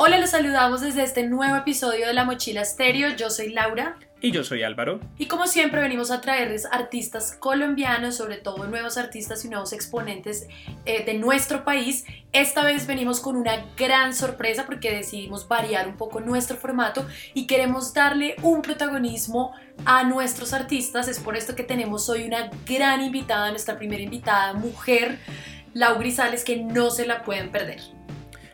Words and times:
Hola, 0.00 0.20
los 0.20 0.30
saludamos 0.30 0.80
desde 0.80 1.02
este 1.02 1.26
nuevo 1.26 1.56
episodio 1.56 2.06
de 2.06 2.12
La 2.12 2.24
Mochila 2.24 2.60
Estéreo. 2.60 3.16
Yo 3.16 3.30
soy 3.30 3.50
Laura. 3.50 3.98
Y 4.20 4.30
yo 4.30 4.44
soy 4.44 4.62
Álvaro. 4.62 5.00
Y 5.18 5.26
como 5.26 5.48
siempre 5.48 5.80
venimos 5.80 6.12
a 6.12 6.20
traerles 6.20 6.66
artistas 6.70 7.32
colombianos, 7.32 8.14
sobre 8.14 8.36
todo 8.36 8.68
nuevos 8.68 8.96
artistas 8.96 9.44
y 9.44 9.48
nuevos 9.48 9.72
exponentes 9.72 10.46
eh, 10.84 11.04
de 11.04 11.14
nuestro 11.14 11.64
país. 11.64 12.04
Esta 12.32 12.62
vez 12.62 12.86
venimos 12.86 13.18
con 13.18 13.34
una 13.34 13.66
gran 13.76 14.14
sorpresa 14.14 14.66
porque 14.66 14.94
decidimos 14.94 15.48
variar 15.48 15.88
un 15.88 15.96
poco 15.96 16.20
nuestro 16.20 16.56
formato 16.56 17.04
y 17.34 17.48
queremos 17.48 17.92
darle 17.92 18.36
un 18.42 18.62
protagonismo 18.62 19.52
a 19.84 20.04
nuestros 20.04 20.52
artistas. 20.52 21.08
Es 21.08 21.18
por 21.18 21.36
esto 21.36 21.56
que 21.56 21.64
tenemos 21.64 22.08
hoy 22.08 22.22
una 22.22 22.50
gran 22.64 23.02
invitada, 23.02 23.50
nuestra 23.50 23.76
primera 23.76 24.04
invitada, 24.04 24.52
mujer, 24.52 25.18
Lau 25.74 25.98
Grisales, 25.98 26.44
que 26.44 26.56
no 26.56 26.92
se 26.92 27.04
la 27.04 27.24
pueden 27.24 27.50
perder. 27.50 27.97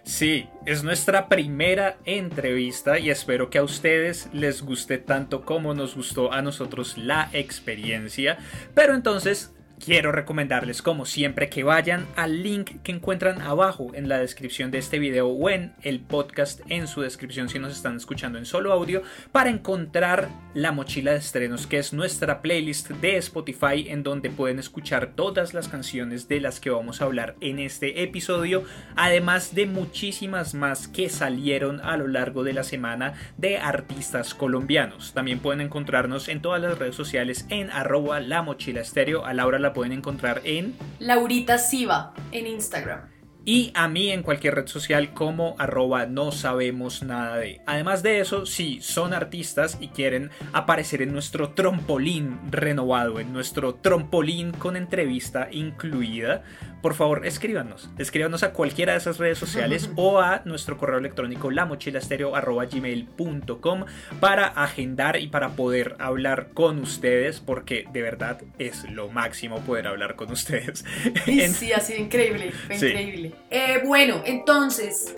Sí, 0.04 0.50
es 0.66 0.84
nuestra 0.84 1.28
primera 1.30 1.96
entrevista 2.04 2.98
y 2.98 3.08
espero 3.08 3.48
que 3.48 3.56
a 3.56 3.62
ustedes 3.62 4.28
les 4.34 4.60
guste 4.60 4.98
tanto 4.98 5.46
como 5.46 5.72
nos 5.72 5.96
gustó 5.96 6.30
a 6.30 6.42
nosotros 6.42 6.98
la 6.98 7.30
experiencia. 7.32 8.36
Pero 8.74 8.94
entonces 8.94 9.53
Quiero 9.84 10.12
recomendarles 10.12 10.80
como 10.80 11.04
siempre 11.04 11.50
que 11.50 11.62
vayan 11.62 12.06
al 12.16 12.42
link 12.42 12.70
que 12.82 12.90
encuentran 12.90 13.42
abajo 13.42 13.90
en 13.92 14.08
la 14.08 14.16
descripción 14.16 14.70
de 14.70 14.78
este 14.78 14.98
video 14.98 15.28
o 15.28 15.50
en 15.50 15.74
el 15.82 16.00
podcast 16.00 16.62
en 16.70 16.86
su 16.86 17.02
descripción 17.02 17.50
si 17.50 17.58
nos 17.58 17.74
están 17.76 17.98
escuchando 17.98 18.38
en 18.38 18.46
solo 18.46 18.72
audio 18.72 19.02
para 19.30 19.50
encontrar 19.50 20.30
la 20.54 20.72
mochila 20.72 21.10
de 21.10 21.18
estrenos 21.18 21.66
que 21.66 21.76
es 21.76 21.92
nuestra 21.92 22.40
playlist 22.40 22.92
de 22.92 23.18
Spotify 23.18 23.88
en 23.88 24.02
donde 24.02 24.30
pueden 24.30 24.58
escuchar 24.58 25.12
todas 25.14 25.52
las 25.52 25.68
canciones 25.68 26.28
de 26.28 26.40
las 26.40 26.60
que 26.60 26.70
vamos 26.70 27.02
a 27.02 27.04
hablar 27.04 27.36
en 27.42 27.58
este 27.58 28.02
episodio 28.02 28.64
además 28.96 29.54
de 29.54 29.66
muchísimas 29.66 30.54
más 30.54 30.88
que 30.88 31.10
salieron 31.10 31.82
a 31.82 31.98
lo 31.98 32.08
largo 32.08 32.42
de 32.42 32.54
la 32.54 32.64
semana 32.64 33.12
de 33.36 33.58
artistas 33.58 34.32
colombianos. 34.32 35.12
También 35.12 35.40
pueden 35.40 35.60
encontrarnos 35.60 36.28
en 36.28 36.40
todas 36.40 36.62
las 36.62 36.78
redes 36.78 36.94
sociales 36.94 37.44
en 37.50 37.70
arroba 37.70 38.20
la 38.20 38.40
mochila 38.40 38.80
estéreo. 38.80 39.26
A 39.26 39.34
Laura 39.34 39.58
la 39.58 39.73
pueden 39.74 39.92
encontrar 39.92 40.40
en 40.44 40.74
Laurita 40.98 41.58
Siva 41.58 42.14
en 42.32 42.46
Instagram. 42.46 43.14
Y 43.46 43.72
a 43.74 43.88
mí 43.88 44.10
en 44.10 44.22
cualquier 44.22 44.54
red 44.54 44.66
social 44.68 45.12
como 45.12 45.54
arroba 45.58 46.06
no 46.06 46.32
sabemos 46.32 47.02
nada 47.02 47.36
de. 47.36 47.60
Además 47.66 48.02
de 48.02 48.20
eso, 48.20 48.46
si 48.46 48.80
son 48.80 49.12
artistas 49.12 49.76
y 49.80 49.88
quieren 49.88 50.30
aparecer 50.54 51.02
en 51.02 51.12
nuestro 51.12 51.50
trompolín 51.50 52.40
renovado, 52.50 53.20
en 53.20 53.34
nuestro 53.34 53.74
trompolín 53.74 54.52
con 54.52 54.78
entrevista 54.78 55.48
incluida, 55.50 56.42
por 56.84 56.94
favor 56.94 57.24
escríbanos. 57.24 57.88
Escríbanos 57.96 58.42
a 58.42 58.52
cualquiera 58.52 58.92
de 58.92 58.98
esas 58.98 59.16
redes 59.16 59.38
sociales 59.38 59.88
o 59.96 60.20
a 60.20 60.42
nuestro 60.44 60.76
correo 60.76 60.98
electrónico 60.98 61.50
lamochilastereo.gmail.com 61.50 63.84
para 64.20 64.48
agendar 64.48 65.18
y 65.18 65.28
para 65.28 65.56
poder 65.56 65.96
hablar 65.98 66.50
con 66.52 66.80
ustedes 66.80 67.40
porque 67.40 67.86
de 67.90 68.02
verdad 68.02 68.42
es 68.58 68.84
lo 68.90 69.08
máximo 69.08 69.60
poder 69.60 69.86
hablar 69.86 70.14
con 70.14 70.30
ustedes. 70.30 70.84
Sí, 71.24 71.72
ha 71.72 71.80
sido 71.80 72.00
increíble, 72.00 72.52
increíble. 72.70 73.32
Eh, 73.50 73.80
bueno, 73.82 74.20
entonces... 74.26 75.14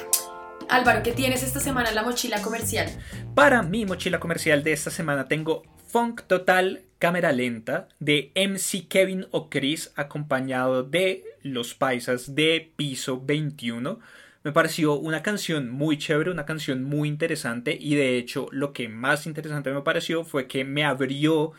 Álvaro, 0.68 1.02
¿qué 1.02 1.10
tienes 1.10 1.42
esta 1.42 1.58
semana 1.58 1.88
en 1.88 1.96
la 1.96 2.04
mochila 2.04 2.40
comercial? 2.42 2.88
Para 3.34 3.62
mi 3.62 3.84
mochila 3.86 4.20
comercial 4.20 4.62
de 4.62 4.72
esta 4.72 4.90
semana 4.90 5.26
tengo 5.26 5.64
Funk 5.88 6.22
Total 6.28 6.86
Cámara 6.98 7.32
Lenta 7.32 7.88
de 8.00 8.32
MC 8.34 8.88
Kevin 8.88 9.26
O'Chris 9.30 9.92
acompañado 9.96 10.82
de 10.82 11.24
Los 11.52 11.74
Paisas 11.74 12.34
de 12.34 12.72
Piso 12.76 13.20
21. 13.24 13.98
Me 14.44 14.52
pareció 14.52 14.94
una 14.94 15.22
canción 15.22 15.70
muy 15.70 15.98
chévere, 15.98 16.30
una 16.30 16.46
canción 16.46 16.84
muy 16.84 17.08
interesante 17.08 17.76
y 17.80 17.94
de 17.94 18.16
hecho 18.16 18.48
lo 18.52 18.72
que 18.72 18.88
más 18.88 19.26
interesante 19.26 19.72
me 19.72 19.82
pareció 19.82 20.24
fue 20.24 20.46
que 20.46 20.64
me 20.64 20.84
abrió 20.84 21.52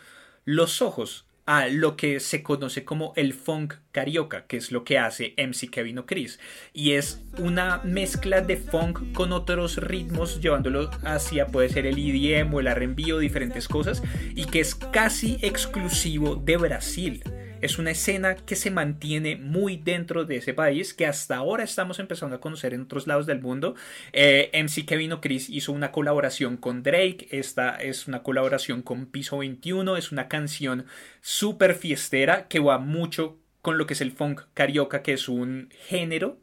los 0.46 0.82
ojos 0.82 1.28
a 1.48 1.68
lo 1.68 1.96
que 1.96 2.20
se 2.20 2.44
conoce 2.44 2.84
como 2.84 3.14
el 3.16 3.34
funk 3.34 3.76
carioca, 3.94 4.46
que 4.48 4.58
es 4.58 4.72
lo 4.74 4.84
que 4.84 5.00
hace 5.00 5.34
MC 5.38 5.70
Kevin 5.72 6.00
O'Chris. 6.00 6.40
Y 6.74 6.92
es 6.92 7.24
una 7.38 7.80
mezcla 7.86 8.42
de 8.42 8.58
funk 8.58 9.14
con 9.14 9.32
otros 9.32 9.78
ritmos, 9.78 10.42
llevándolo 10.42 10.92
hacia 11.04 11.48
puede 11.48 11.70
ser 11.70 11.86
el 11.86 11.98
EDM 11.98 12.54
o 12.54 12.60
el 12.60 12.68
R&B 12.68 13.14
o 13.14 13.20
diferentes 13.20 13.70
cosas, 13.70 14.04
y 14.36 14.44
que 14.46 14.60
es 14.60 14.76
casi 14.76 15.40
exclusivo 15.42 16.36
de 16.36 16.58
Brasil. 16.58 17.24
Es 17.60 17.80
una 17.80 17.92
escena 17.92 18.36
que 18.36 18.56
se 18.56 18.70
mantiene 18.70 19.36
muy 19.36 19.78
dentro 19.78 20.26
de 20.26 20.38
ese 20.38 20.54
país, 20.54 20.94
que 20.94 21.08
hasta 21.08 21.38
ahora 21.38 21.64
estamos 21.64 21.98
empezando 21.98 22.36
a 22.36 22.40
conocer 22.40 22.74
en 22.74 22.82
otros 22.82 23.08
lados 23.08 23.26
del 23.26 23.42
mundo. 23.42 23.76
Eh, 24.14 24.52
MC 24.54 24.86
Kevin 24.86 25.14
O'Chris 25.14 25.50
hizo 25.50 25.72
una 25.72 25.92
colaboración 25.92 26.58
con 26.58 26.84
Drake, 26.84 27.28
esta 27.32 27.76
es 27.78 28.08
una 28.08 28.22
colaboración 28.22 28.84
con 28.84 29.08
Piso 29.08 29.40
21, 29.40 29.98
es 29.98 30.12
una 30.12 30.28
canción 30.28 30.86
súper 31.22 31.74
fiestera 31.74 32.48
que 32.48 32.60
va 32.60 32.78
mucho 32.78 33.40
con 33.62 33.78
lo 33.78 33.88
que 33.88 33.96
es 33.96 34.02
el 34.02 34.12
funk 34.12 34.42
carioca, 34.54 35.02
que 35.02 35.14
es 35.14 35.28
un 35.28 35.70
género 35.88 36.38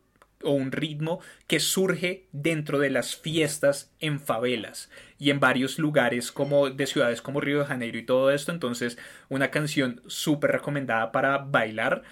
o 0.45 0.53
un 0.53 0.73
ritmo 0.73 1.21
que 1.47 1.61
surge 1.61 2.27
dentro 2.33 2.79
de 2.79 2.91
las 2.91 3.17
fiestas 3.17 3.93
en 4.01 4.21
favelas 4.21 4.91
y 5.19 5.31
en 5.31 5.41
varios 5.41 5.79
lugares 5.79 6.33
como 6.33 6.71
de 6.71 6.87
ciudades 6.87 7.23
como 7.23 7.41
Río 7.41 7.61
de 7.61 7.67
Janeiro 7.67 7.99
y 7.99 8.05
todo 8.05 8.31
esto. 8.31 8.53
Entonces, 8.53 8.99
una 9.29 9.51
canción 9.51 10.03
súper 10.07 10.53
recomendada 10.53 11.13
para 11.13 11.39
bailar. 11.39 12.03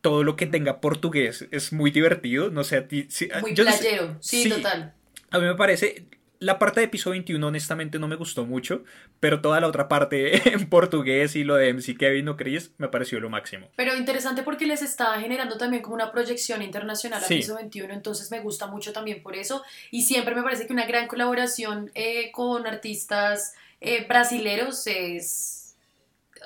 Todo 0.00 0.22
lo 0.22 0.36
que 0.36 0.46
tenga 0.46 0.80
portugués 0.80 1.48
es 1.50 1.72
muy 1.72 1.90
divertido. 1.90 2.50
No 2.50 2.64
sé 2.64 2.76
a 2.76 2.88
ti. 2.88 3.08
muy 3.40 3.54
playero, 3.54 4.16
sí, 4.20 4.48
total. 4.48 4.94
A 5.30 5.38
mí 5.38 5.46
me 5.46 5.54
parece, 5.54 6.06
la 6.38 6.58
parte 6.58 6.80
de 6.80 6.88
piso 6.88 7.10
21 7.10 7.46
honestamente 7.46 7.98
no 7.98 8.08
me 8.08 8.16
gustó 8.16 8.44
mucho, 8.44 8.84
pero 9.20 9.40
toda 9.40 9.60
la 9.60 9.66
otra 9.66 9.88
parte 9.88 10.50
en 10.52 10.68
portugués 10.68 11.36
y 11.36 11.44
lo 11.44 11.56
de 11.56 11.72
MC 11.72 11.96
Kevin 11.96 12.28
o 12.28 12.36
Chris 12.36 12.72
me 12.78 12.88
pareció 12.88 13.20
lo 13.20 13.30
máximo. 13.30 13.68
Pero 13.76 13.96
interesante 13.96 14.42
porque 14.42 14.66
les 14.66 14.82
estaba 14.82 15.18
generando 15.20 15.56
también 15.56 15.82
como 15.82 15.94
una 15.94 16.12
proyección 16.12 16.62
internacional 16.62 17.22
a 17.22 17.26
piso 17.26 17.54
21, 17.56 17.92
entonces 17.92 18.30
me 18.30 18.40
gusta 18.40 18.66
mucho 18.66 18.92
también 18.92 19.22
por 19.22 19.36
eso 19.36 19.62
y 19.90 20.02
siempre 20.02 20.34
me 20.34 20.42
parece 20.42 20.66
que 20.66 20.72
una 20.72 20.86
gran 20.86 21.06
colaboración 21.08 21.90
eh, 21.94 22.30
con 22.32 22.66
artistas 22.66 23.54
eh, 23.80 24.06
brasileros 24.06 24.86
es 24.86 25.65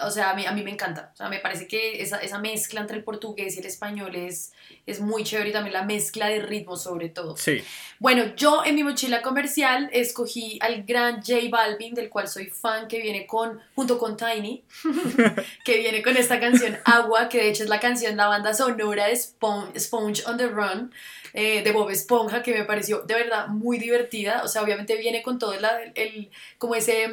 o 0.02 0.10
sea, 0.10 0.30
a 0.30 0.34
mí, 0.34 0.46
a 0.46 0.52
mí 0.52 0.62
me 0.62 0.70
encanta. 0.70 1.10
O 1.14 1.16
sea, 1.16 1.28
me 1.28 1.38
parece 1.38 1.66
que 1.66 2.02
esa, 2.02 2.18
esa, 2.18 2.38
mezcla 2.38 2.80
entre 2.80 2.96
el 2.96 3.04
portugués 3.04 3.56
y 3.56 3.60
el 3.60 3.66
español 3.66 4.14
es, 4.14 4.52
es 4.86 5.00
muy 5.00 5.24
chévere 5.24 5.50
y 5.50 5.52
también 5.52 5.74
la 5.74 5.84
mezcla 5.84 6.28
de 6.28 6.40
ritmo 6.40 6.76
sobre 6.76 7.08
todo. 7.08 7.36
Sí. 7.36 7.62
Bueno, 7.98 8.34
yo 8.36 8.64
en 8.64 8.74
mi 8.74 8.82
mochila 8.82 9.22
comercial 9.22 9.90
escogí 9.92 10.58
al 10.62 10.84
gran 10.84 11.22
J 11.22 11.36
Balvin, 11.50 11.94
del 11.94 12.08
cual 12.08 12.28
soy 12.28 12.46
fan, 12.46 12.88
que 12.88 13.00
viene 13.00 13.26
con, 13.26 13.60
junto 13.74 13.98
con 13.98 14.16
Tiny, 14.16 14.64
que 15.64 15.78
viene 15.78 16.02
con 16.02 16.16
esta 16.16 16.40
canción 16.40 16.78
Agua, 16.84 17.28
que 17.28 17.38
de 17.38 17.50
hecho 17.50 17.62
es 17.62 17.68
la 17.68 17.80
canción, 17.80 18.16
la 18.16 18.26
banda 18.28 18.54
sonora 18.54 19.06
de 19.06 19.16
Sponge 19.16 20.24
on 20.26 20.36
the 20.36 20.46
Run. 20.46 20.92
Eh, 21.32 21.62
de 21.62 21.70
Bob 21.70 21.90
Esponja 21.90 22.42
que 22.42 22.52
me 22.52 22.64
pareció 22.64 23.02
de 23.02 23.14
verdad 23.14 23.46
muy 23.46 23.78
divertida, 23.78 24.42
o 24.42 24.48
sea, 24.48 24.62
obviamente 24.62 24.96
viene 24.96 25.22
con 25.22 25.38
todo 25.38 25.54
el, 25.54 25.64
el 25.94 26.28
como 26.58 26.74
ese 26.74 27.08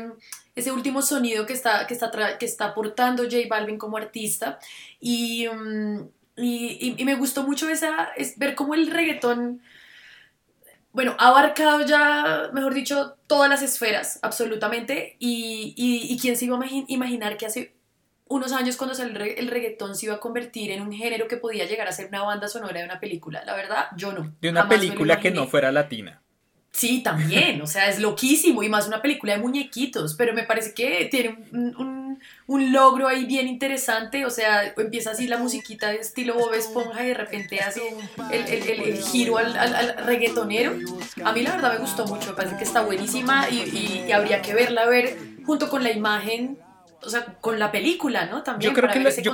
ese 0.58 0.72
último 0.72 1.04
sonido 1.04 1.46
que 1.46 1.54
está, 1.54 1.86
que 1.86 1.94
está, 1.94 2.38
que 2.40 2.46
está 2.46 2.66
aportando 2.66 3.24
J 3.24 3.38
Balvin 3.48 3.78
como 3.78 3.98
artista. 3.98 4.58
Y, 5.00 5.48
mm, 5.48 6.02
y, 6.38 6.96
y, 6.98 7.06
me 7.06 7.16
gustó 7.16 7.44
mucho 7.44 7.70
esa, 7.70 8.10
es 8.18 8.38
ver 8.40 8.56
cómo 8.56 8.74
el 8.74 8.90
reggaetón, 8.90 9.62
bueno, 10.92 11.16
ha 11.20 11.28
abarcado 11.28 11.86
ya, 11.86 12.50
mejor 12.54 12.74
dicho, 12.74 13.18
todas 13.28 13.50
las 13.50 13.62
esferas, 13.62 14.20
absolutamente. 14.24 15.16
Y, 15.20 15.76
y 15.78 16.18
quién 16.20 16.36
se 16.36 16.46
iba 16.46 16.58
a 16.58 16.68
imaginar 16.88 17.38
que 17.38 17.46
hace 17.46 17.76
unos 18.28 18.52
años 18.52 18.78
cuando 18.78 18.96
salió 18.96 19.24
el 19.24 19.48
reggaetón 19.48 19.96
se 19.96 20.08
iba 20.08 20.16
a 20.16 20.20
convertir 20.20 20.72
en 20.72 20.82
un 20.82 20.92
género 20.92 21.28
que 21.28 21.38
podía 21.38 21.66
llegar 21.66 21.88
a 21.88 21.92
ser 21.92 22.08
una 22.08 22.24
banda 22.24 22.48
sonora 22.48 22.80
de 22.80 22.86
una 22.86 23.00
película. 23.00 23.44
La 23.46 23.56
verdad, 23.56 23.86
yo 23.96 24.12
no. 24.12 24.34
De 24.42 24.50
una 24.50 24.68
película 24.68 25.20
que 25.20 25.30
no 25.30 25.48
fuera 25.48 25.72
latina. 25.72 26.24
Sí, 26.72 27.02
también, 27.02 27.62
o 27.62 27.66
sea, 27.66 27.90
es 27.90 28.00
loquísimo 28.00 28.62
y 28.62 28.70
más 28.70 28.88
una 28.88 29.02
película 29.02 29.34
de 29.34 29.40
muñequitos, 29.40 30.14
pero 30.14 30.34
me 30.34 30.44
parece 30.44 30.76
que 30.76 31.08
tiene 31.10 31.36
un, 31.52 32.20
un, 32.46 32.72
logro 32.72 33.08
ahí 33.08 33.26
bien 33.26 33.48
interesante, 33.48 34.26
o 34.26 34.30
sea, 34.30 34.74
empieza 34.78 35.12
así 35.12 35.28
la 35.28 35.38
musiquita 35.38 35.90
de 35.90 35.98
estilo 35.98 36.36
Bob 36.36 36.54
Esponja 36.54 37.04
y 37.04 37.08
de 37.08 37.14
repente 37.16 37.60
hace 37.62 37.82
el, 38.32 38.46
el, 38.48 38.82
el, 38.82 39.04
giro 39.04 39.40
al, 39.40 39.58
al, 39.58 40.06
reggaetonero. 40.06 40.76
A 41.24 41.32
mí 41.34 41.42
la 41.42 41.56
verdad 41.56 41.74
me 41.74 41.80
gustó 41.80 42.06
mucho, 42.06 42.28
me 42.28 42.36
parece 42.36 42.58
que 42.58 42.64
está 42.64 42.82
buenísima 42.82 43.50
y, 43.50 44.06
y 44.08 44.12
habría 44.12 44.44
que 44.44 44.54
verla, 44.54 44.86
ver 44.86 45.18
junto 45.46 45.70
con 45.70 45.82
la 45.82 45.92
imagen 45.92 46.60
o 47.02 47.10
sea, 47.10 47.26
con 47.42 47.60
la 47.60 47.72
película, 47.72 48.26
¿no? 48.26 48.44
También 48.44 48.72
yo 48.72 48.76
creo 48.76 48.92
que 48.92 49.08
ese 49.08 49.22
yo 49.22 49.34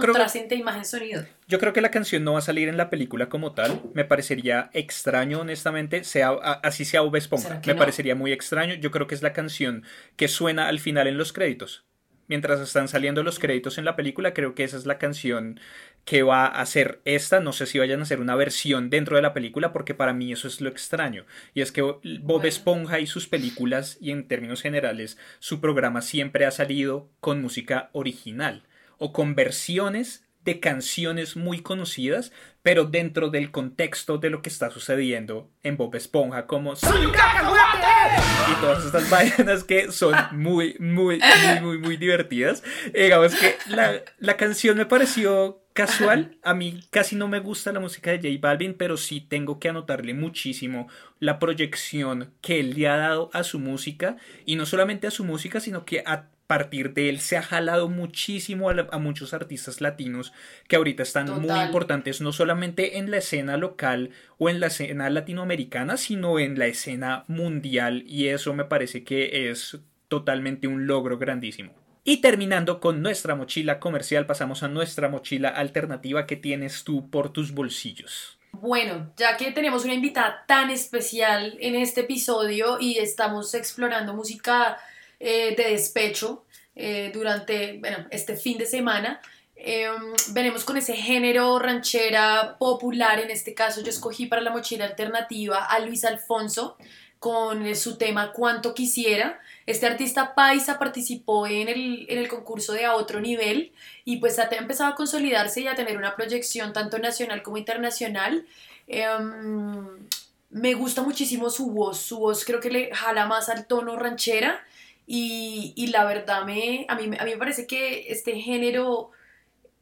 imagen-sonido. 0.56 1.26
Yo 1.48 1.60
creo 1.60 1.74
que 1.74 1.82
la 1.82 1.92
canción 1.92 2.24
no 2.24 2.34
va 2.34 2.40
a 2.40 2.42
salir 2.42 2.68
en 2.68 2.78
la 2.78 2.90
película 2.90 3.30
como 3.30 3.54
tal. 3.54 3.82
Me 3.94 4.06
parecería 4.06 4.70
extraño, 4.74 5.42
honestamente, 5.42 6.04
sea 6.04 6.32
así 6.64 6.86
sea 6.86 7.04
V 7.04 7.18
Esponja. 7.18 7.62
Me 7.66 7.76
parecería 7.76 8.16
muy 8.16 8.32
extraño. 8.32 8.76
Yo 8.76 8.92
creo 8.92 9.08
que 9.08 9.16
es 9.16 9.22
la 9.22 9.34
canción 9.34 9.84
que 10.16 10.28
suena 10.28 10.68
al 10.68 10.80
final 10.80 11.08
en 11.08 11.18
los 11.18 11.34
créditos. 11.34 11.86
Mientras 12.28 12.60
están 12.60 12.88
saliendo 12.88 13.24
los 13.24 13.40
créditos 13.40 13.78
en 13.78 13.86
la 13.86 13.96
película, 13.96 14.34
creo 14.34 14.56
que 14.56 14.64
esa 14.64 14.78
es 14.78 14.86
la 14.86 14.98
canción 14.98 15.60
que 16.06 16.24
va 16.24 16.46
a 16.46 16.66
ser 16.66 17.02
esta. 17.06 17.40
No 17.40 17.54
sé 17.54 17.66
si 17.66 17.80
vayan 17.80 18.00
a 18.00 18.04
hacer 18.04 18.20
una 18.20 18.36
versión 18.36 18.90
dentro 18.90 19.16
de 19.16 19.22
la 19.22 19.34
película, 19.34 19.72
porque 19.72 19.94
para 19.94 20.14
mí 20.14 20.32
eso 20.32 20.48
es 20.48 20.62
lo 20.62 20.70
extraño. 20.70 21.26
Y 21.54 21.62
es 21.62 21.72
que 21.72 21.82
Bob 21.82 22.46
Esponja 22.46 23.00
y 23.00 23.08
sus 23.08 23.28
películas, 23.28 23.98
y 24.02 24.12
en 24.12 24.28
términos 24.28 24.62
generales, 24.62 25.18
su 25.40 25.62
programa 25.62 26.02
siempre 26.02 26.46
ha 26.46 26.52
salido 26.52 27.10
con 27.20 27.42
música 27.42 27.90
original 27.94 28.64
o 28.98 29.12
con 29.12 29.36
versiones 29.36 30.23
de 30.44 30.60
canciones 30.60 31.36
muy 31.36 31.62
conocidas, 31.62 32.32
pero 32.62 32.86
dentro 32.86 33.30
del 33.30 33.52
contexto 33.52 34.18
de 34.18 34.30
lo 34.30 34.42
que 34.42 34.50
está 34.50 34.72
sucediendo 34.72 35.50
en 35.64 35.78
Bob 35.78 35.96
Esponja, 35.96 36.48
como 36.48 36.74
y 36.74 38.56
todas 38.62 38.86
estas 38.86 39.10
vainas 39.38 39.64
que 39.64 39.92
son 39.92 40.16
muy, 40.32 40.76
muy, 40.80 41.20
muy, 41.20 41.60
muy, 41.62 41.78
muy 41.78 41.98
divertidas. 41.98 42.64
digamos 42.94 43.36
que 43.36 43.56
la, 43.68 44.02
la 44.20 44.38
canción 44.38 44.78
me 44.78 44.86
pareció 44.86 45.64
casual. 45.74 46.38
A 46.44 46.54
mí 46.54 46.82
casi 46.90 47.16
no 47.16 47.28
me 47.28 47.40
gusta 47.40 47.72
la 47.72 47.80
música 47.80 48.12
de 48.12 48.18
J 48.18 48.40
Balvin, 48.40 48.76
pero 48.76 48.98
sí 48.98 49.22
tengo 49.22 49.60
que 49.60 49.70
anotarle 49.70 50.14
muchísimo 50.14 50.88
la 51.20 51.40
proyección 51.40 52.34
que 52.42 52.60
él 52.60 52.74
le 52.76 52.88
ha 52.88 52.98
dado 52.98 53.30
a 53.34 53.44
su 53.44 53.60
música. 53.60 54.18
Y 54.46 54.56
no 54.56 54.66
solamente 54.66 55.08
a 55.08 55.12
su 55.12 55.24
música, 55.24 55.60
sino 55.60 55.86
que 55.86 56.04
a 56.06 56.30
partir 56.54 56.94
de 56.94 57.10
él 57.10 57.20
se 57.20 57.36
ha 57.36 57.42
jalado 57.42 57.90
muchísimo 57.90 58.70
a, 58.70 59.00
muchos 59.00 59.34
artistas 59.34 59.82
latinos 59.82 60.34
que 60.68 60.76
ahorita 60.76 61.02
están 61.02 61.42
muy 61.42 61.60
importantes, 61.62 62.22
no 62.22 62.32
solamente 62.32 63.00
en 63.00 63.10
la 63.10 63.18
escena 63.18 63.58
local 63.58 64.12
o 64.38 64.50
en 64.50 64.60
la 64.60 64.68
escena 64.68 65.10
latinoamericana, 65.10 65.98
sino 65.98 66.38
en 66.38 66.60
la 66.60 66.68
escena 66.68 67.24
mundial. 67.28 68.04
Y 68.06 68.28
eso 68.28 68.54
me 68.54 68.66
parece 68.66 69.04
que 69.04 69.50
es 69.50 69.80
totalmente 70.10 70.68
un 70.68 70.86
logro 70.86 71.18
grandísimo. 71.18 71.74
Y 72.04 72.18
terminando 72.18 72.80
con 72.80 73.02
nuestra 73.02 73.34
mochila 73.34 73.80
comercial, 73.80 74.28
pasamos 74.28 74.62
a 74.62 74.68
nuestra 74.68 75.10
mochila 75.10 75.50
alternativa 75.50 76.28
que 76.28 76.36
tienes 76.36 76.84
tú 76.84 77.10
por 77.10 77.34
tus 77.34 77.52
bolsillos. 77.52 78.38
Bueno, 78.52 79.12
ya 79.18 79.38
que 79.38 79.52
tenemos 79.54 79.86
una 79.86 79.96
invitada 79.96 80.44
tan 80.46 80.70
especial 80.70 81.58
en 81.60 81.74
este 81.74 82.02
episodio 82.02 82.78
y 82.80 83.00
estamos 83.00 83.56
explorando 83.56 84.14
música 84.14 84.78
eh, 85.26 85.56
de 85.56 85.70
despecho 85.72 86.44
eh, 86.76 87.10
durante 87.14 87.78
bueno, 87.80 88.08
este 88.10 88.36
fin 88.36 88.58
de 88.58 88.66
semana, 88.66 89.22
em, 89.56 90.14
venimos 90.32 90.66
con 90.66 90.76
ese 90.76 90.98
género 90.98 91.60
ranchera 91.60 92.58
popular. 92.60 93.22
En 93.22 93.32
este 93.32 93.54
caso, 93.54 93.82
yo 93.82 93.90
escogí 93.90 94.26
para 94.26 94.42
la 94.42 94.52
mochila 94.52 94.84
alternativa 94.84 95.64
a 95.64 95.80
Luis 95.80 96.04
Alfonso 96.04 96.76
con 97.20 97.74
su 97.74 97.98
tema 97.98 98.34
Cuánto 98.34 98.74
quisiera. 98.74 99.40
Este 99.66 99.86
artista 99.86 100.36
paisa 100.36 100.78
participó 100.78 101.48
en 101.48 101.70
el, 101.70 102.28
concurso 102.28 102.74
de 102.74 102.84
A 102.84 102.98
Otro 102.98 103.22
Nivel 103.22 103.72
y 104.04 104.18
pues 104.18 104.40
ha 104.40 104.50
empezado 104.52 104.92
a 104.92 104.96
consolidarse 104.96 105.62
y 105.62 105.68
a 105.68 105.76
tener 105.76 105.96
una 105.96 106.18
proyección 106.18 106.74
tanto 106.74 107.00
nacional 107.00 107.44
como 107.44 107.56
internacional. 107.56 108.46
Em, 108.88 110.06
me 110.50 110.74
gusta 110.74 111.02
muchísimo 111.02 111.50
su 111.50 111.72
voz, 111.72 112.00
su 112.00 112.20
voz 112.20 112.44
creo 112.44 112.60
que 112.60 112.70
le 112.70 112.94
jala 112.94 113.26
más 113.26 113.48
al 113.48 113.68
tono 113.68 113.96
ranchera 113.96 114.62
y, 115.06 115.88
la 115.88 116.06
verdad 116.06 116.46
me, 116.46 116.86
a, 116.88 116.96
mí, 116.96 117.04
a 117.18 117.26
mí 117.26 117.32
me 117.32 117.38
parece 117.38 117.68
que 117.68 118.12
este 118.12 118.40
género 118.40 119.12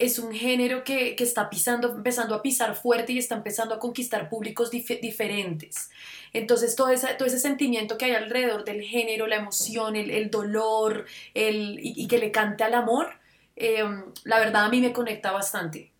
es 0.01 0.17
un 0.17 0.33
género 0.33 0.83
que, 0.83 1.15
está 1.19 1.49
pisando, 1.49 1.91
empezando 1.95 2.33
a 2.33 2.41
pisar 2.41 2.75
fuerte 2.75 3.13
y 3.13 3.19
está 3.19 3.35
empezando 3.35 3.75
a 3.75 3.79
conquistar 3.79 4.29
públicos 4.29 4.71
diferentes. 4.71 5.91
Entonces, 6.33 6.75
todo, 6.75 6.89
todo 7.17 7.27
ese 7.27 7.39
sentimiento 7.39 7.99
que 7.99 8.05
hay 8.05 8.11
alrededor 8.13 8.65
del 8.65 8.81
género, 8.81 9.27
la 9.27 9.35
emoción, 9.35 9.95
el, 9.95 10.31
dolor, 10.31 11.05
el, 11.35 11.79
y, 11.83 12.07
que 12.07 12.17
le 12.17 12.31
cante 12.31 12.63
al 12.63 12.73
amor, 12.73 13.19
em, 13.55 14.05
la 14.23 14.39
verdad 14.39 14.65
a 14.65 14.69
mí 14.69 14.81
me 14.81 14.91
conecta 14.91 15.31
bastante. 15.31 15.91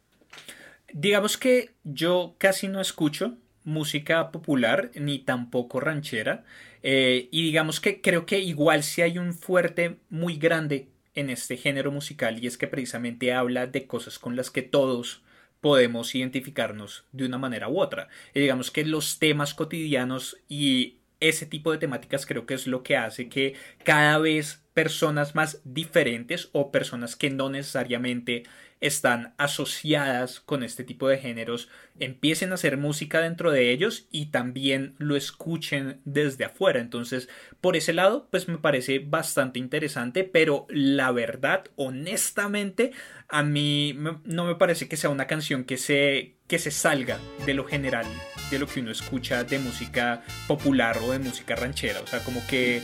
Digamos 0.92 1.38
que 1.38 1.70
yo 1.84 2.34
casi 2.40 2.68
no 2.68 2.82
escucho 2.82 3.38
música 3.64 4.32
popular 4.32 4.92
ni 4.96 5.20
tampoco 5.20 5.80
ranchera. 5.80 6.44
Eh, 6.84 7.30
y 7.32 7.44
digamos 7.44 7.80
que 7.80 8.02
creo 8.02 8.26
que 8.26 8.40
igual 8.40 8.84
si 8.84 9.02
hay 9.02 9.18
un 9.18 9.34
fuerte 9.34 9.98
muy 10.10 10.38
grande 10.38 10.88
en 11.14 11.30
este 11.30 11.58
género 11.58 11.92
musical 11.92 12.44
y 12.44 12.48
es 12.48 12.58
que 12.58 12.68
precisamente 12.68 13.34
habla 13.34 13.68
de 13.68 13.86
cosas 13.86 14.18
con 14.18 14.36
las 14.36 14.50
que 14.50 14.62
todos 14.62 15.22
podemos 15.60 16.16
identificarnos 16.16 17.06
de 17.12 17.26
una 17.26 17.38
manera 17.38 17.70
u 17.70 17.80
otra. 17.80 18.10
Y 18.34 18.40
digamos 18.40 18.72
que 18.72 18.84
los 18.84 19.20
temas 19.20 19.54
cotidianos 19.54 20.38
y 20.50 21.01
ese 21.22 21.46
tipo 21.46 21.72
de 21.72 21.78
temáticas 21.78 22.26
creo 22.26 22.46
que 22.46 22.56
es 22.56 22.68
lo 22.68 22.84
que 22.84 22.98
hace 22.98 23.30
que 23.30 23.56
cada 23.86 24.18
vez 24.18 24.64
personas 24.74 25.36
más 25.36 25.62
diferentes 25.64 26.50
o 26.52 26.72
personas 26.72 27.16
que 27.16 27.30
no 27.30 27.50
necesariamente 27.50 28.44
están 28.82 29.36
asociadas 29.38 30.40
con 30.40 30.64
este 30.64 30.84
tipo 30.84 31.08
de 31.08 31.20
géneros 31.20 31.70
empiecen 32.00 32.52
a 32.52 32.56
hacer 32.56 32.78
música 32.78 33.22
dentro 33.22 33.52
de 33.52 33.72
ellos 33.72 34.08
y 34.12 34.28
también 34.28 34.96
lo 34.98 35.16
escuchen 35.16 36.02
desde 36.04 36.46
afuera. 36.46 36.80
Entonces, 36.80 37.30
por 37.62 37.76
ese 37.76 37.94
lado, 37.94 38.28
pues 38.32 38.48
me 38.48 38.58
parece 38.58 38.98
bastante 39.00 39.60
interesante, 39.60 40.24
pero 40.24 40.66
la 40.70 41.12
verdad, 41.12 41.66
honestamente, 41.76 42.92
a 43.30 43.44
mí 43.44 43.96
no 44.26 44.46
me 44.46 44.56
parece 44.56 44.88
que 44.88 44.98
sea 44.98 45.12
una 45.12 45.28
canción 45.28 45.64
que 45.64 45.78
se, 45.78 46.38
que 46.52 46.60
se 46.60 46.70
salga 46.70 47.18
de 47.46 47.54
lo 47.54 47.64
general, 47.64 48.06
de 48.50 48.60
lo 48.60 48.68
que 48.68 48.82
uno 48.82 48.92
escucha 48.92 49.46
de 49.46 49.58
música 49.58 50.22
popular 50.50 50.98
o 51.02 51.14
de 51.14 51.20
música 51.20 51.56
ranchera. 51.56 52.02
O 52.02 52.08
sea, 52.08 52.20
como 52.26 52.46
que 52.46 52.82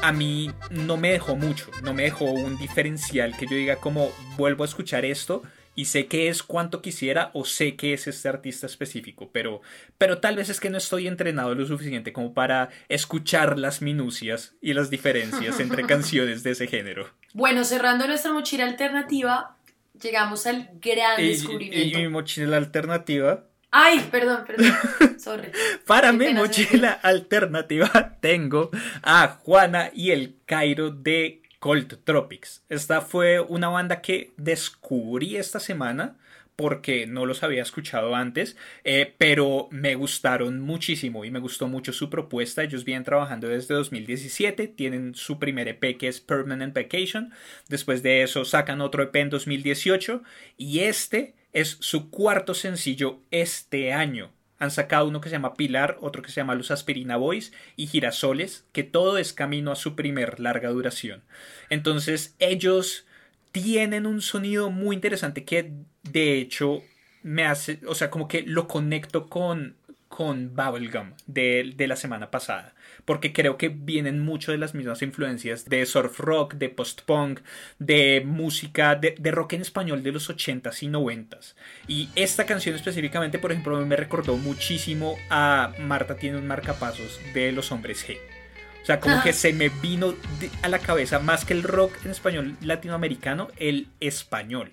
a 0.00 0.10
mí 0.10 0.50
no 0.70 0.96
me 0.96 1.12
dejó 1.12 1.36
mucho, 1.36 1.70
no 1.82 1.92
me 1.92 2.04
dejó 2.04 2.24
un 2.24 2.56
diferencial 2.56 3.36
que 3.36 3.44
yo 3.44 3.56
diga 3.56 3.76
como 3.76 4.10
vuelvo 4.38 4.64
a 4.64 4.66
escuchar 4.66 5.04
esto 5.04 5.42
y 5.74 5.84
sé 5.84 6.06
que 6.06 6.30
es 6.30 6.42
cuanto 6.42 6.80
quisiera 6.80 7.30
o 7.34 7.44
sé 7.44 7.76
que 7.76 7.92
es 7.92 8.06
este 8.06 8.26
artista 8.30 8.64
específico, 8.64 9.28
pero, 9.34 9.60
pero 9.98 10.16
tal 10.16 10.36
vez 10.36 10.48
es 10.48 10.58
que 10.58 10.70
no 10.70 10.78
estoy 10.78 11.08
entrenado 11.08 11.54
lo 11.54 11.66
suficiente 11.66 12.14
como 12.14 12.32
para 12.32 12.70
escuchar 12.88 13.58
las 13.58 13.82
minucias 13.82 14.54
y 14.62 14.72
las 14.72 14.88
diferencias 14.88 15.60
entre 15.60 15.82
canciones 15.86 16.42
de 16.42 16.52
ese 16.52 16.68
género. 16.68 17.10
Bueno, 17.34 17.64
cerrando 17.64 18.06
nuestra 18.06 18.32
mochila 18.32 18.64
alternativa, 18.64 19.57
llegamos 20.00 20.46
al 20.46 20.70
gran 20.80 21.16
descubrimiento. 21.16 21.98
y 21.98 22.02
mi 22.02 22.08
mochila 22.08 22.56
alternativa 22.56 23.44
Ay, 23.70 24.00
perdón, 24.10 24.44
perdón. 24.46 24.72
Sorry. 25.18 25.50
Para 25.86 26.12
mi 26.12 26.32
mochila 26.32 26.92
alternativa 26.92 28.16
tengo 28.20 28.70
a 29.02 29.28
Juana 29.42 29.90
y 29.92 30.10
el 30.10 30.36
Cairo 30.46 30.90
de 30.90 31.42
Cold 31.58 31.98
Tropics. 32.04 32.62
Esta 32.68 33.02
fue 33.02 33.40
una 33.40 33.68
banda 33.68 34.00
que 34.00 34.32
descubrí 34.36 35.36
esta 35.36 35.60
semana 35.60 36.16
porque 36.58 37.06
no 37.06 37.24
los 37.24 37.44
había 37.44 37.62
escuchado 37.62 38.16
antes, 38.16 38.56
eh, 38.82 39.14
pero 39.16 39.68
me 39.70 39.94
gustaron 39.94 40.58
muchísimo 40.58 41.24
y 41.24 41.30
me 41.30 41.38
gustó 41.38 41.68
mucho 41.68 41.92
su 41.92 42.10
propuesta. 42.10 42.64
Ellos 42.64 42.84
vienen 42.84 43.04
trabajando 43.04 43.46
desde 43.46 43.74
2017, 43.74 44.66
tienen 44.66 45.14
su 45.14 45.38
primer 45.38 45.68
EP 45.68 45.96
que 45.96 46.08
es 46.08 46.20
Permanent 46.20 46.74
Vacation, 46.74 47.30
después 47.68 48.02
de 48.02 48.22
eso 48.22 48.44
sacan 48.44 48.80
otro 48.80 49.04
EP 49.04 49.14
en 49.14 49.30
2018 49.30 50.24
y 50.56 50.80
este 50.80 51.36
es 51.52 51.76
su 51.78 52.10
cuarto 52.10 52.54
sencillo 52.54 53.20
este 53.30 53.92
año. 53.92 54.32
Han 54.58 54.72
sacado 54.72 55.06
uno 55.06 55.20
que 55.20 55.28
se 55.28 55.36
llama 55.36 55.54
Pilar, 55.54 55.96
otro 56.00 56.22
que 56.22 56.32
se 56.32 56.40
llama 56.40 56.56
Los 56.56 56.72
Aspirina 56.72 57.16
Boys 57.16 57.52
y 57.76 57.86
Girasoles, 57.86 58.66
que 58.72 58.82
todo 58.82 59.18
es 59.18 59.32
camino 59.32 59.70
a 59.70 59.76
su 59.76 59.94
primer 59.94 60.40
larga 60.40 60.70
duración. 60.70 61.22
Entonces 61.70 62.34
ellos 62.40 63.06
tienen 63.52 64.06
un 64.06 64.20
sonido 64.20 64.70
muy 64.70 64.96
interesante 64.96 65.44
que 65.44 65.72
de 66.12 66.38
hecho 66.38 66.82
me 67.22 67.44
hace, 67.44 67.80
o 67.86 67.94
sea, 67.94 68.10
como 68.10 68.28
que 68.28 68.42
lo 68.42 68.68
conecto 68.68 69.28
con 69.28 69.76
con 70.08 70.54
Bubblegum 70.54 71.12
de, 71.26 71.74
de 71.76 71.86
la 71.86 71.94
semana 71.94 72.30
pasada, 72.30 72.74
porque 73.04 73.32
creo 73.32 73.56
que 73.56 73.68
vienen 73.68 74.20
mucho 74.20 74.52
de 74.52 74.58
las 74.58 74.74
mismas 74.74 75.02
influencias 75.02 75.66
de 75.66 75.84
surf 75.86 76.18
rock, 76.18 76.54
de 76.54 76.70
post-punk, 76.70 77.40
de 77.78 78.22
música, 78.24 78.96
de, 78.96 79.16
rock 79.30 79.52
en 79.52 79.62
español 79.62 80.02
de 80.02 80.12
los 80.12 80.28
80s 80.28 80.82
y 80.82 80.88
90s. 80.88 81.54
Y 81.86 82.08
esta 82.16 82.46
canción 82.46 82.74
específicamente, 82.74 83.38
por 83.38 83.52
ejemplo, 83.52 83.84
me 83.84 83.96
recordó 83.96 84.36
muchísimo 84.36 85.16
a 85.30 85.72
Marta 85.78 86.16
tiene 86.16 86.38
un 86.38 86.46
marcapasos 86.46 87.20
de 87.34 87.52
los 87.52 87.70
hombres 87.70 88.06
G. 88.06 88.16
O 88.82 88.86
sea, 88.86 89.00
como 89.00 89.22
que 89.22 89.34
se 89.34 89.52
me 89.52 89.68
vino 89.68 90.14
a 90.62 90.68
la 90.68 90.78
cabeza 90.78 91.18
más 91.18 91.44
que 91.44 91.52
el 91.52 91.62
rock 91.62 91.92
en 92.04 92.10
español 92.10 92.56
latinoamericano, 92.62 93.48
el 93.58 93.88
español. 94.00 94.72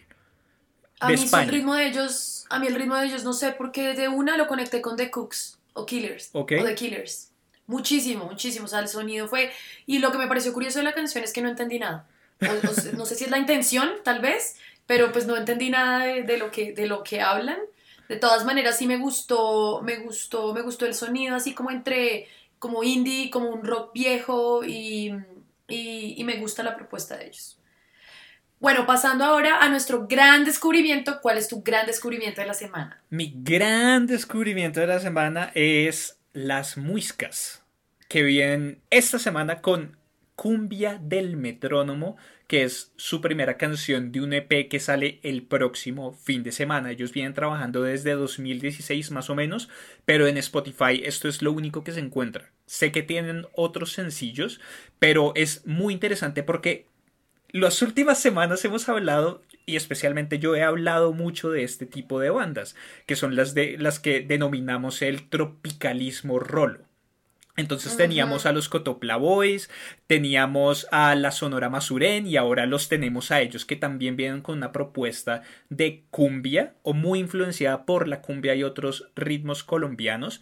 A 1.06 1.10
mí 1.10 1.30
el 1.32 1.48
ritmo 1.50 1.76
de 1.76 1.88
ellos, 1.88 2.46
a 2.50 2.60
mí 2.60 2.68
el 2.68 2.76
ritmo 2.76 2.96
de 2.96 3.06
ellos 3.06 3.24
no 3.24 3.34
sé, 3.34 3.52
porque 3.52 3.94
de 3.94 4.08
una 4.08 4.38
lo 4.38 4.48
conecté 4.48 4.82
con 4.82 4.96
The 4.98 5.12
Cooks 5.12 5.60
o 5.74 5.86
Killers 5.86 6.30
o 6.34 6.46
The 6.46 6.76
Killers. 6.76 7.32
Muchísimo, 7.68 8.26
muchísimo. 8.26 8.66
O 8.66 8.68
sea, 8.68 8.80
el 8.80 8.88
sonido 8.88 9.28
fue. 9.28 9.52
Y 9.86 10.00
lo 10.00 10.12
que 10.12 10.18
me 10.18 10.28
pareció 10.28 10.54
curioso 10.54 10.80
de 10.80 10.84
la 10.84 10.94
canción 10.94 11.24
es 11.24 11.34
que 11.34 11.42
no 11.42 11.50
entendí 11.50 11.80
nada. 11.80 12.08
no 12.96 13.06
sé 13.06 13.16
si 13.16 13.24
es 13.24 13.32
la 13.32 13.38
intención, 13.38 13.90
tal 14.04 14.20
vez, 14.20 14.58
pero 14.86 15.12
pues 15.12 15.26
no 15.26 15.36
entendí 15.36 15.70
nada 15.70 16.06
de, 16.06 16.38
lo, 16.38 16.52
que, 16.52 16.74
de 16.74 16.88
lo 16.88 17.04
que 17.04 17.22
hablan. 17.22 17.58
De 18.08 18.18
todas 18.18 18.46
maneras, 18.46 18.78
sí 18.78 18.86
me 18.86 18.98
gustó, 18.98 19.82
me 19.82 19.98
gustó, 19.98 20.54
me 20.54 20.62
gustó 20.62 20.86
el 20.86 20.94
sonido, 20.94 21.36
así 21.36 21.54
como 21.56 21.72
entre, 21.72 22.28
como 22.60 22.84
indie, 22.84 23.32
como 23.32 23.50
un 23.50 23.64
rock 23.64 23.94
viejo, 23.94 24.64
y, 24.64 25.12
y, 25.68 26.14
y 26.18 26.24
me 26.24 26.38
gusta 26.38 26.62
la 26.62 26.76
propuesta 26.76 27.18
de 27.18 27.28
ellos. 27.28 27.55
Bueno, 28.60 28.86
pasando 28.88 29.26
ahora 29.26 29.60
a 29.60 29.70
nuestro 29.70 30.08
gran 30.08 30.46
descubrimiento, 30.46 31.20
¿cuál 31.22 31.38
es 31.38 31.50
tu 31.50 31.62
gran 31.62 31.86
descubrimiento 31.86 32.40
de 32.42 32.48
la 32.48 32.54
semana? 32.54 33.02
Mi 33.10 33.34
gran 33.36 34.08
descubrimiento 34.08 34.80
de 34.80 34.88
la 34.88 35.00
semana 35.00 35.52
es 35.56 36.20
las 36.32 36.78
muiscas, 36.78 37.64
que 38.08 38.24
vienen 38.24 38.82
esta 38.90 39.20
semana 39.20 39.62
con 39.62 39.98
Cumbia 40.36 41.00
del 41.02 41.36
Metrónomo, 41.36 42.16
que 42.48 42.64
es 42.64 42.94
su 42.96 43.22
primera 43.22 43.58
canción 43.58 44.12
de 44.12 44.22
un 44.22 44.34
EP 44.34 44.70
que 44.70 44.80
sale 44.80 45.20
el 45.24 45.44
próximo 45.44 46.14
fin 46.14 46.44
de 46.44 46.52
semana. 46.52 46.92
Ellos 46.92 47.12
vienen 47.12 47.34
trabajando 47.34 47.82
desde 47.82 48.14
2016 48.14 49.12
más 49.12 49.30
o 49.30 49.36
menos, 49.36 49.70
pero 50.06 50.28
en 50.28 50.38
Spotify 50.38 51.02
esto 51.04 51.28
es 51.28 51.42
lo 51.42 51.52
único 51.52 51.84
que 51.84 51.92
se 51.92 52.00
encuentra. 52.00 52.52
Sé 52.68 52.92
que 52.92 53.04
tienen 53.04 53.48
otros 53.54 53.92
sencillos, 53.92 54.62
pero 54.98 55.34
es 55.36 55.66
muy 55.66 55.94
interesante 55.94 56.42
porque 56.44 56.88
las 57.56 57.82
últimas 57.82 58.20
semanas 58.20 58.66
hemos 58.66 58.90
hablado 58.90 59.42
y 59.66 59.78
especialmente 59.78 60.40
yo 60.40 60.58
he 60.58 60.64
hablado 60.64 61.14
mucho 61.14 61.50
de 61.52 61.64
este 61.64 61.86
tipo 61.86 62.20
de 62.20 62.30
bandas, 62.30 62.76
que 63.06 63.16
son 63.16 63.38
las 63.38 63.54
de 63.54 63.78
las 63.80 64.00
que 64.00 64.20
denominamos 64.20 65.02
el 65.02 65.30
tropicalismo 65.30 66.38
rolo. 66.38 66.82
Entonces 67.56 67.96
teníamos 67.96 68.46
a 68.46 68.52
los 68.52 68.68
Cotopla 68.68 69.16
Boys, 69.16 69.70
teníamos 70.08 70.88
a 70.92 71.16
la 71.16 71.32
Sonora 71.32 71.70
Masuren 71.70 72.28
y 72.28 72.36
ahora 72.36 72.66
los 72.66 72.90
tenemos 72.90 73.32
a 73.32 73.40
ellos 73.40 73.64
que 73.64 73.78
también 73.78 74.18
vienen 74.18 74.42
con 74.42 74.58
una 74.58 74.74
propuesta 74.74 75.42
de 75.70 76.04
cumbia 76.12 76.74
o 76.84 76.92
muy 76.92 77.20
influenciada 77.20 77.86
por 77.86 78.10
la 78.10 78.22
cumbia 78.22 78.56
y 78.56 78.64
otros 78.64 79.10
ritmos 79.16 79.64
colombianos. 79.64 80.42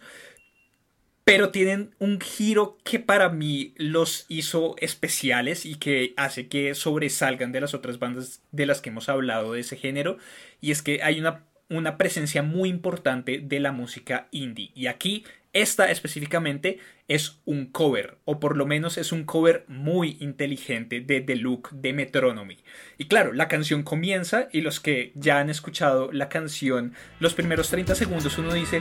Pero 1.24 1.50
tienen 1.50 1.94
un 1.98 2.20
giro 2.20 2.76
que 2.84 3.00
para 3.00 3.30
mí 3.30 3.72
los 3.76 4.26
hizo 4.28 4.76
especiales 4.78 5.64
y 5.64 5.76
que 5.76 6.12
hace 6.18 6.48
que 6.48 6.74
sobresalgan 6.74 7.50
de 7.50 7.62
las 7.62 7.72
otras 7.72 7.98
bandas 7.98 8.42
de 8.52 8.66
las 8.66 8.82
que 8.82 8.90
hemos 8.90 9.08
hablado 9.08 9.54
de 9.54 9.60
ese 9.60 9.76
género. 9.76 10.18
Y 10.60 10.70
es 10.70 10.82
que 10.82 11.02
hay 11.02 11.18
una, 11.18 11.46
una 11.70 11.96
presencia 11.96 12.42
muy 12.42 12.68
importante 12.68 13.38
de 13.38 13.58
la 13.58 13.72
música 13.72 14.28
indie. 14.32 14.70
Y 14.74 14.86
aquí 14.86 15.24
esta 15.54 15.90
específicamente 15.90 16.78
es 17.06 17.40
un 17.44 17.66
cover, 17.66 18.18
o 18.24 18.40
por 18.40 18.56
lo 18.56 18.66
menos 18.66 18.98
es 18.98 19.12
un 19.12 19.24
cover 19.24 19.64
muy 19.68 20.16
inteligente 20.20 21.00
de 21.00 21.20
The 21.20 21.36
Look 21.36 21.70
de 21.70 21.92
Metronomy. 21.92 22.58
Y 22.98 23.04
claro, 23.04 23.32
la 23.32 23.46
canción 23.46 23.82
comienza 23.84 24.48
y 24.52 24.62
los 24.62 24.80
que 24.80 25.12
ya 25.14 25.38
han 25.38 25.50
escuchado 25.50 26.10
la 26.12 26.28
canción, 26.28 26.92
los 27.20 27.34
primeros 27.34 27.70
30 27.70 27.94
segundos 27.94 28.36
uno 28.36 28.52
dice, 28.52 28.80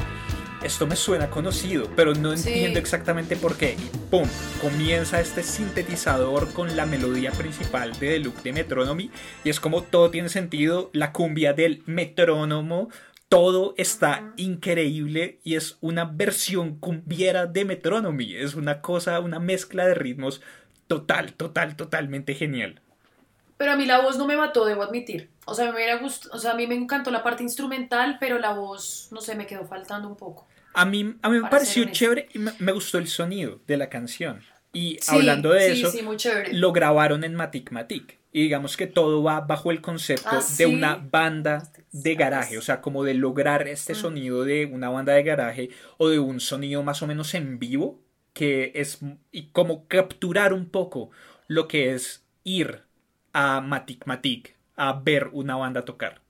esto 0.64 0.88
me 0.88 0.96
suena 0.96 1.30
conocido, 1.30 1.90
pero 1.96 2.14
no 2.14 2.32
entiendo 2.32 2.80
exactamente 2.80 3.36
por 3.36 3.58
qué. 3.58 3.74
Y 3.78 3.98
¡pum! 4.10 4.28
Comienza 4.62 5.20
este 5.20 5.44
sintetizador 5.44 6.54
con 6.54 6.76
la 6.76 6.86
melodía 6.86 7.32
principal 7.32 7.92
de 8.00 8.12
The 8.12 8.20
Look 8.20 8.42
de 8.44 8.54
Metronomy 8.54 9.12
y 9.44 9.50
es 9.50 9.60
como 9.60 9.84
todo 9.84 10.10
tiene 10.10 10.30
sentido, 10.30 10.90
la 10.94 11.12
cumbia 11.12 11.54
del 11.54 11.84
metrónomo 11.86 12.90
todo 13.28 13.74
está 13.78 14.32
increíble 14.38 15.40
y 15.44 15.56
es 15.56 15.78
una 15.82 16.06
versión 16.06 16.78
cumbiera 16.78 17.48
de 17.48 17.66
Metronomy. 17.66 18.36
Es 18.36 18.54
una 18.54 18.82
cosa, 18.82 19.20
una 19.20 19.40
mezcla 19.40 19.86
de 19.86 19.96
ritmos 19.96 20.42
total, 20.88 21.34
total, 21.34 21.76
totalmente 21.76 22.36
genial. 22.36 22.80
Pero 23.58 23.72
a 23.72 23.76
mí 23.76 23.86
la 23.86 24.02
voz 24.02 24.18
no 24.18 24.28
me 24.28 24.38
mató, 24.38 24.66
debo 24.66 24.84
admitir. 24.84 25.30
O 25.46 25.56
sea, 25.56 25.66
me 25.66 25.76
hubiera 25.76 26.00
o 26.06 26.38
sea, 26.38 26.52
a 26.52 26.56
mí 26.56 26.68
me 26.68 26.76
encantó 26.76 27.12
la 27.12 27.24
parte 27.24 27.44
instrumental, 27.44 28.18
pero 28.20 28.38
la 28.38 28.54
voz, 28.54 29.10
no 29.12 29.20
sé, 29.20 29.36
me 29.36 29.46
quedó 29.48 29.66
faltando 29.66 30.08
un 30.08 30.16
poco. 30.16 30.48
A 30.74 30.86
mí, 30.86 31.16
a 31.22 31.30
mí 31.30 31.40
me 31.40 31.50
pareció 31.50 31.86
chévere 31.86 32.30
y 32.34 32.40
me, 32.40 32.72
gustó 32.72 32.98
el 32.98 33.08
sonido 33.08 33.62
de 33.68 33.78
la 33.78 33.90
canción. 33.90 34.42
Y 34.72 34.98
hablando 35.08 35.52
de 35.52 35.72
eso, 35.72 35.92
lo 36.52 36.72
grabaron 36.72 37.24
en 37.24 37.36
Matic 37.36 37.72
Matic. 37.72 38.20
Y 38.32 38.42
digamos 38.42 38.76
que 38.76 38.88
todo 38.88 39.22
va 39.22 39.42
bajo 39.42 39.70
el 39.70 39.82
concepto 39.82 40.30
ah, 40.32 40.44
de 40.58 40.66
una 40.66 40.96
banda 40.96 41.72
de 41.92 42.16
garaje, 42.16 42.58
o 42.58 42.64
sea, 42.64 42.82
como 42.82 43.04
de 43.04 43.14
lograr 43.14 43.68
este 43.68 43.94
mm. 43.94 43.96
sonido 43.96 44.44
de 44.44 44.66
una 44.66 44.90
banda 44.90 45.14
de 45.14 45.22
garaje 45.22 45.70
o 46.00 46.10
de 46.10 46.18
un 46.18 46.40
sonido 46.40 46.82
más 46.82 47.04
o 47.04 47.08
menos 47.08 47.36
en 47.36 47.60
vivo, 47.60 48.02
que 48.34 48.72
es 48.74 48.98
y 49.32 49.50
como 49.50 49.88
capturar 49.88 50.52
un 50.52 50.68
poco 50.68 51.12
lo 51.48 51.68
que 51.68 51.94
es 51.94 52.26
ir 52.44 52.82
a 53.34 53.62
Matic 53.62 54.08
Matic 54.08 54.56
a 54.76 54.94
ver 54.94 55.30
una 55.32 55.56
banda 55.56 55.86
tocar. 55.86 56.22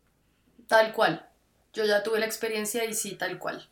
Tal 0.68 0.92
cual. 0.92 1.30
Yo 1.74 1.86
ya 1.86 2.04
tuve 2.04 2.20
la 2.20 2.26
experiencia 2.26 2.86
y 2.86 2.94
sí, 2.94 3.16
tal 3.16 3.40
cual. 3.40 3.68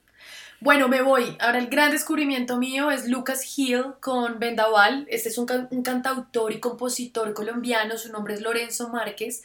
Bueno, 0.63 0.87
me 0.87 1.01
voy. 1.01 1.35
Ahora 1.39 1.57
el 1.57 1.69
gran 1.69 1.89
descubrimiento 1.89 2.55
mío 2.57 2.91
es 2.91 3.07
Lucas 3.09 3.41
Hill 3.57 3.95
con 3.99 4.37
Vendaval. 4.37 5.07
Este 5.09 5.29
es 5.29 5.39
un, 5.39 5.47
cantautor 5.47 6.53
y 6.53 6.59
compositor 6.59 7.33
colombiano, 7.33 7.97
su 7.97 8.11
nombre 8.11 8.35
es 8.35 8.41
Lorenzo 8.41 8.89
Márquez. 8.89 9.41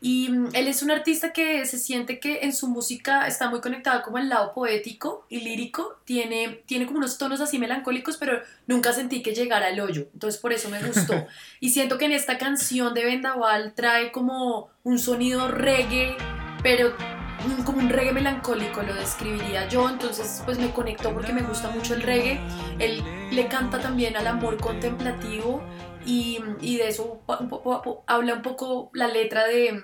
Y 0.00 0.28
mm, 0.28 0.50
él 0.52 0.68
es 0.68 0.84
un 0.84 0.92
artista 0.92 1.32
que 1.32 1.66
se 1.66 1.76
siente 1.76 2.20
que 2.20 2.42
en 2.42 2.54
su 2.54 2.68
música 2.68 3.26
está 3.26 3.50
muy 3.50 3.60
conectado 3.60 4.02
como 4.02 4.18
el 4.18 4.28
lado 4.28 4.54
poético 4.54 5.26
y 5.28 5.40
lírico. 5.40 5.96
Tiene, 6.04 6.62
tiene 6.66 6.86
como 6.86 6.98
unos 6.98 7.18
tonos 7.18 7.40
así 7.40 7.58
melancólicos, 7.58 8.16
pero 8.16 8.40
nunca 8.68 8.92
sentí 8.92 9.24
que 9.24 9.34
llegara 9.34 9.66
al 9.66 9.80
hoyo. 9.80 10.06
Entonces 10.12 10.40
por 10.40 10.52
eso 10.52 10.68
me 10.68 10.80
gustó. 10.80 11.26
y 11.58 11.70
siento 11.70 11.98
que 11.98 12.04
en 12.04 12.12
esta 12.12 12.38
canción 12.38 12.94
de 12.94 13.04
Vendaval 13.04 13.74
trae 13.74 14.12
como 14.12 14.70
un 14.84 15.00
sonido 15.00 15.48
reggae, 15.48 16.16
pero 16.62 16.94
como 17.64 17.78
un 17.78 17.88
reggae 17.88 18.12
melancólico 18.12 18.82
lo 18.82 18.94
describiría 18.94 19.68
yo, 19.68 19.88
entonces 19.88 20.42
pues 20.44 20.58
me 20.58 20.70
conectó 20.70 21.12
porque 21.12 21.32
me 21.32 21.42
gusta 21.42 21.70
mucho 21.70 21.94
el 21.94 22.02
reggae. 22.02 22.40
Él 22.78 23.02
le 23.30 23.48
canta 23.48 23.80
también 23.80 24.16
al 24.16 24.26
amor 24.26 24.58
contemplativo 24.58 25.62
y, 26.04 26.38
de 26.60 26.88
eso 26.88 27.22
habla 28.06 28.34
un 28.34 28.42
poco 28.42 28.90
la 28.94 29.08
letra 29.08 29.46
de, 29.46 29.82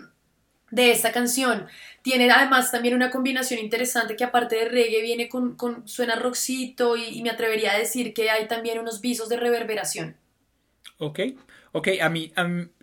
de 0.70 0.90
esta 0.90 1.12
canción. 1.12 1.66
Tiene 2.02 2.30
además 2.30 2.70
también 2.70 2.94
una 2.94 3.10
combinación 3.10 3.60
interesante 3.60 4.16
que 4.16 4.24
aparte 4.24 4.56
de 4.56 4.68
reggae 4.68 5.02
viene 5.02 5.28
con, 5.28 5.56
con 5.56 5.86
suena 5.88 6.16
rockcito 6.16 6.96
y, 6.96 7.22
me 7.22 7.30
atrevería 7.30 7.72
a 7.72 7.78
decir 7.78 8.12
que 8.12 8.30
hay 8.30 8.48
también 8.48 8.78
unos 8.78 9.00
visos 9.00 9.28
de 9.28 9.36
reverberación. 9.36 10.16
Ok, 10.98 11.20
ok, 11.72 11.88
a 12.00 12.08
mí, 12.08 12.32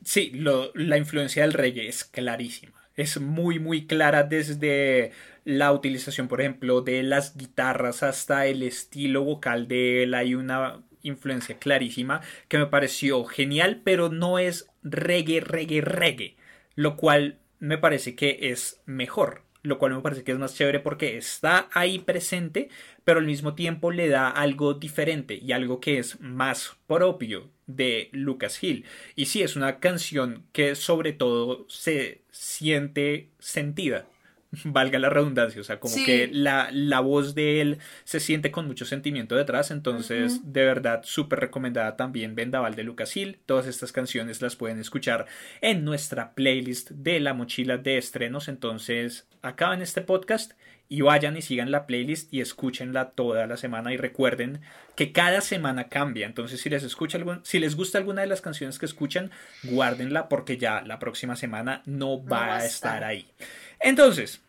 sí, 0.04 0.32
lo, 0.34 0.72
la 0.76 0.98
influencia 0.98 1.44
del 1.44 1.54
reggae 1.54 1.88
es 1.88 2.04
clarísima 2.04 2.83
es 2.96 3.20
muy 3.20 3.60
muy 3.60 3.88
clara 3.88 4.24
desde 4.24 5.12
la 5.46 5.72
utilización, 5.72 6.28
por 6.28 6.42
ejemplo, 6.42 6.82
de 6.82 7.04
las 7.04 7.36
guitarras 7.38 8.04
hasta 8.04 8.46
el 8.48 8.64
estilo 8.64 9.24
vocal 9.24 9.68
de 9.68 10.04
él. 10.04 10.14
Hay 10.14 10.36
una 10.36 10.84
influencia 11.02 11.58
clarísima 11.58 12.22
que 12.48 12.58
me 12.58 12.68
pareció 12.68 13.24
genial, 13.26 13.82
pero 13.84 14.10
no 14.10 14.40
es 14.40 14.70
reggae, 14.84 15.42
reggae, 15.42 15.82
reggae, 15.82 16.38
lo 16.76 16.96
cual 16.96 17.40
me 17.60 17.78
parece 17.78 18.16
que 18.16 18.40
es 18.42 18.82
mejor 18.86 19.44
lo 19.64 19.80
cual 19.80 19.94
me 19.94 20.02
parece 20.02 20.24
que 20.24 20.34
es 20.34 20.38
más 20.38 20.56
chévere 20.56 20.82
porque 20.82 21.18
está 21.18 21.70
ahí 21.72 22.00
presente, 22.00 22.70
pero 23.06 23.20
al 23.20 23.26
mismo 23.26 23.56
tiempo 23.56 23.92
le 23.92 24.10
da 24.10 24.30
algo 24.30 24.74
diferente 24.74 25.36
y 25.36 25.54
algo 25.54 25.80
que 25.80 25.98
es 25.98 26.20
más 26.20 26.78
propio 26.86 27.50
de 27.68 28.10
Lucas 28.12 28.62
Hill. 28.64 28.86
Y 29.16 29.26
sí, 29.26 29.42
es 29.42 29.56
una 29.56 29.80
canción 29.80 30.46
que 30.52 30.76
sobre 30.76 31.14
todo 31.14 31.66
se 31.70 32.22
siente 32.32 33.30
sentida 33.40 34.06
valga 34.66 35.00
la 35.00 35.10
redundancia, 35.10 35.62
o 35.62 35.64
sea, 35.64 35.80
como 35.80 35.96
que 36.06 36.30
la, 36.32 36.70
la, 36.72 37.00
voz 37.00 37.36
de 37.36 37.62
él 37.62 37.78
se 38.04 38.20
siente 38.20 38.52
con 38.52 38.68
mucho 38.68 38.86
sentimiento 38.86 39.36
detrás, 39.36 39.72
entonces 39.72 40.54
de 40.54 40.64
verdad 40.64 41.02
súper 41.04 41.40
recomendada 41.40 41.96
también 41.96 42.36
Vendaval 42.36 42.76
de 42.76 42.84
Lucas 42.84 43.16
Hill, 43.16 43.40
todas 43.46 43.68
estas 43.68 43.92
canciones 43.92 44.42
las 44.42 44.56
pueden 44.56 44.80
escuchar 44.80 45.26
en 45.62 45.84
nuestra 45.84 46.34
playlist 46.34 46.92
de 46.92 47.20
la 47.20 47.34
mochila 47.34 47.78
de 47.78 47.98
estrenos, 47.98 48.48
entonces 48.48 49.28
acaban 49.42 49.82
este 49.82 50.02
podcast 50.02 50.54
y 50.90 51.02
vayan 51.02 51.38
y 51.38 51.42
sigan 51.42 51.72
la 51.72 51.88
playlist 51.88 52.34
y 52.34 52.42
escúchenla 52.42 53.12
toda 53.12 53.48
la 53.48 53.58
semana 53.58 53.94
y 53.94 53.98
recuerden 53.98 54.62
que 54.96 55.12
cada 55.12 55.42
semana 55.42 55.90
cambia. 55.90 56.26
Entonces, 56.26 56.62
si 56.62 56.70
les 56.70 56.84
escucha 56.84 57.18
algún, 57.18 57.42
si 57.44 57.60
les 57.60 57.76
gusta 57.76 57.98
alguna 57.98 58.22
de 58.22 58.28
las 58.28 58.42
canciones 58.42 58.80
que 58.80 58.86
escuchan, 58.86 59.32
guárdenla 59.64 60.30
porque 60.30 60.58
ya 60.58 60.82
la 60.82 61.00
próxima 61.00 61.36
semana 61.36 61.82
no 61.86 62.24
va, 62.24 62.58
a 62.58 62.66
estar 62.66 63.04
ahí. 63.04 63.26
Entonces, 63.80 64.42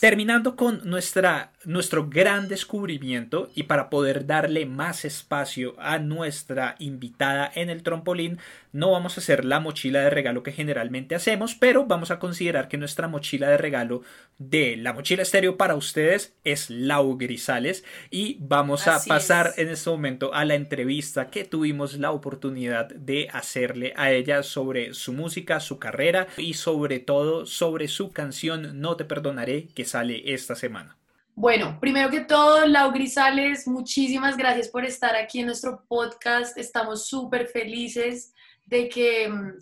Terminando 0.00 0.56
con 0.56 0.80
nuestra, 0.88 1.52
nuestro 1.64 2.08
gran 2.08 2.48
descubrimiento 2.48 3.50
y 3.54 3.64
para 3.64 3.90
poder 3.90 4.26
darle 4.26 4.66
más 4.66 5.04
espacio 5.04 5.74
a 5.78 5.98
nuestra 5.98 6.76
invitada 6.78 7.50
en 7.54 7.70
el 7.70 7.82
trompolín, 7.82 8.38
no 8.72 8.90
vamos 8.90 9.16
a 9.16 9.20
hacer 9.20 9.44
la 9.44 9.60
mochila 9.60 10.00
de 10.00 10.10
regalo 10.10 10.42
que 10.42 10.52
generalmente 10.52 11.14
hacemos, 11.14 11.54
pero 11.54 11.84
vamos 11.84 12.10
a 12.10 12.18
considerar 12.18 12.68
que 12.68 12.78
nuestra 12.78 13.06
mochila 13.06 13.48
de 13.48 13.58
regalo 13.58 14.02
de 14.38 14.76
la 14.76 14.92
mochila 14.92 15.22
estéreo 15.22 15.56
para 15.56 15.76
ustedes 15.76 16.34
es 16.42 16.70
Lau 16.70 17.16
Grisales 17.16 17.84
y 18.10 18.38
vamos 18.40 18.88
a 18.88 19.00
pasar 19.06 19.52
en 19.56 19.68
este 19.68 19.90
momento 19.90 20.34
a 20.34 20.44
la 20.44 20.54
entrevista 20.54 21.28
que 21.28 21.44
tuvimos 21.44 21.98
la 21.98 22.10
oportunidad 22.10 22.88
de 22.88 23.28
hacerle 23.32 23.92
a 23.96 24.10
ella 24.10 24.42
sobre 24.42 24.94
su 24.94 25.12
música, 25.12 25.60
su 25.60 25.78
carrera 25.78 26.26
y 26.36 26.54
sobre 26.54 26.98
todo 26.98 27.46
sobre 27.46 27.88
su 27.88 28.10
canción 28.10 28.80
No 28.80 28.96
te 28.96 29.04
perdonaré 29.04 29.51
que 29.74 29.84
sale 29.84 30.32
esta 30.32 30.54
semana. 30.54 30.98
Bueno, 31.34 31.78
primero 31.80 32.10
que 32.10 32.20
todo, 32.20 32.66
Lau 32.66 32.92
Grisales, 32.92 33.66
muchísimas 33.66 34.36
gracias 34.36 34.68
por 34.68 34.84
estar 34.84 35.16
aquí 35.16 35.40
en 35.40 35.46
nuestro 35.46 35.82
podcast. 35.88 36.58
Estamos 36.58 37.06
súper 37.06 37.48
felices 37.48 38.34
de 38.66 38.88
que 38.90 39.28
mm, 39.30 39.52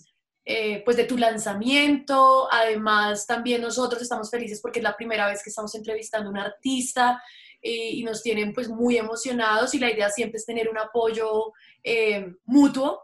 eh, 0.44 0.82
pues 0.84 0.96
de 0.96 1.04
tu 1.04 1.16
lanzamiento. 1.16 2.52
Además, 2.52 3.24
también 3.24 3.62
nosotros 3.62 4.02
estamos 4.02 4.30
felices 4.30 4.60
porque 4.60 4.80
es 4.80 4.82
la 4.82 4.96
primera 4.96 5.28
vez 5.28 5.44
que 5.44 5.50
estamos 5.50 5.72
entrevistando 5.76 6.28
a 6.28 6.32
un 6.32 6.38
artista 6.38 7.22
eh, 7.62 7.90
y 7.92 8.02
nos 8.02 8.20
tienen 8.20 8.52
pues 8.52 8.68
muy 8.68 8.96
emocionados 8.96 9.72
y 9.72 9.78
la 9.78 9.92
idea 9.92 10.08
siempre 10.10 10.38
es 10.38 10.46
tener 10.46 10.68
un 10.68 10.78
apoyo 10.78 11.52
eh, 11.84 12.34
mutuo. 12.46 13.00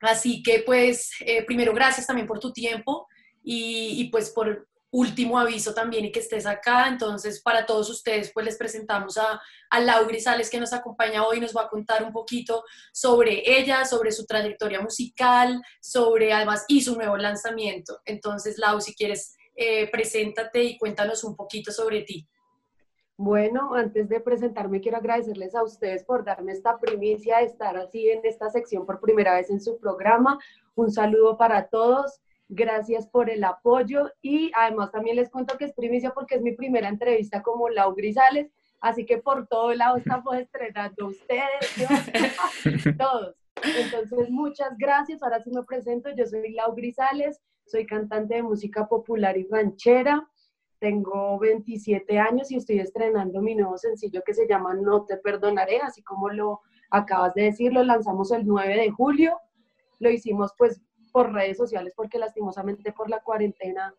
Así 0.00 0.44
que 0.44 0.62
pues 0.64 1.10
primero 1.46 1.74
gracias 1.74 2.06
también 2.06 2.26
por 2.26 2.38
tu 2.38 2.52
tiempo 2.52 3.08
y, 3.42 4.00
y 4.00 4.04
pues 4.10 4.30
por 4.30 4.69
último 4.90 5.38
aviso 5.38 5.72
también 5.72 6.04
y 6.04 6.12
que 6.12 6.20
estés 6.20 6.46
acá. 6.46 6.88
Entonces, 6.88 7.40
para 7.42 7.66
todos 7.66 7.90
ustedes, 7.90 8.32
pues 8.32 8.46
les 8.46 8.56
presentamos 8.56 9.16
a, 9.18 9.40
a 9.70 9.80
Lau 9.80 10.06
Grisales 10.06 10.50
que 10.50 10.60
nos 10.60 10.72
acompaña 10.72 11.26
hoy, 11.26 11.40
nos 11.40 11.56
va 11.56 11.62
a 11.62 11.68
contar 11.68 12.02
un 12.02 12.12
poquito 12.12 12.64
sobre 12.92 13.42
ella, 13.44 13.84
sobre 13.84 14.12
su 14.12 14.26
trayectoria 14.26 14.80
musical, 14.80 15.62
sobre 15.80 16.32
además 16.32 16.64
y 16.68 16.82
su 16.82 16.96
nuevo 16.96 17.16
lanzamiento. 17.16 18.00
Entonces, 18.04 18.58
Lau, 18.58 18.80
si 18.80 18.94
quieres, 18.94 19.36
eh, 19.54 19.90
preséntate 19.90 20.62
y 20.62 20.78
cuéntanos 20.78 21.22
un 21.24 21.36
poquito 21.36 21.72
sobre 21.72 22.02
ti. 22.02 22.26
Bueno, 23.22 23.74
antes 23.74 24.08
de 24.08 24.18
presentarme, 24.18 24.80
quiero 24.80 24.96
agradecerles 24.96 25.54
a 25.54 25.62
ustedes 25.62 26.04
por 26.04 26.24
darme 26.24 26.52
esta 26.52 26.78
primicia 26.78 27.36
de 27.36 27.44
estar 27.44 27.76
así 27.76 28.08
en 28.08 28.20
esta 28.24 28.48
sección 28.48 28.86
por 28.86 28.98
primera 28.98 29.34
vez 29.34 29.50
en 29.50 29.60
su 29.60 29.78
programa. 29.78 30.38
Un 30.74 30.90
saludo 30.90 31.36
para 31.36 31.68
todos. 31.68 32.18
Gracias 32.52 33.06
por 33.06 33.30
el 33.30 33.44
apoyo 33.44 34.10
y 34.20 34.50
además 34.56 34.90
también 34.90 35.14
les 35.14 35.30
cuento 35.30 35.56
que 35.56 35.66
es 35.66 35.72
primicia 35.72 36.10
porque 36.10 36.34
es 36.34 36.42
mi 36.42 36.50
primera 36.50 36.88
entrevista 36.88 37.42
como 37.42 37.68
Lau 37.68 37.94
Grisales, 37.94 38.50
así 38.80 39.06
que 39.06 39.18
por 39.18 39.46
todo 39.46 39.72
lado 39.72 39.98
estamos 39.98 40.34
estrenando 40.36 41.06
ustedes, 41.06 41.76
yo, 41.76 41.86
todos. 42.98 43.36
Entonces, 43.62 44.30
muchas 44.30 44.76
gracias. 44.78 45.22
Ahora 45.22 45.40
sí 45.40 45.50
me 45.52 45.62
presento. 45.62 46.10
Yo 46.16 46.26
soy 46.26 46.52
Lau 46.52 46.74
Grisales, 46.74 47.40
soy 47.66 47.86
cantante 47.86 48.34
de 48.34 48.42
música 48.42 48.88
popular 48.88 49.36
y 49.36 49.46
ranchera. 49.48 50.28
Tengo 50.80 51.38
27 51.38 52.18
años 52.18 52.50
y 52.50 52.56
estoy 52.56 52.80
estrenando 52.80 53.40
mi 53.40 53.54
nuevo 53.54 53.78
sencillo 53.78 54.22
que 54.26 54.34
se 54.34 54.48
llama 54.48 54.74
No 54.74 55.04
te 55.04 55.18
perdonaré, 55.18 55.78
así 55.78 56.02
como 56.02 56.30
lo 56.30 56.62
acabas 56.90 57.32
de 57.34 57.42
decir, 57.42 57.72
lo 57.72 57.84
lanzamos 57.84 58.32
el 58.32 58.44
9 58.44 58.76
de 58.76 58.90
julio. 58.90 59.38
Lo 60.00 60.10
hicimos 60.10 60.52
pues 60.58 60.82
por 61.12 61.32
redes 61.32 61.56
sociales 61.56 61.92
porque 61.96 62.18
lastimosamente 62.18 62.92
por 62.92 63.10
la 63.10 63.20
cuarentena 63.20 63.94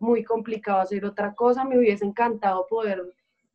muy 0.00 0.24
complicado 0.24 0.80
hacer 0.80 1.04
otra 1.04 1.34
cosa. 1.34 1.64
Me 1.64 1.78
hubiese 1.78 2.04
encantado 2.04 2.66
poder 2.68 3.02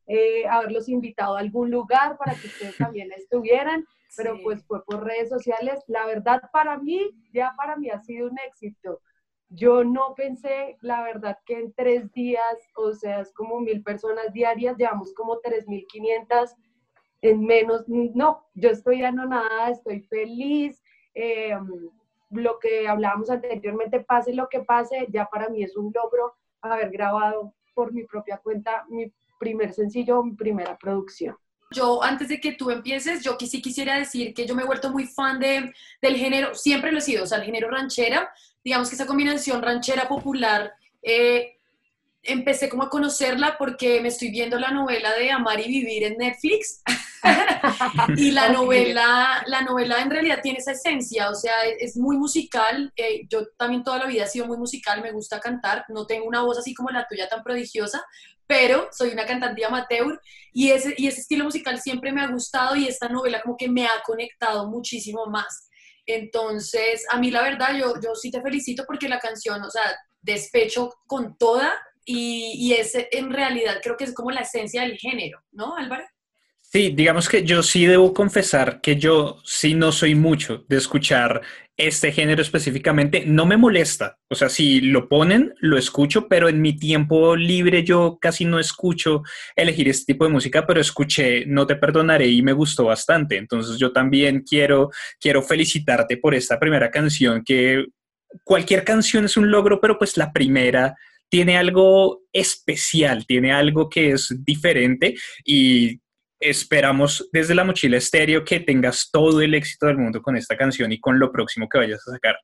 eh, 0.08 0.46
haberlos 0.48 0.90
invitado 0.90 1.36
a 1.36 1.40
algún 1.40 1.72
lugar 1.72 2.18
para 2.18 2.34
que 2.36 2.48
ustedes 2.48 2.78
también 2.78 3.12
estuvieran, 3.18 3.86
pero 4.18 4.38
pues 4.44 4.64
fue 4.66 4.84
por 4.84 5.04
redes 5.04 5.30
sociales. 5.30 5.84
La 5.88 6.06
verdad 6.06 6.42
para 6.52 6.78
mí, 6.78 7.10
ya 7.34 7.54
para 7.58 7.76
mí 7.76 7.90
ha 7.90 8.00
sido 8.00 8.30
un 8.30 8.38
éxito. 8.48 9.02
Yo 9.50 9.84
no 9.84 10.16
pensé, 10.16 10.78
la 10.82 11.04
verdad, 11.04 11.38
que 11.46 11.60
en 11.60 11.74
tres 11.74 12.12
días, 12.12 12.58
o 12.76 12.92
sea, 12.94 13.20
es 13.20 13.32
como 13.34 13.60
mil 13.60 13.84
personas 13.84 14.34
diarias, 14.34 14.78
llevamos 14.78 15.14
como 15.14 15.40
3.500 15.42 16.56
en 17.22 17.46
menos. 17.46 17.84
No, 17.88 18.48
yo 18.56 18.70
estoy 18.70 19.04
anonada, 19.04 19.70
estoy 19.70 20.02
feliz. 20.02 20.82
Eh, 21.14 21.56
lo 22.34 22.60
que 22.60 22.88
hablábamos 22.88 23.30
anteriormente, 23.30 24.00
pase 24.00 24.34
lo 24.34 24.50
que 24.50 24.60
pase, 24.62 25.08
ya 25.10 25.26
para 25.26 25.50
mí 25.50 25.64
es 25.64 25.76
un 25.76 25.92
logro 25.94 26.36
haber 26.62 26.90
grabado 26.92 27.54
por 27.74 27.94
mi 27.94 28.04
propia 28.04 28.38
cuenta 28.38 28.86
mi 28.90 29.12
primer 29.40 29.74
sencillo, 29.74 30.24
mi 30.24 30.36
primera 30.36 30.78
producción. 30.78 31.36
Yo, 31.72 32.04
antes 32.04 32.30
de 32.30 32.40
que 32.40 32.54
tú 32.54 32.70
empieces, 32.70 33.24
yo 33.24 33.36
sí 33.40 33.62
quisiera 33.62 33.98
decir 33.98 34.34
que 34.34 34.46
yo 34.46 34.54
me 34.54 34.62
he 34.62 34.66
vuelto 34.66 34.92
muy 34.92 35.06
fan 35.06 35.40
de, 35.40 35.74
del 36.02 36.16
género, 36.16 36.54
siempre 36.54 36.92
lo 36.92 37.00
he 37.00 37.02
sido, 37.02 37.24
o 37.24 37.28
sea, 37.28 37.40
el 37.40 37.46
género 37.46 37.70
ranchera, 37.70 38.32
digamos 38.64 38.90
que 38.90 38.96
esa 38.96 39.08
combinación 39.08 39.62
ranchera 39.62 40.08
popular, 40.08 40.74
eh, 41.02 41.58
empecé 42.22 42.70
como 42.70 42.84
a 42.84 42.90
conocerla 42.90 43.58
porque 43.58 44.00
me 44.02 44.10
estoy 44.10 44.30
viendo 44.30 44.58
la 44.58 44.72
novela 44.72 45.14
de 45.16 45.32
Amar 45.32 45.60
y 45.60 45.68
Vivir 45.68 46.04
en 46.04 46.18
Netflix. 46.18 46.82
y 48.18 48.32
la 48.32 48.50
novela, 48.50 49.44
la 49.48 49.62
novela 49.62 50.02
en 50.02 50.10
realidad 50.10 50.40
tiene 50.42 50.60
esa 50.60 50.74
esencia, 50.74 51.30
o 51.30 51.36
sea, 51.36 51.54
es 51.80 51.98
muy 51.98 52.18
musical. 52.18 52.92
Eh, 52.96 53.26
yo 53.30 53.48
también 53.58 53.84
toda 53.84 54.00
la 54.00 54.08
vida 54.08 54.24
he 54.24 54.28
sido 54.28 54.46
muy 54.46 54.58
musical, 54.58 55.02
me 55.02 55.12
gusta 55.12 55.40
cantar, 55.40 55.86
no 55.90 56.06
tengo 56.06 56.26
una 56.26 56.42
voz 56.42 56.58
así 56.58 56.74
como 56.74 56.90
la 56.90 57.08
tuya 57.08 57.28
tan 57.30 57.44
prodigiosa, 57.44 58.04
pero 58.46 58.90
soy 58.92 59.10
una 59.10 59.26
cantante 59.26 59.64
amateur 59.66 60.20
y 60.52 60.72
ese, 60.72 60.94
y 60.98 61.08
ese 61.08 61.22
estilo 61.22 61.46
musical 61.46 61.80
siempre 61.80 62.12
me 62.12 62.22
ha 62.22 62.28
gustado 62.28 62.76
y 62.76 62.88
esta 62.88 63.08
novela 63.08 63.42
como 63.42 63.56
que 63.58 63.70
me 63.70 63.86
ha 63.86 64.02
conectado 64.06 64.70
muchísimo 64.70 65.26
más. 65.28 65.70
Entonces, 66.06 67.06
a 67.10 67.18
mí 67.18 67.32
la 67.32 67.42
verdad, 67.42 67.76
yo, 67.78 67.94
yo 68.02 68.16
sí 68.16 68.30
te 68.30 68.42
felicito 68.42 68.84
porque 68.86 69.08
la 69.08 69.20
canción, 69.20 69.62
o 69.64 69.70
sea, 69.70 69.84
despecho 70.22 70.94
con 71.08 71.38
toda 71.38 71.74
y, 72.06 72.54
y 72.58 72.74
ese 72.74 73.08
en 73.12 73.32
realidad 73.32 73.80
creo 73.82 73.96
que 73.96 74.04
es 74.04 74.14
como 74.14 74.32
la 74.32 74.42
esencia 74.42 74.82
del 74.82 74.98
género, 74.98 75.42
¿no, 75.52 75.78
Álvaro? 75.78 76.04
Sí, 76.76 76.92
digamos 76.96 77.30
que 77.30 77.44
yo 77.44 77.62
sí 77.62 77.86
debo 77.86 78.16
confesar 78.16 78.82
que 78.82 78.96
yo 78.96 79.40
sí 79.44 79.76
no 79.76 79.92
soy 79.92 80.16
mucho 80.16 80.66
de 80.68 80.78
escuchar 80.78 81.44
este 81.78 82.12
género 82.12 82.42
específicamente. 82.42 83.26
No 83.28 83.46
me 83.46 83.58
molesta, 83.58 84.18
o 84.28 84.34
sea, 84.34 84.50
si 84.50 84.82
lo 84.82 85.08
ponen, 85.08 85.54
lo 85.60 85.78
escucho, 85.78 86.28
pero 86.28 86.50
en 86.50 86.62
mi 86.62 86.76
tiempo 86.76 87.36
libre 87.36 87.84
yo 87.84 88.18
casi 88.20 88.46
no 88.46 88.58
escucho 88.58 89.22
elegir 89.56 89.88
este 89.88 90.14
tipo 90.14 90.26
de 90.26 90.32
música, 90.32 90.66
pero 90.66 90.82
escuché 90.82 91.46
No 91.46 91.68
te 91.68 91.76
perdonaré 91.76 92.26
y 92.26 92.42
me 92.42 92.54
gustó 92.54 92.86
bastante. 92.86 93.38
Entonces 93.38 93.78
yo 93.78 93.92
también 93.92 94.42
quiero, 94.42 94.90
quiero 95.20 95.44
felicitarte 95.44 96.18
por 96.18 96.34
esta 96.34 96.60
primera 96.60 96.90
canción, 96.90 97.44
que 97.46 97.86
cualquier 98.44 98.84
canción 98.84 99.26
es 99.26 99.38
un 99.38 99.52
logro, 99.52 99.80
pero 99.80 100.00
pues 100.00 100.18
la 100.18 100.34
primera 100.34 100.96
tiene 101.30 101.56
algo 101.56 102.22
especial, 102.32 103.28
tiene 103.28 103.52
algo 103.52 103.90
que 103.90 104.12
es 104.12 104.36
diferente 104.44 105.16
y 105.46 106.00
esperamos 106.50 107.30
desde 107.32 107.56
la 107.56 107.64
mochila 107.64 107.98
estéreo 107.98 108.44
que 108.44 108.60
tengas 108.60 109.10
todo 109.12 109.42
el 109.42 109.54
éxito 109.54 109.88
del 109.88 109.98
mundo 109.98 110.22
con 110.22 110.36
esta 110.36 110.58
canción 110.58 110.92
y 110.92 111.00
con 111.00 111.20
lo 111.20 111.32
próximo 111.32 111.68
que 111.70 111.78
vayas 111.78 112.08
a 112.08 112.12
sacar. 112.12 112.36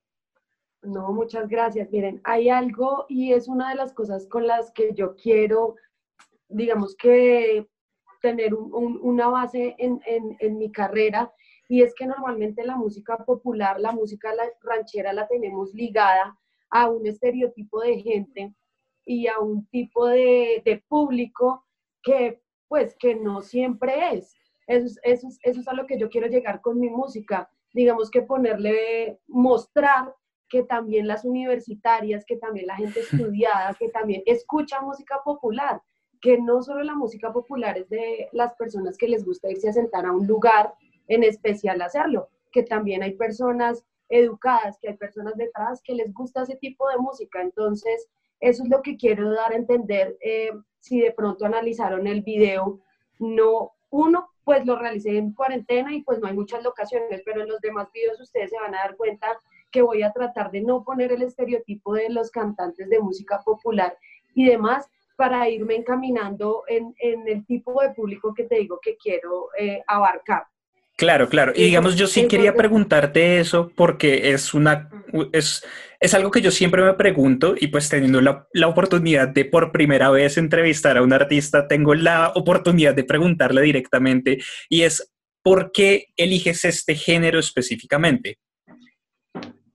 No, 0.82 1.12
muchas 1.12 1.50
gracias. 1.50 1.90
Miren, 1.92 2.22
hay 2.24 2.50
algo 2.50 3.06
y 3.10 3.34
es 3.34 3.48
una 3.48 3.70
de 3.70 3.76
las 3.76 3.94
cosas 3.94 4.28
con 4.28 4.48
las 4.48 4.72
que 4.72 4.94
yo 4.94 5.16
quiero, 5.16 5.76
digamos 6.48 6.96
que 6.96 7.68
tener 8.22 8.54
una 8.54 9.28
base 9.28 9.76
en, 9.78 10.02
en, 10.06 10.58
mi 10.58 10.72
carrera 10.72 11.32
y 11.70 11.84
es 11.84 11.94
que 11.96 12.06
normalmente 12.06 12.66
la 12.66 12.76
música 12.76 13.18
popular, 13.18 13.80
la 13.80 13.94
música 13.94 14.34
ranchera 14.62 15.14
la 15.14 15.26
tenemos 15.28 15.74
ligada 15.74 16.38
a 16.70 16.90
un 16.90 17.06
estereotipo 17.08 17.80
de 17.82 18.02
gente 18.02 18.54
y 19.06 19.28
a 19.28 19.40
un 19.40 19.66
tipo 19.68 20.08
de, 20.08 20.62
de 20.66 20.84
público 20.88 21.66
que 22.04 22.42
pues 22.70 22.96
que 22.98 23.16
no 23.16 23.42
siempre 23.42 24.14
es. 24.14 24.34
Eso, 24.68 25.00
eso, 25.04 25.28
eso 25.44 25.60
es 25.60 25.68
a 25.68 25.74
lo 25.74 25.86
que 25.86 26.00
yo 26.00 26.10
quiero 26.10 26.28
llegar 26.28 26.62
con 26.62 26.80
mi 26.80 26.90
música. 26.90 27.50
Digamos 27.74 28.10
que 28.10 28.22
ponerle, 28.22 29.20
mostrar 29.28 30.16
que 30.48 30.64
también 30.64 31.08
las 31.08 31.26
universitarias, 31.26 32.24
que 32.26 32.38
también 32.38 32.68
la 32.68 32.78
gente 32.78 33.00
estudiada, 33.12 33.76
que 33.78 33.90
también 33.90 34.24
escucha 34.26 34.82
música 34.82 35.22
popular, 35.26 35.82
que 36.22 36.38
no 36.38 36.62
solo 36.62 36.84
la 36.84 36.96
música 36.96 37.34
popular 37.34 37.78
es 37.78 37.90
de 37.90 38.30
las 38.32 38.54
personas 38.56 38.98
que 38.98 39.08
les 39.08 39.26
gusta 39.26 39.50
irse 39.50 39.70
a 39.70 39.74
sentar 39.74 40.06
a 40.06 40.12
un 40.12 40.28
lugar 40.28 40.74
en 41.08 41.24
especial 41.24 41.82
hacerlo, 41.82 42.30
que 42.52 42.64
también 42.64 43.04
hay 43.04 43.14
personas 43.16 43.84
educadas, 44.10 44.78
que 44.80 44.90
hay 44.90 44.98
personas 44.98 45.36
detrás 45.38 45.82
que 45.84 45.94
les 45.94 46.14
gusta 46.14 46.44
ese 46.44 46.56
tipo 46.58 46.88
de 46.90 46.98
música. 46.98 47.42
Entonces, 47.42 48.08
eso 48.40 48.64
es 48.64 48.70
lo 48.70 48.82
que 48.82 48.98
quiero 48.98 49.32
dar 49.32 49.54
a 49.54 49.56
entender. 49.56 50.18
Eh, 50.22 50.52
si 50.80 51.00
de 51.02 51.12
pronto 51.12 51.46
analizaron 51.46 52.08
el 52.08 52.22
video, 52.22 52.80
no, 53.20 53.74
uno, 53.90 54.30
pues 54.44 54.66
lo 54.66 54.78
realicé 54.78 55.18
en 55.18 55.34
cuarentena 55.34 55.94
y 55.94 56.02
pues 56.02 56.20
no 56.20 56.28
hay 56.28 56.34
muchas 56.34 56.64
locaciones, 56.64 57.22
pero 57.26 57.42
en 57.42 57.50
los 57.50 57.60
demás 57.62 57.90
videos 57.94 58.20
ustedes 58.20 58.50
se 58.50 58.60
van 58.60 58.74
a 58.74 58.80
dar 58.80 58.96
cuenta 58.96 59.40
que 59.72 59.82
voy 59.82 60.02
a 60.02 60.12
tratar 60.12 60.52
de 60.52 60.62
no 60.62 60.84
poner 60.84 61.12
el 61.12 61.22
estereotipo 61.22 61.94
de 61.94 62.10
los 62.10 62.32
cantantes 62.32 62.90
de 62.90 63.00
música 63.00 63.42
popular 63.44 63.96
y 64.34 64.46
demás 64.46 64.90
para 65.16 65.50
irme 65.50 65.76
encaminando 65.76 66.64
en, 66.68 66.96
el 66.98 67.46
tipo 67.46 67.82
de 67.82 67.92
público 67.92 68.34
que 68.34 68.46
te 68.46 68.56
digo 68.56 68.80
que 68.82 68.96
quiero 68.98 69.50
eh, 69.58 69.84
abarcar. 69.86 70.44
Claro, 71.00 71.30
claro. 71.30 71.54
Y 71.56 71.64
digamos, 71.64 71.96
yo 71.96 72.08
sí 72.08 72.28
quería 72.28 72.56
preguntarte 72.56 73.40
eso 73.40 73.72
porque 73.74 74.32
es 74.32 74.54
una, 74.54 74.90
es, 75.32 75.66
es 75.98 76.14
algo 76.14 76.30
que 76.30 76.42
yo 76.42 76.52
siempre 76.52 76.84
me 76.84 76.94
pregunto 76.94 77.56
y 77.58 77.68
pues 77.68 77.88
teniendo 77.88 78.20
la, 78.20 78.46
la, 78.52 78.68
oportunidad 78.68 79.30
de 79.30 79.46
por 79.46 79.72
primera 79.72 80.10
vez 80.10 80.38
entrevistar 80.38 80.98
a 80.98 81.02
un 81.02 81.14
artista, 81.14 81.70
tengo 81.70 81.96
la 81.96 82.34
oportunidad 82.36 82.94
de 82.94 83.06
preguntarle 83.06 83.62
directamente 83.62 84.40
y 84.68 84.82
es, 84.82 85.10
¿por 85.42 85.72
qué 85.72 86.08
eliges 86.18 86.66
este 86.66 86.96
género 86.96 87.40
específicamente? 87.40 88.38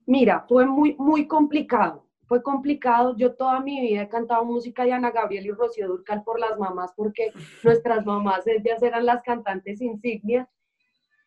Mira, 0.05 0.45
fue 0.47 0.67
muy, 0.67 0.95
muy 0.99 1.25
complicado. 1.25 2.05
Fue 2.27 2.43
complicado. 2.43 3.17
Yo 3.17 3.33
toda 3.33 3.61
mi 3.61 3.81
vida 3.81 4.03
he 4.03 4.09
cantado 4.09 4.45
música 4.45 4.83
de 4.83 4.93
Ana 4.93 5.09
Gabriel 5.09 5.47
y 5.47 5.51
Rocío 5.51 5.87
Durcal 5.87 6.23
por 6.23 6.39
las 6.39 6.59
mamás 6.59 6.93
porque 6.95 7.31
nuestras 7.63 8.05
mamás 8.05 8.45
eran 8.45 9.07
las 9.07 9.23
cantantes 9.23 9.81
insignias 9.81 10.47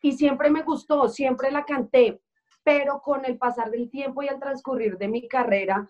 y 0.01 0.13
siempre 0.13 0.49
me 0.49 0.63
gustó, 0.63 1.07
siempre 1.09 1.51
la 1.51 1.65
canté, 1.65 2.21
pero 2.63 3.01
con 3.01 3.25
el 3.25 3.37
pasar 3.37 3.71
del 3.71 3.89
tiempo 3.89 4.21
y 4.21 4.27
al 4.27 4.39
transcurrir 4.39 4.97
de 4.97 5.07
mi 5.07 5.27
carrera, 5.27 5.89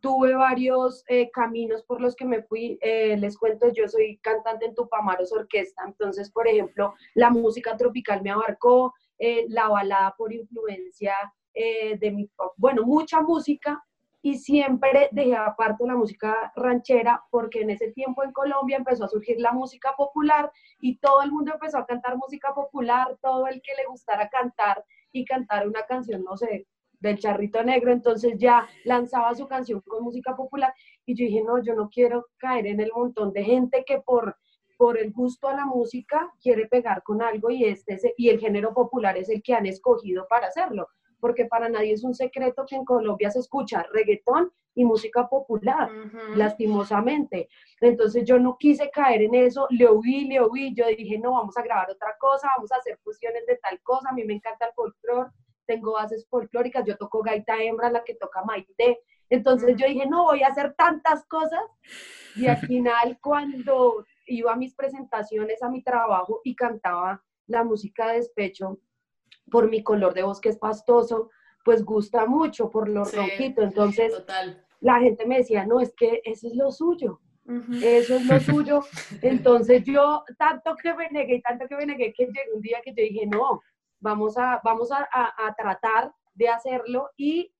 tuve 0.00 0.34
varios 0.34 1.04
eh, 1.08 1.30
caminos 1.30 1.84
por 1.84 2.00
los 2.00 2.16
que 2.16 2.24
me 2.24 2.42
fui. 2.42 2.78
Eh, 2.82 3.16
les 3.16 3.38
cuento, 3.38 3.72
yo 3.72 3.88
soy 3.88 4.18
cantante 4.18 4.66
en 4.66 4.74
Tupamaros 4.74 5.32
Orquesta, 5.32 5.84
entonces, 5.86 6.30
por 6.30 6.48
ejemplo, 6.48 6.94
la 7.14 7.30
música 7.30 7.76
tropical 7.76 8.20
me 8.22 8.30
abarcó, 8.30 8.92
eh, 9.18 9.46
la 9.48 9.68
balada 9.68 10.14
por 10.18 10.32
influencia 10.32 11.14
de 11.54 12.10
mi, 12.10 12.30
bueno, 12.56 12.82
mucha 12.82 13.20
música, 13.20 13.84
y 14.22 14.38
siempre 14.38 15.08
dejé 15.10 15.34
aparte 15.34 15.84
la 15.84 15.96
música 15.96 16.52
ranchera 16.54 17.24
porque 17.30 17.62
en 17.62 17.70
ese 17.70 17.90
tiempo 17.90 18.22
en 18.22 18.32
Colombia 18.32 18.76
empezó 18.76 19.04
a 19.04 19.08
surgir 19.08 19.40
la 19.40 19.52
música 19.52 19.94
popular 19.96 20.50
y 20.80 20.98
todo 20.98 21.22
el 21.22 21.32
mundo 21.32 21.52
empezó 21.52 21.78
a 21.78 21.86
cantar 21.86 22.16
música 22.16 22.54
popular, 22.54 23.18
todo 23.20 23.48
el 23.48 23.60
que 23.60 23.74
le 23.76 23.84
gustara 23.86 24.28
cantar 24.28 24.84
y 25.10 25.24
cantar 25.24 25.66
una 25.66 25.82
canción, 25.86 26.22
no 26.22 26.36
sé, 26.36 26.68
del 27.00 27.18
charrito 27.18 27.64
negro, 27.64 27.90
entonces 27.90 28.38
ya 28.38 28.68
lanzaba 28.84 29.34
su 29.34 29.48
canción 29.48 29.80
con 29.80 30.04
música 30.04 30.36
popular 30.36 30.72
y 31.04 31.16
yo 31.16 31.24
dije, 31.26 31.42
no, 31.42 31.60
yo 31.60 31.74
no 31.74 31.90
quiero 31.90 32.26
caer 32.38 32.68
en 32.68 32.78
el 32.78 32.92
montón 32.94 33.32
de 33.32 33.42
gente 33.42 33.84
que 33.84 34.00
por, 34.00 34.36
por 34.78 34.96
el 34.98 35.12
gusto 35.12 35.48
a 35.48 35.54
la 35.54 35.66
música 35.66 36.32
quiere 36.40 36.68
pegar 36.68 37.02
con 37.02 37.20
algo 37.20 37.50
y, 37.50 37.64
este, 37.64 37.98
y 38.16 38.28
el 38.28 38.38
género 38.38 38.72
popular 38.72 39.18
es 39.18 39.28
el 39.28 39.42
que 39.42 39.52
han 39.52 39.66
escogido 39.66 40.28
para 40.28 40.46
hacerlo, 40.46 40.86
porque 41.22 41.44
para 41.44 41.68
nadie 41.68 41.92
es 41.92 42.02
un 42.02 42.16
secreto 42.16 42.66
que 42.68 42.74
en 42.74 42.84
Colombia 42.84 43.30
se 43.30 43.38
escucha 43.38 43.86
reggaetón 43.92 44.50
y 44.74 44.84
música 44.84 45.28
popular, 45.28 45.88
lastimosamente. 46.34 47.48
Entonces 47.80 48.24
yo 48.24 48.40
no 48.40 48.56
quise 48.58 48.90
caer 48.90 49.22
en 49.22 49.36
eso, 49.36 49.68
le 49.70 49.86
oí, 49.86 50.24
le 50.24 50.40
oí, 50.40 50.74
yo 50.74 50.84
dije, 50.88 51.18
no, 51.18 51.34
vamos 51.34 51.56
a 51.56 51.62
grabar 51.62 51.88
otra 51.92 52.16
cosa, 52.18 52.48
vamos 52.56 52.72
a 52.72 52.76
hacer 52.76 52.98
fusiones 53.04 53.46
de 53.46 53.56
tal 53.58 53.80
cosa, 53.82 54.08
a 54.08 54.12
mí 54.12 54.24
me 54.24 54.34
encanta 54.34 54.66
el 54.66 54.72
folclore, 54.72 55.30
tengo 55.64 55.92
bases 55.92 56.26
folclóricas, 56.28 56.84
yo 56.86 56.96
toco 56.96 57.22
gaita 57.22 57.62
hembra, 57.62 57.88
la 57.88 58.02
que 58.02 58.16
toca 58.16 58.42
Maite. 58.42 58.98
Entonces 59.30 59.76
yo 59.76 59.86
dije, 59.86 60.06
no, 60.08 60.24
voy 60.24 60.42
a 60.42 60.48
hacer 60.48 60.74
tantas 60.74 61.24
cosas. 61.26 61.62
Y 62.34 62.48
al 62.48 62.56
final, 62.66 63.16
cuando 63.22 64.04
iba 64.26 64.54
a 64.54 64.56
mis 64.56 64.74
presentaciones, 64.74 65.62
a 65.62 65.70
mi 65.70 65.84
trabajo 65.84 66.40
y 66.42 66.56
cantaba 66.56 67.22
la 67.46 67.62
música 67.62 68.08
de 68.08 68.16
despecho, 68.16 68.80
por 69.52 69.68
mi 69.68 69.82
color 69.82 70.14
de 70.14 70.22
voz 70.24 70.40
que 70.40 70.48
es 70.48 70.56
pastoso, 70.56 71.30
pues 71.64 71.84
gusta 71.84 72.26
mucho 72.26 72.70
por 72.70 72.88
lo 72.88 73.04
ronquito. 73.04 73.62
Entonces, 73.62 74.12
la 74.80 74.98
gente 74.98 75.26
me 75.26 75.38
decía, 75.38 75.64
no, 75.66 75.78
es 75.78 75.92
que 75.94 76.22
eso 76.24 76.48
es 76.48 76.56
lo 76.56 76.72
suyo. 76.72 77.20
Eso 77.82 78.16
es 78.16 78.26
lo 78.26 78.40
suyo. 78.40 78.80
Entonces 79.20 79.84
yo, 79.84 80.24
tanto 80.38 80.74
que 80.82 80.94
me 80.94 81.08
negué, 81.10 81.40
tanto 81.42 81.68
que 81.68 81.76
me 81.76 81.86
negué, 81.86 82.12
que 82.12 82.24
llegó 82.24 82.56
un 82.56 82.62
día 82.62 82.80
que 82.82 82.90
yo 82.90 83.02
dije, 83.02 83.26
no, 83.26 83.60
vamos 84.00 84.38
a, 84.38 84.60
vamos 84.64 84.90
a, 84.90 85.06
tratar 85.56 86.12
de 86.34 86.48
hacerlo 86.48 87.10
y 87.16 87.52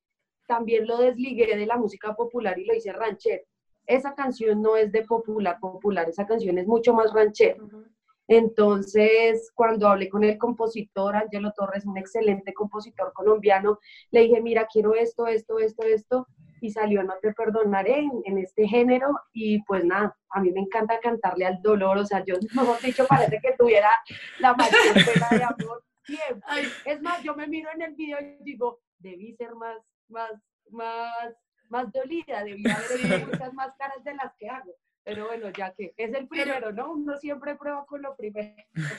también 0.47 0.87
lo 0.87 0.97
desligué 0.97 1.57
de 1.57 1.67
la 1.67 1.77
música 1.77 2.15
popular 2.15 2.59
y 2.59 2.65
lo 2.65 2.75
hice 2.75 2.93
ranchero. 2.93 3.45
Esa 3.87 4.15
canción 4.15 4.63
no 4.63 4.77
es 4.77 4.93
de 4.93 5.03
popular, 5.03 5.59
popular, 5.61 6.09
esa 6.09 6.27
canción 6.27 6.57
es 6.57 6.67
mucho 6.67 6.95
más 6.95 7.13
ranchero. 7.13 7.69
Entonces, 8.29 9.51
cuando 9.55 9.89
hablé 9.89 10.09
con 10.09 10.25
el 10.25 10.39
compositor, 10.39 11.17
Angelo 11.17 11.53
Torres, 11.57 11.85
un 11.85 11.99
excelente 11.99 12.53
compositor 12.55 13.13
colombiano, 13.13 13.79
le 14.11 14.21
dije, 14.21 14.41
mira, 14.41 14.67
quiero 14.73 14.95
esto, 14.95 15.27
esto, 15.27 15.59
esto, 15.59 15.83
esto, 15.83 16.27
y 16.61 16.71
salió 16.71 17.03
No 17.03 17.15
te 17.21 17.33
perdonaré 17.33 18.09
en, 18.25 18.39
este 18.39 18.69
género, 18.69 19.09
y 19.33 19.63
pues 19.65 19.85
nada, 19.85 20.17
a 20.31 20.41
mí 20.41 20.53
me 20.53 20.61
encanta 20.61 21.01
cantarle 21.01 21.47
al 21.47 21.61
dolor, 21.61 21.99
o 21.99 22.07
sea, 22.07 22.25
yo, 22.25 22.37
mejor 22.55 22.81
dicho, 22.81 23.07
parece 23.07 23.41
que 23.43 23.55
tuviera 23.59 23.91
la 24.39 24.55
mayor 24.55 24.95
pena 24.95 25.29
de 25.31 25.45
amor 25.45 25.83
es 26.85 27.01
más, 27.03 27.23
yo 27.23 27.35
me 27.35 27.47
miro 27.47 27.71
en 27.75 27.83
el 27.83 27.95
video 27.95 28.19
y 28.21 28.43
digo, 28.43 28.81
debí 28.99 29.35
ser 29.35 29.55
más, 29.55 29.79
más, 30.09 30.33
más, 30.71 31.35
más 31.69 31.93
dolida, 31.93 32.45
debí 32.45 32.65
haber 32.69 33.27
muchas 33.27 33.53
más 33.55 33.75
caras 33.77 34.03
de 34.05 34.15
las 34.15 34.35
que 34.37 34.49
hago. 34.49 34.75
Pero 35.05 35.27
bueno, 35.27 35.51
ya 35.51 35.75
que 35.75 35.93
es 35.97 36.15
el 36.15 36.29
primero, 36.29 36.73
¿no? 36.73 36.93
Uno 36.93 37.17
siempre 37.17 37.57
prueba 37.57 37.85
con 37.85 38.03
lo 38.03 38.15
primero. 38.15 38.55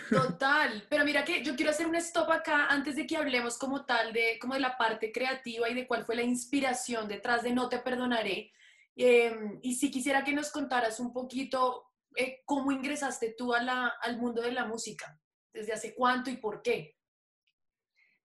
Total, 0.10 0.86
pero 0.90 1.06
mira 1.06 1.24
que 1.24 1.42
yo 1.44 1.56
quiero 1.56 1.72
hacer 1.72 1.88
un 1.88 1.96
stop 1.96 2.30
acá 2.30 2.68
antes 2.68 2.98
de 2.98 3.08
que 3.08 3.16
hablemos 3.16 3.58
como 3.58 3.86
tal 3.86 4.12
de, 4.12 4.38
como 4.40 4.54
de 4.54 4.60
la 4.60 4.78
parte 4.78 5.12
creativa 5.14 5.70
y 5.70 5.74
de 5.74 5.88
cuál 5.88 6.06
fue 6.06 6.16
la 6.16 6.24
inspiración 6.24 7.08
detrás 7.08 7.44
de 7.44 7.54
No 7.54 7.70
te 7.70 7.80
perdonaré. 7.80 8.52
Em, 8.96 9.60
y 9.62 9.76
si 9.76 9.90
quisiera 9.90 10.24
que 10.24 10.34
nos 10.34 10.52
contaras 10.52 11.00
un 11.00 11.14
poquito 11.14 11.94
eh, 12.16 12.42
cómo 12.46 12.72
ingresaste 12.72 13.34
tú 13.38 13.54
a 13.54 13.62
la, 13.62 13.88
al 14.02 14.18
mundo 14.18 14.42
de 14.42 14.52
la 14.52 14.66
música. 14.66 15.20
¿Desde 15.54 15.74
hace 15.74 15.96
cuánto 15.96 16.30
y 16.30 16.38
por 16.38 16.62
qué? 16.62 16.98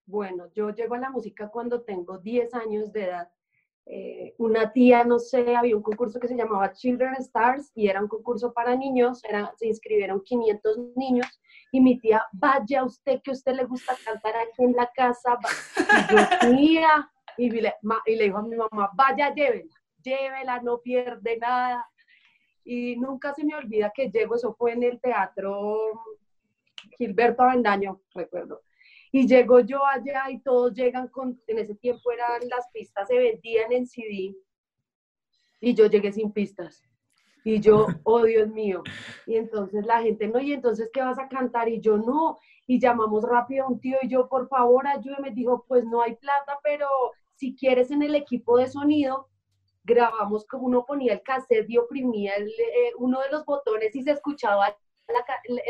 Bueno, 0.05 0.51
yo 0.55 0.71
llego 0.71 0.95
a 0.95 0.99
la 0.99 1.11
música 1.11 1.49
cuando 1.49 1.83
tengo 1.83 2.19
10 2.19 2.55
años 2.55 2.93
de 2.93 3.05
edad. 3.05 3.31
Eh, 3.91 4.35
una 4.37 4.71
tía, 4.71 5.03
no 5.03 5.19
sé, 5.19 5.57
había 5.57 5.75
un 5.75 5.83
concurso 5.83 6.21
que 6.21 6.29
se 6.29 6.37
llamaba 6.37 6.73
Children 6.75 7.15
Stars 7.21 7.73
y 7.75 7.89
era 7.89 8.03
un 8.03 8.09
concurso 8.09 8.53
para 8.53 8.77
niños, 8.77 9.25
era, 9.25 9.51
se 9.57 9.67
inscribieron 9.67 10.21
500 10.23 10.79
niños 10.95 11.41
y 11.73 11.81
mi 11.81 11.99
tía, 11.99 12.23
vaya 12.33 12.85
usted 12.85 13.23
que 13.23 13.31
a 13.31 13.33
usted 13.33 13.55
le 13.55 13.65
gusta 13.65 13.97
cantar 14.05 14.35
aquí 14.37 14.63
en 14.63 14.73
la 14.73 14.91
casa, 14.95 15.39
y 16.51 16.75
yo, 16.77 16.89
y 17.39 17.51
le, 17.51 17.75
y 18.07 18.17
le 18.17 18.25
dijo 18.25 18.39
a 18.39 18.43
mi 18.43 18.57
mamá, 18.57 18.91
vaya, 18.95 19.33
llévela, 19.33 19.75
llévela, 20.03 20.61
no 20.61 20.81
pierde 20.81 21.39
nada. 21.39 21.89
Y 22.65 22.97
nunca 22.97 23.33
se 23.33 23.45
me 23.45 23.55
olvida 23.55 23.93
que 23.95 24.11
llego, 24.11 24.35
eso 24.35 24.55
fue 24.55 24.73
en 24.73 24.83
el 24.83 25.01
teatro 25.01 26.03
Gilberto 26.99 27.43
Avendaño, 27.43 28.03
recuerdo. 28.15 28.63
Y 29.13 29.27
llego 29.27 29.61
yo 29.61 29.85
allá 29.87 30.31
y 30.31 30.41
todos 30.41 30.75
llegan 30.75 31.09
con, 31.09 31.41
en 31.47 31.59
ese 31.59 31.75
tiempo 31.75 32.11
eran 32.13 32.49
las 32.49 32.69
pistas, 32.73 33.09
se 33.09 33.19
vendían 33.19 33.73
en 33.73 33.87
CD. 33.87 34.37
Y 35.61 35.75
yo 35.75 35.87
llegué 35.87 36.13
sin 36.13 36.33
pistas. 36.33 36.83
Y 37.45 37.61
yo, 37.61 37.87
oh 38.05 38.23
Dios 38.25 38.49
mío. 38.49 38.83
Y 39.27 39.37
entonces 39.37 39.87
la 39.87 40.03
gente, 40.03 40.29
no, 40.29 40.41
y 40.41 40.53
entonces, 40.53 40.91
¿qué 40.93 41.01
vas 41.01 41.19
a 41.19 41.29
cantar? 41.29 41.69
Y 41.69 41.81
yo, 41.81 41.97
no. 41.97 42.39
Y 42.67 42.79
llamamos 42.79 43.25
rápido 43.25 43.65
a 43.65 43.69
un 43.69 43.81
tío 43.81 43.97
y 44.03 44.09
yo, 44.09 44.29
por 44.29 44.49
favor, 44.49 44.87
ayúdeme. 44.87 45.31
Dijo, 45.31 45.65
pues 45.67 45.85
no 45.85 46.03
hay 46.03 46.17
plata, 46.17 46.59
pero 46.63 46.87
si 47.35 47.57
quieres 47.57 47.91
en 47.91 48.03
el 48.03 48.15
equipo 48.15 48.59
de 48.59 48.69
sonido, 48.69 49.29
grabamos 49.85 50.47
como 50.47 50.67
uno 50.67 50.85
ponía 50.85 51.15
el 51.15 51.23
cassette 51.23 51.69
y 51.71 51.79
oprimía 51.79 52.35
el, 52.35 52.49
eh, 52.49 52.93
uno 52.99 53.21
de 53.21 53.31
los 53.31 53.45
botones 53.47 53.95
y 53.97 54.03
se 54.03 54.11
escuchaba 54.11 54.77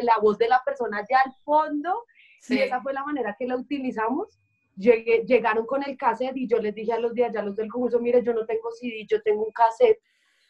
la, 0.03 0.19
voz 0.19 0.39
de 0.39 0.49
la 0.49 0.61
persona 0.65 1.05
ya 1.09 1.21
al 1.25 1.33
fondo, 1.45 2.05
y 2.49 2.59
esa 2.59 2.81
fue 2.81 2.93
la 2.93 3.05
manera 3.05 3.37
que 3.39 3.47
la 3.47 3.57
utilizamos. 3.57 4.39
Llegué, 4.77 5.25
llegaron 5.27 5.67
con 5.67 5.83
el 5.83 5.97
cassette 5.97 6.37
y 6.37 6.47
yo 6.47 6.59
les 6.59 6.75
dije 6.75 6.93
a 6.93 7.01
los 7.01 7.13
de 7.13 7.25
allá, 7.25 7.43
los 7.43 7.57
del 7.57 7.69
concurso, 7.69 7.99
mire, 7.99 8.23
yo 8.23 8.33
no 8.33 8.47
tengo 8.47 8.71
CD, 8.71 9.05
yo 9.09 9.21
tengo 9.23 9.45
un 9.45 9.53
cassette. 9.53 10.01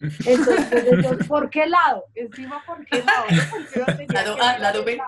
Entonces, 0.00 1.26
¿por 1.26 1.50
qué 1.50 1.66
lado? 1.66 2.04
Encima, 2.14 2.62
¿por 2.66 2.84
qué 2.84 3.02
lado? 3.02 3.26
lado 4.12 4.36
A, 4.42 4.58
lado 4.58 4.84
B. 4.84 5.00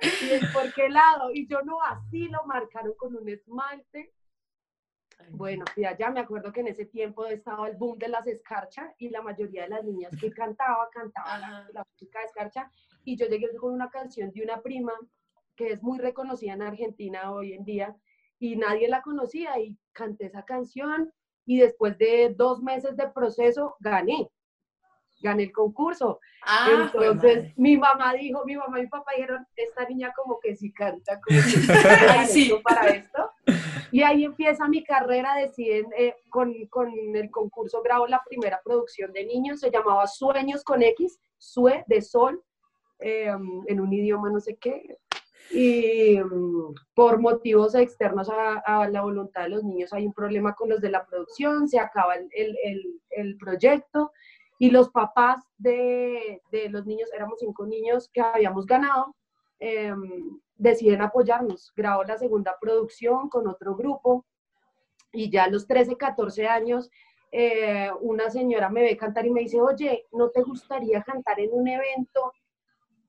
Y 0.00 0.46
¿por 0.52 0.72
qué 0.72 0.88
lado? 0.88 1.30
Y 1.32 1.46
yo 1.46 1.62
no, 1.62 1.80
así 1.82 2.28
lo 2.28 2.44
marcaron 2.44 2.94
con 2.96 3.14
un 3.16 3.28
esmalte. 3.28 4.12
Bueno, 5.30 5.64
ya, 5.76 5.96
ya 5.96 6.10
me 6.10 6.20
acuerdo 6.20 6.52
que 6.52 6.60
en 6.60 6.68
ese 6.68 6.86
tiempo 6.86 7.24
estaba 7.26 7.68
el 7.68 7.76
boom 7.76 7.98
de 7.98 8.08
las 8.08 8.26
escarchas 8.26 8.92
y 8.98 9.08
la 9.08 9.22
mayoría 9.22 9.62
de 9.62 9.68
las 9.68 9.84
niñas 9.84 10.12
que 10.20 10.30
cantaba, 10.30 10.88
cantaba 10.92 11.38
la, 11.38 11.68
la, 11.72 11.84
música 11.84 12.18
de 12.18 12.26
escarcha 12.26 12.70
y 13.04 13.16
yo 13.16 13.26
llegué 13.26 13.54
con 13.56 13.72
una 13.72 13.88
canción 13.88 14.30
de 14.32 14.42
una 14.42 14.60
prima 14.60 14.92
que 15.56 15.72
es 15.72 15.82
muy 15.82 15.98
reconocida 15.98 16.52
en 16.52 16.62
Argentina 16.62 17.32
hoy 17.32 17.52
en 17.52 17.64
día 17.64 17.96
y 18.38 18.56
nadie 18.56 18.88
la 18.88 19.02
conocía 19.02 19.58
y 19.58 19.76
canté 19.92 20.26
esa 20.26 20.44
canción 20.44 21.12
y 21.46 21.58
después 21.58 21.96
de 21.98 22.34
dos 22.36 22.62
meses 22.62 22.96
de 22.96 23.08
proceso 23.08 23.76
gané, 23.80 24.30
gané 25.20 25.44
el 25.44 25.52
concurso. 25.52 26.20
Ah, 26.44 26.90
Entonces 26.92 27.52
mi 27.56 27.76
mamá 27.76 28.14
dijo, 28.14 28.44
mi 28.44 28.56
mamá 28.56 28.78
y 28.78 28.82
mi 28.82 28.88
papá 28.88 29.12
dijeron, 29.16 29.46
esta 29.56 29.86
niña 29.86 30.12
como 30.16 30.38
que 30.40 30.56
sí 30.56 30.72
canta, 30.72 31.20
como 31.20 31.38
que 31.38 32.26
sí. 32.26 32.52
para 32.62 32.88
esto. 32.88 33.30
Y 33.92 34.02
ahí 34.02 34.24
empieza 34.24 34.66
mi 34.66 34.82
carrera, 34.82 35.36
deciden, 35.36 35.86
eh, 35.96 36.16
con, 36.28 36.52
con, 36.66 36.90
el 37.14 37.30
concurso 37.30 37.80
grabo 37.82 38.06
la 38.06 38.22
primera 38.26 38.60
producción 38.64 39.12
de 39.12 39.24
niños, 39.24 39.60
se 39.60 39.70
llamaba 39.70 40.06
Sueños 40.06 40.64
con 40.64 40.82
X, 40.82 41.20
Sue 41.38 41.84
de 41.86 42.02
Sol, 42.02 42.42
Em, 43.06 43.62
en 43.66 43.80
un 43.80 43.92
idioma 43.92 44.30
no 44.30 44.40
sé 44.40 44.56
qué, 44.56 44.96
y 45.50 46.18
mm, 46.18 46.74
por 46.94 47.20
motivos 47.20 47.74
externos 47.74 48.28
a, 48.30 48.88
la 48.88 49.02
voluntad 49.02 49.42
de 49.42 49.50
los 49.50 49.64
niños 49.64 49.92
hay 49.92 50.06
un 50.06 50.12
problema 50.12 50.54
con 50.54 50.68
los 50.68 50.80
de 50.80 50.90
la 50.90 51.04
producción, 51.04 51.68
se 51.68 51.78
acaba 51.78 52.14
el, 52.14 52.28
el, 52.32 53.00
el, 53.10 53.36
proyecto 53.36 54.12
y 54.58 54.70
los 54.70 54.90
papás 54.90 55.40
de, 55.58 56.40
de, 56.50 56.68
los 56.68 56.86
niños, 56.86 57.10
éramos 57.12 57.38
cinco 57.40 57.66
niños 57.66 58.08
que 58.12 58.20
habíamos 58.20 58.66
ganado, 58.66 59.14
em, 59.58 60.40
deciden 60.56 61.02
apoyarnos. 61.02 61.72
Grabo 61.76 62.04
la 62.04 62.16
segunda 62.16 62.56
producción 62.60 63.28
con 63.28 63.48
otro 63.48 63.74
grupo 63.74 64.24
y 65.12 65.30
ya 65.30 65.44
a 65.44 65.50
los 65.50 65.66
13, 65.66 65.96
14 65.96 66.46
años 66.46 66.90
eh, 67.36 67.90
una 68.00 68.30
señora 68.30 68.68
me 68.70 68.82
ve 68.82 68.96
cantar 68.96 69.26
y 69.26 69.30
me 69.30 69.40
dice, 69.40 69.60
oye, 69.60 70.06
¿no 70.12 70.30
te 70.30 70.42
gustaría 70.42 71.02
cantar 71.02 71.40
en 71.40 71.50
un 71.52 71.66
evento 71.66 72.32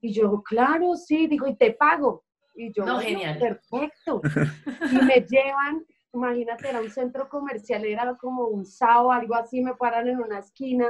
y 0.01 0.13
yo, 0.13 0.43
claro, 0.43 0.95
sí, 0.95 1.25
digo, 1.25 1.47
y 1.47 1.55
te 1.55 1.71
pago. 1.71 2.24
Y 2.55 2.71
yo, 2.71 2.85
no, 2.85 2.99
genial. 2.99 3.37
Perfecto. 3.39 4.21
Y 4.91 5.05
me 5.05 5.21
llevan 5.21 5.85
imagínate, 6.15 6.69
era 6.69 6.79
un 6.79 6.89
centro 6.89 7.27
comercial, 7.27 7.85
era 7.85 8.15
como 8.15 8.47
un 8.47 8.65
sábado, 8.65 9.11
algo 9.11 9.35
así, 9.35 9.61
me 9.61 9.75
paran 9.75 10.07
en 10.07 10.19
una 10.19 10.39
esquina 10.39 10.89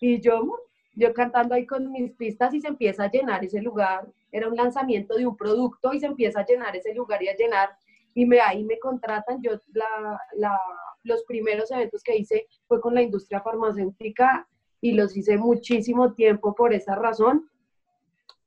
y 0.00 0.20
yo, 0.20 0.58
yo 0.94 1.12
cantando 1.12 1.54
ahí 1.54 1.66
con 1.66 1.90
mis 1.90 2.12
pistas 2.12 2.54
y 2.54 2.60
se 2.60 2.68
empieza 2.68 3.04
a 3.04 3.10
llenar 3.10 3.44
ese 3.44 3.60
lugar. 3.60 4.06
Era 4.30 4.48
un 4.48 4.56
lanzamiento 4.56 5.16
de 5.16 5.26
un 5.26 5.36
producto 5.36 5.92
y 5.92 6.00
se 6.00 6.06
empieza 6.06 6.40
a 6.40 6.46
llenar 6.46 6.76
ese 6.76 6.94
lugar 6.94 7.22
y 7.22 7.28
a 7.28 7.36
llenar. 7.36 7.70
Y 8.14 8.24
me, 8.24 8.40
ahí 8.40 8.64
me 8.64 8.78
contratan. 8.78 9.42
Yo 9.42 9.52
la, 9.72 10.20
la, 10.36 10.60
los 11.02 11.22
primeros 11.24 11.70
eventos 11.70 12.02
que 12.02 12.16
hice 12.16 12.46
fue 12.66 12.80
con 12.80 12.94
la 12.94 13.02
industria 13.02 13.40
farmacéutica 13.40 14.48
y 14.80 14.92
los 14.92 15.16
hice 15.16 15.36
muchísimo 15.36 16.14
tiempo 16.14 16.54
por 16.54 16.72
esa 16.72 16.94
razón. 16.94 17.48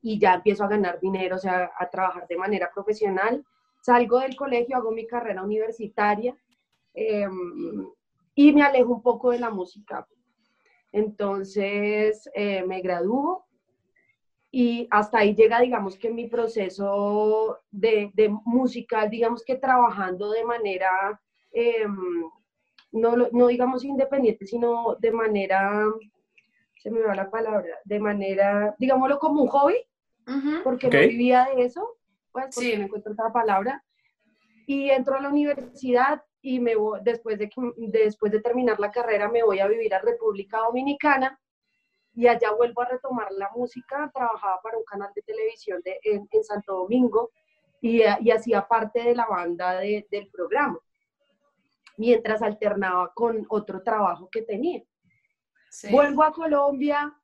Y 0.01 0.19
ya 0.19 0.35
empiezo 0.35 0.63
a 0.63 0.69
ganar 0.69 0.99
dinero, 0.99 1.35
o 1.35 1.39
sea, 1.39 1.71
a 1.77 1.89
trabajar 1.89 2.27
de 2.27 2.37
manera 2.37 2.71
profesional. 2.73 3.45
Salgo 3.81 4.19
del 4.19 4.35
colegio, 4.35 4.77
hago 4.77 4.91
mi 4.91 5.07
carrera 5.07 5.43
universitaria 5.43 6.35
em, 6.93 7.87
y 8.35 8.51
me 8.53 8.61
alejo 8.61 8.93
un 8.93 9.01
poco 9.01 9.31
de 9.31 9.39
la 9.39 9.49
música 9.49 10.07
entonces 10.91 12.29
eh, 12.33 12.63
me 12.65 12.81
gradúo 12.81 13.45
y 14.51 14.87
hasta 14.89 15.19
ahí 15.19 15.35
llega, 15.35 15.61
digamos 15.61 15.97
que 15.97 16.09
mi 16.09 16.27
proceso 16.27 17.59
de, 17.69 18.11
de 18.15 18.29
musical, 18.45 19.09
digamos 19.09 19.43
que 19.43 19.55
trabajando 19.55 20.31
de 20.31 20.43
manera, 20.43 20.89
em, 21.51 22.23
no, 22.91 23.15
no 23.15 23.47
digamos 23.47 23.83
independiente, 23.85 24.47
sino 24.47 24.95
de 24.95 25.11
manera, 25.11 25.85
se 26.81 26.89
me 26.89 27.01
va 27.01 27.13
la 27.13 27.29
palabra, 27.29 27.77
de 27.85 27.99
manera, 27.99 28.75
digámoslo 28.79 29.19
como 29.19 29.43
un 29.43 29.49
hobby, 29.49 29.75
porque 30.63 30.87
no 30.87 30.99
vivía 30.99 31.49
de 31.55 31.65
eso, 31.65 31.97
pues 32.31 32.45
porque 32.53 32.71
sí. 32.71 32.77
no 32.77 32.85
encuentro 32.85 33.13
otra 33.13 33.31
palabra. 33.31 33.83
Y 34.65 34.89
entro 34.89 35.15
a 35.15 35.21
la 35.21 35.29
universidad 35.29 36.23
y 36.41 36.59
me 36.59 36.75
voy, 36.75 36.99
después, 37.03 37.37
de 37.39 37.49
que, 37.49 37.61
después 37.77 38.31
de 38.31 38.41
terminar 38.41 38.79
la 38.79 38.91
carrera 38.91 39.29
me 39.29 39.43
voy 39.43 39.59
a 39.59 39.67
vivir 39.67 39.93
a 39.93 39.99
República 39.99 40.59
Dominicana 40.59 41.39
y 42.13 42.27
allá 42.27 42.51
vuelvo 42.51 42.81
a 42.81 42.89
retomar 42.89 43.31
la 43.31 43.49
música. 43.55 44.11
Trabajaba 44.13 44.59
para 44.61 44.77
un 44.77 44.83
canal 44.83 45.11
de 45.15 45.21
televisión 45.21 45.81
de, 45.83 45.99
en, 46.03 46.27
en, 46.31 46.43
Santo 46.43 46.73
Domingo 46.73 47.31
y, 47.81 48.01
y, 48.01 48.31
hacía 48.31 48.67
parte 48.67 49.03
de 49.03 49.15
la 49.15 49.25
banda 49.25 49.79
de, 49.79 50.07
del 50.11 50.29
programa, 50.29 50.79
mientras 51.97 52.41
alternaba 52.41 53.11
con 53.13 53.45
otro 53.49 53.81
trabajo 53.81 54.29
que 54.31 54.41
tenía. 54.41 54.83
Sí. 55.69 55.91
Vuelvo 55.91 56.23
a 56.23 56.31
Colombia 56.31 57.18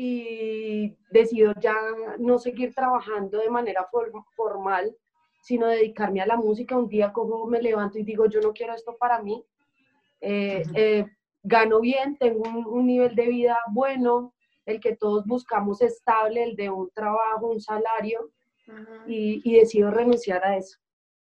y 0.00 0.96
decido 1.10 1.52
ya 1.60 1.74
no 2.20 2.38
seguir 2.38 2.72
trabajando 2.72 3.38
de 3.38 3.50
manera 3.50 3.88
formal 4.36 4.96
sino 5.42 5.66
dedicarme 5.66 6.20
a 6.20 6.26
la 6.26 6.36
música. 6.36 6.76
Un 6.76 6.88
día 6.88 7.12
como 7.12 7.46
me 7.46 7.60
levanto 7.60 7.98
y 7.98 8.04
digo, 8.04 8.26
yo 8.26 8.40
no 8.40 8.52
quiero 8.52 8.74
esto 8.74 8.96
para 8.96 9.20
mí. 9.20 9.44
Eh, 10.20 10.62
eh, 10.74 11.06
gano 11.42 11.80
bien, 11.80 12.16
tengo 12.16 12.42
un, 12.48 12.64
un, 12.66 12.86
nivel 12.86 13.16
de 13.16 13.26
vida 13.26 13.58
bueno, 13.72 14.34
el 14.66 14.78
que 14.78 14.94
todos 14.94 15.26
buscamos 15.26 15.82
estable, 15.82 16.44
el 16.44 16.54
de 16.54 16.70
un 16.70 16.90
trabajo, 16.90 17.48
un 17.48 17.60
salario, 17.60 18.30
y, 19.06 19.40
y, 19.42 19.58
decido 19.58 19.90
renunciar 19.90 20.44
a 20.44 20.58
eso. 20.58 20.78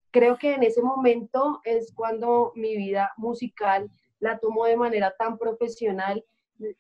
Creo 0.10 0.38
que 0.38 0.56
en 0.56 0.63
ese 0.63 0.82
momento 0.82 1.62
es 1.63 1.93
cuando 1.93 2.52
mi 2.56 2.76
vida 2.76 3.12
musical 3.17 3.91
la 4.19 4.39
tomo 4.39 4.65
de 4.65 4.76
manera 4.76 5.13
tan 5.15 5.38
profesional 5.38 6.26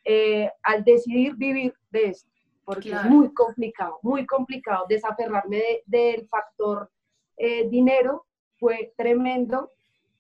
eh, 0.03 0.51
al 0.63 0.83
decidir 0.83 1.35
vivir 1.35 1.73
de 1.91 2.05
esto, 2.05 2.29
porque 2.65 2.89
claro. 2.89 3.07
es 3.07 3.15
muy 3.15 3.33
complicado, 3.33 3.99
muy 4.01 4.25
complicado 4.25 4.85
desaferrarme 4.87 5.57
de, 5.57 5.83
del 5.85 6.27
factor 6.27 6.91
eh, 7.37 7.67
dinero 7.69 8.25
fue 8.57 8.93
tremendo 8.97 9.71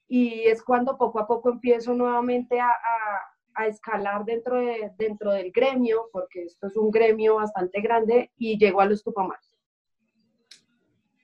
y 0.07 0.41
es 0.41 0.63
cuando 0.63 0.97
poco 0.97 1.19
a 1.19 1.27
poco 1.27 1.49
empiezo 1.51 1.93
nuevamente 1.93 2.59
a, 2.59 2.69
a, 2.69 3.61
a, 3.61 3.67
escalar 3.67 4.25
dentro, 4.25 4.57
de, 4.57 4.91
dentro 4.97 5.31
del 5.31 5.51
gremio, 5.51 6.09
porque 6.11 6.43
esto 6.43 6.67
es 6.67 6.75
un 6.75 6.89
gremio 6.89 7.35
bastante 7.35 7.79
grande, 7.81 8.31
y 8.37 8.57
llego 8.57 8.81
a 8.81 8.85
los 8.85 9.03
Tupamaros. 9.03 9.55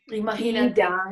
Imagínate. 0.08 0.82
Ya, 0.82 1.04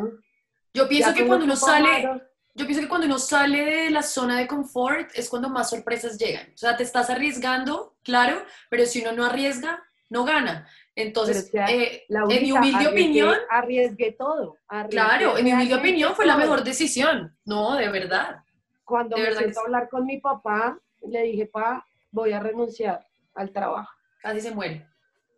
yo 0.74 0.88
pienso 0.88 1.14
que 1.16 1.26
cuando 1.26 1.46
uno 1.46 1.56
sale, 1.56 2.22
yo 2.56 2.66
pienso 2.66 2.82
que 2.82 2.90
cuando 2.90 3.08
uno 3.08 3.18
sale 3.18 3.64
de 3.64 3.90
la 3.90 4.04
zona 4.04 4.38
de 4.38 4.48
confort 4.48 5.10
es 5.16 5.30
cuando 5.30 5.50
más 5.50 5.72
sorpresas 5.72 6.18
llegan. 6.18 6.52
O 6.54 6.58
sea, 6.58 6.78
te 6.78 6.84
estás 6.84 7.10
arriesgando, 7.10 7.96
claro, 8.04 8.44
pero 8.70 8.86
si 8.86 9.02
uno 9.02 9.12
no 9.12 9.26
arriesga, 9.26 9.84
no 10.10 10.24
gana. 10.24 10.68
Entonces, 10.96 11.50
sea, 11.50 11.66
eh, 11.66 12.06
única, 12.08 12.36
en 12.36 12.44
mi 12.44 12.52
humilde 12.52 12.78
arriesgué, 12.78 12.92
opinión... 12.92 13.38
Arriesgué 13.50 14.12
todo. 14.12 14.58
Arriesgué 14.68 14.92
claro, 14.92 15.38
en 15.38 15.46
mi 15.46 15.54
humilde 15.54 15.76
opinión 15.76 16.16
fue 16.16 16.26
todo. 16.26 16.38
la 16.38 16.44
mejor 16.44 16.64
decisión. 16.64 17.36
No, 17.46 17.76
de 17.76 17.90
verdad. 17.90 18.44
Cuando 18.84 19.16
de 19.16 19.24
me 19.24 19.30
verdad 19.30 19.58
a 19.58 19.62
hablar 19.62 19.90
con 19.90 20.06
mi 20.06 20.20
papá, 20.20 20.78
le 21.02 21.24
dije, 21.24 21.48
pa, 21.48 21.84
voy 22.12 22.34
a 22.34 22.40
renunciar 22.40 23.04
al 23.34 23.52
trabajo. 23.52 23.92
Casi 24.22 24.42
se 24.42 24.52
muere. 24.52 24.88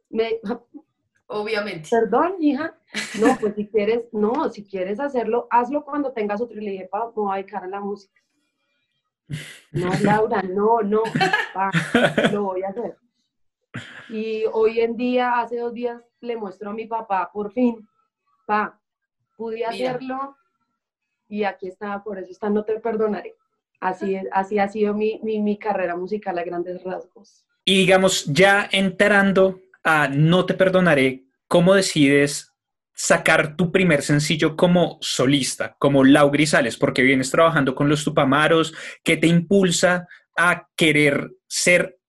Me, 0.09 0.39
Obviamente. 1.27 1.89
Perdón, 1.89 2.35
hija. 2.39 2.75
No, 3.19 3.37
pues 3.39 3.55
si 3.55 3.67
quieres, 3.71 4.05
no, 4.11 4.49
si 4.49 4.63
quieres 4.63 4.99
hacerlo, 4.99 5.47
hazlo 5.49 5.83
cuando 5.83 6.11
tengas 6.11 6.41
otro. 6.41 6.59
Y 6.59 6.65
le 6.65 6.71
dije, 6.71 6.87
pa, 6.89 7.07
me 7.07 7.11
voy 7.13 7.33
a 7.33 7.35
dedicar 7.37 7.63
a 7.63 7.67
la 7.67 7.79
música. 7.79 8.21
No, 9.71 9.89
Laura, 10.01 10.41
no, 10.43 10.81
no, 10.81 11.03
pa, 11.53 11.71
lo 12.31 12.43
voy 12.43 12.63
a 12.63 12.69
hacer. 12.69 12.97
Y 14.09 14.45
hoy 14.53 14.79
en 14.79 14.95
día, 14.95 15.39
hace 15.39 15.57
dos 15.57 15.73
días, 15.73 16.01
le 16.21 16.37
muestro 16.37 16.69
a 16.69 16.73
mi 16.73 16.85
papá, 16.85 17.29
por 17.33 17.51
fin, 17.51 17.87
pa, 18.45 18.79
pude 19.35 19.57
Mira. 19.57 19.69
hacerlo 19.69 20.37
y 21.27 21.43
aquí 21.43 21.67
está, 21.67 22.01
por 22.03 22.19
eso 22.19 22.31
está, 22.31 22.49
no 22.49 22.63
te 22.63 22.79
perdonaré. 22.79 23.35
Así, 23.81 24.15
es, 24.15 24.25
así 24.31 24.57
ha 24.57 24.67
sido 24.69 24.93
mi, 24.93 25.19
mi, 25.23 25.39
mi 25.41 25.57
carrera 25.57 25.95
musical 25.95 26.37
a 26.37 26.43
grandes 26.43 26.83
rasgos. 26.83 27.45
Y 27.65 27.79
digamos, 27.79 28.25
ya 28.25 28.69
entrando 28.71 29.59
No 29.85 30.45
te 30.45 30.55
perdonaré, 30.55 31.25
¿cómo 31.47 31.75
decides 31.75 32.51
sacar 32.93 33.55
tu 33.55 33.71
primer 33.71 34.01
sencillo 34.01 34.55
como 34.55 34.97
solista, 34.99 35.75
como 35.77 36.03
Lau 36.03 36.31
Grisales? 36.31 36.75
Porque 36.75 37.03
vienes 37.03 37.29
trabajando 37.29 37.75
con 37.75 37.87
los 37.87 38.03
Tupamaros, 38.03 38.73
¿qué 39.03 39.15
te 39.17 39.27
impulsa 39.27 40.07
a 40.35 40.67
querer 40.75 41.31
ser 41.47 41.99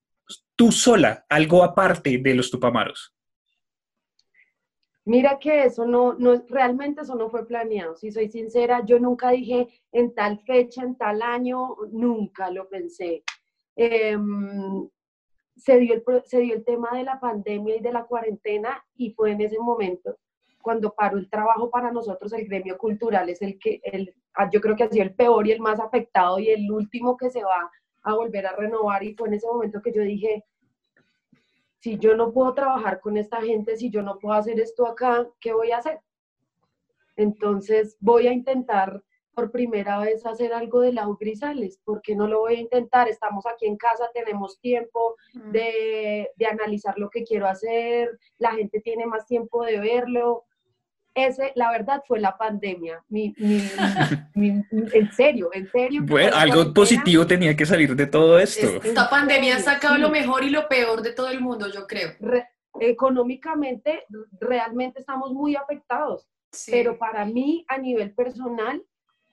tú 0.54 0.72
sola, 0.72 1.26
algo 1.28 1.62
aparte 1.62 2.16
de 2.18 2.34
los 2.34 2.50
Tupamaros? 2.50 3.12
Mira 5.04 5.38
que 5.38 5.64
eso 5.64 5.86
no, 5.86 6.14
no, 6.14 6.42
realmente 6.48 7.02
eso 7.02 7.14
no 7.14 7.30
fue 7.30 7.46
planeado. 7.46 7.94
Si 7.94 8.10
soy 8.10 8.28
sincera, 8.28 8.84
yo 8.84 8.98
nunca 8.98 9.30
dije 9.30 9.68
en 9.92 10.14
tal 10.14 10.40
fecha, 10.40 10.82
en 10.82 10.96
tal 10.96 11.22
año, 11.22 11.76
nunca 11.92 12.50
lo 12.50 12.68
pensé. 12.68 13.22
Eh, 13.76 14.16
se, 15.56 15.78
dio 15.78 15.94
el, 15.94 16.04
se 16.24 16.40
dio 16.40 16.54
el 16.54 16.64
tema 16.64 16.90
de 16.92 17.04
la 17.04 17.18
pandemia 17.18 17.76
y 17.76 17.80
de 17.80 17.92
la 17.92 18.04
cuarentena 18.04 18.84
y 18.94 19.12
fue 19.12 19.32
en 19.32 19.40
ese 19.40 19.58
momento 19.58 20.16
cuando 20.66 20.92
paró 20.92 21.16
el 21.16 21.30
trabajo 21.30 21.70
para 21.70 21.92
nosotros, 21.92 22.32
el 22.32 22.44
gremio 22.44 22.76
cultural 22.76 23.28
es 23.28 23.40
el 23.40 23.56
que, 23.56 23.80
el, 23.84 24.12
yo 24.50 24.60
creo 24.60 24.74
que 24.74 24.82
ha 24.82 24.88
sido 24.88 25.04
el 25.04 25.14
peor 25.14 25.46
y 25.46 25.52
el 25.52 25.60
más 25.60 25.78
afectado 25.78 26.40
y 26.40 26.48
el 26.48 26.68
último 26.72 27.16
que 27.16 27.30
se 27.30 27.44
va 27.44 27.70
a 28.02 28.14
volver 28.14 28.48
a 28.48 28.56
renovar 28.56 29.04
y 29.04 29.14
fue 29.14 29.28
en 29.28 29.34
ese 29.34 29.46
momento 29.46 29.80
que 29.80 29.92
yo 29.92 30.02
dije, 30.02 30.44
si 31.78 31.98
yo 31.98 32.16
no 32.16 32.32
puedo 32.32 32.52
trabajar 32.52 32.98
con 32.98 33.16
esta 33.16 33.40
gente, 33.42 33.76
si 33.76 33.90
yo 33.90 34.02
no 34.02 34.18
puedo 34.18 34.34
hacer 34.34 34.58
esto 34.58 34.88
acá, 34.88 35.28
¿qué 35.40 35.52
voy 35.52 35.70
a 35.70 35.78
hacer? 35.78 36.00
Entonces 37.14 37.96
voy 38.00 38.26
a 38.26 38.32
intentar 38.32 39.04
por 39.36 39.50
primera 39.50 39.98
vez 39.98 40.24
hacer 40.24 40.54
algo 40.54 40.80
de 40.80 40.94
Lau 40.94 41.14
Grisales, 41.20 41.78
porque 41.84 42.16
no 42.16 42.26
lo 42.26 42.40
voy 42.40 42.54
a 42.54 42.60
intentar, 42.60 43.06
estamos 43.06 43.44
aquí 43.46 43.66
en 43.66 43.76
casa, 43.76 44.08
tenemos 44.14 44.58
tiempo 44.60 45.16
mm. 45.34 45.50
de, 45.50 46.30
de, 46.34 46.46
analizar 46.46 46.98
lo 46.98 47.10
que 47.10 47.22
quiero 47.22 47.46
hacer, 47.46 48.18
la 48.38 48.52
gente 48.52 48.80
tiene 48.80 49.04
más 49.04 49.26
tiempo 49.26 49.62
de 49.62 49.78
verlo. 49.78 50.44
Ese, 51.14 51.52
la 51.54 51.70
verdad, 51.70 52.02
fue 52.08 52.18
la 52.18 52.36
pandemia. 52.38 53.04
Mi, 53.08 53.34
mi, 53.36 53.60
mi, 54.34 54.62
en 54.70 55.12
serio, 55.12 55.50
en 55.52 55.70
serio. 55.70 56.00
Bueno, 56.04 56.34
algo 56.34 56.72
positivo 56.72 57.26
tenía 57.26 57.54
que 57.54 57.66
salir 57.66 57.94
de 57.94 58.06
todo 58.06 58.38
esto. 58.38 58.66
Esta 58.82 59.10
pandemia 59.10 59.56
ha 59.56 59.60
sacado 59.60 59.96
sí. 59.96 60.00
lo 60.00 60.08
mejor 60.08 60.44
y 60.44 60.50
lo 60.50 60.66
peor 60.66 61.02
de 61.02 61.12
todo 61.12 61.28
el 61.28 61.42
mundo, 61.42 61.70
yo 61.70 61.86
creo. 61.86 62.12
Re, 62.20 62.48
económicamente, 62.80 64.04
realmente 64.40 65.00
estamos 65.00 65.32
muy 65.32 65.56
afectados. 65.56 66.26
Sí. 66.52 66.70
Pero 66.70 66.96
para 66.96 67.26
mí, 67.26 67.66
a 67.68 67.76
nivel 67.76 68.14
personal, 68.14 68.82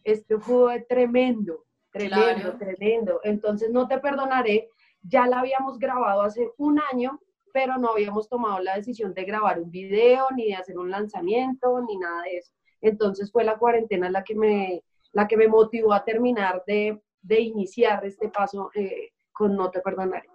este 0.04 0.38
fue 0.38 0.82
tremendo, 0.82 1.66
tremendo, 1.92 2.42
claro. 2.42 2.58
tremendo. 2.58 3.22
Entonces 3.24 3.72
no 3.72 3.88
te 3.88 4.00
perdonaré, 4.00 4.70
ya 5.02 5.28
la 5.28 5.40
habíamos 5.40 5.80
grabado 5.80 6.22
hace 6.22 6.52
un 6.58 6.80
año, 6.92 7.20
pero 7.54 7.78
no 7.78 7.92
habíamos 7.92 8.28
tomado 8.28 8.60
la 8.60 8.76
decisión 8.76 9.14
de 9.14 9.26
grabar 9.26 9.60
un 9.60 9.70
video, 9.70 10.28
ni 10.36 10.48
de 10.48 10.56
hacer 10.56 10.78
un 10.78 10.90
lanzamiento, 10.90 11.82
ni 11.82 11.98
nada 11.98 12.24
de 12.24 12.38
eso. 12.38 12.52
Entonces 12.82 13.32
fue 13.32 13.44
la 13.44 13.58
cuarentena 13.58 14.10
la 14.10 14.24
que 14.24 14.36
me, 14.36 14.84
la 15.12 15.28
que 15.28 15.38
me 15.38 15.48
motivó 15.48 15.94
a 15.94 16.04
terminar 16.04 16.64
de, 16.68 17.02
de 17.22 17.40
iniciar 17.40 18.06
este 18.06 18.30
paso 18.30 18.72
eh, 18.74 19.12
con 19.32 19.56
No 19.56 19.72
te 19.72 19.82
perdonaré. 19.82 20.30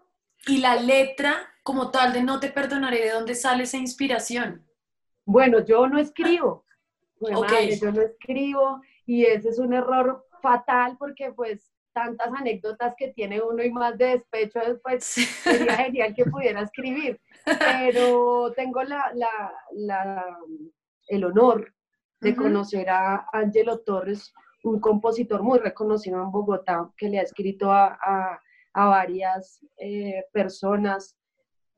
Y 0.46 0.58
la 0.58 0.76
letra 0.76 1.36
como 1.62 1.90
tal 1.90 2.12
de 2.12 2.22
No 2.22 2.40
te 2.40 2.48
perdonaré, 2.48 3.04
¿de 3.04 3.10
dónde 3.10 3.34
sale 3.34 3.64
esa 3.64 3.76
inspiración? 3.76 4.66
Bueno, 5.24 5.64
yo 5.64 5.86
no 5.88 5.98
escribo. 5.98 6.64
Bueno, 7.20 7.40
okay. 7.40 7.66
madre, 7.66 7.78
yo 7.78 7.92
no 7.92 8.00
escribo 8.00 8.80
y 9.08 9.24
ese 9.24 9.48
es 9.48 9.58
un 9.58 9.72
error 9.72 10.22
fatal 10.42 10.96
porque 10.98 11.32
pues 11.32 11.72
tantas 11.94 12.28
anécdotas 12.28 12.94
que 12.94 13.08
tiene 13.08 13.40
uno 13.40 13.64
y 13.64 13.70
más 13.70 13.96
de 13.96 14.18
despecho, 14.18 14.60
pues 14.82 15.04
sería 15.04 15.76
genial 15.76 16.14
que 16.14 16.24
pudiera 16.30 16.60
escribir. 16.60 17.18
Pero 17.44 18.52
tengo 18.54 18.82
la, 18.82 19.10
la, 19.14 19.52
la, 19.72 20.38
el 21.08 21.24
honor 21.24 21.72
de 22.20 22.36
conocer 22.36 22.90
a 22.90 23.26
Angelo 23.32 23.78
Torres, 23.78 24.30
un 24.62 24.78
compositor 24.78 25.42
muy 25.42 25.58
reconocido 25.58 26.22
en 26.22 26.30
Bogotá, 26.30 26.90
que 26.94 27.08
le 27.08 27.18
ha 27.18 27.22
escrito 27.22 27.72
a, 27.72 27.98
a, 28.04 28.38
a 28.74 28.86
varias 28.88 29.64
eh, 29.78 30.22
personas, 30.32 31.16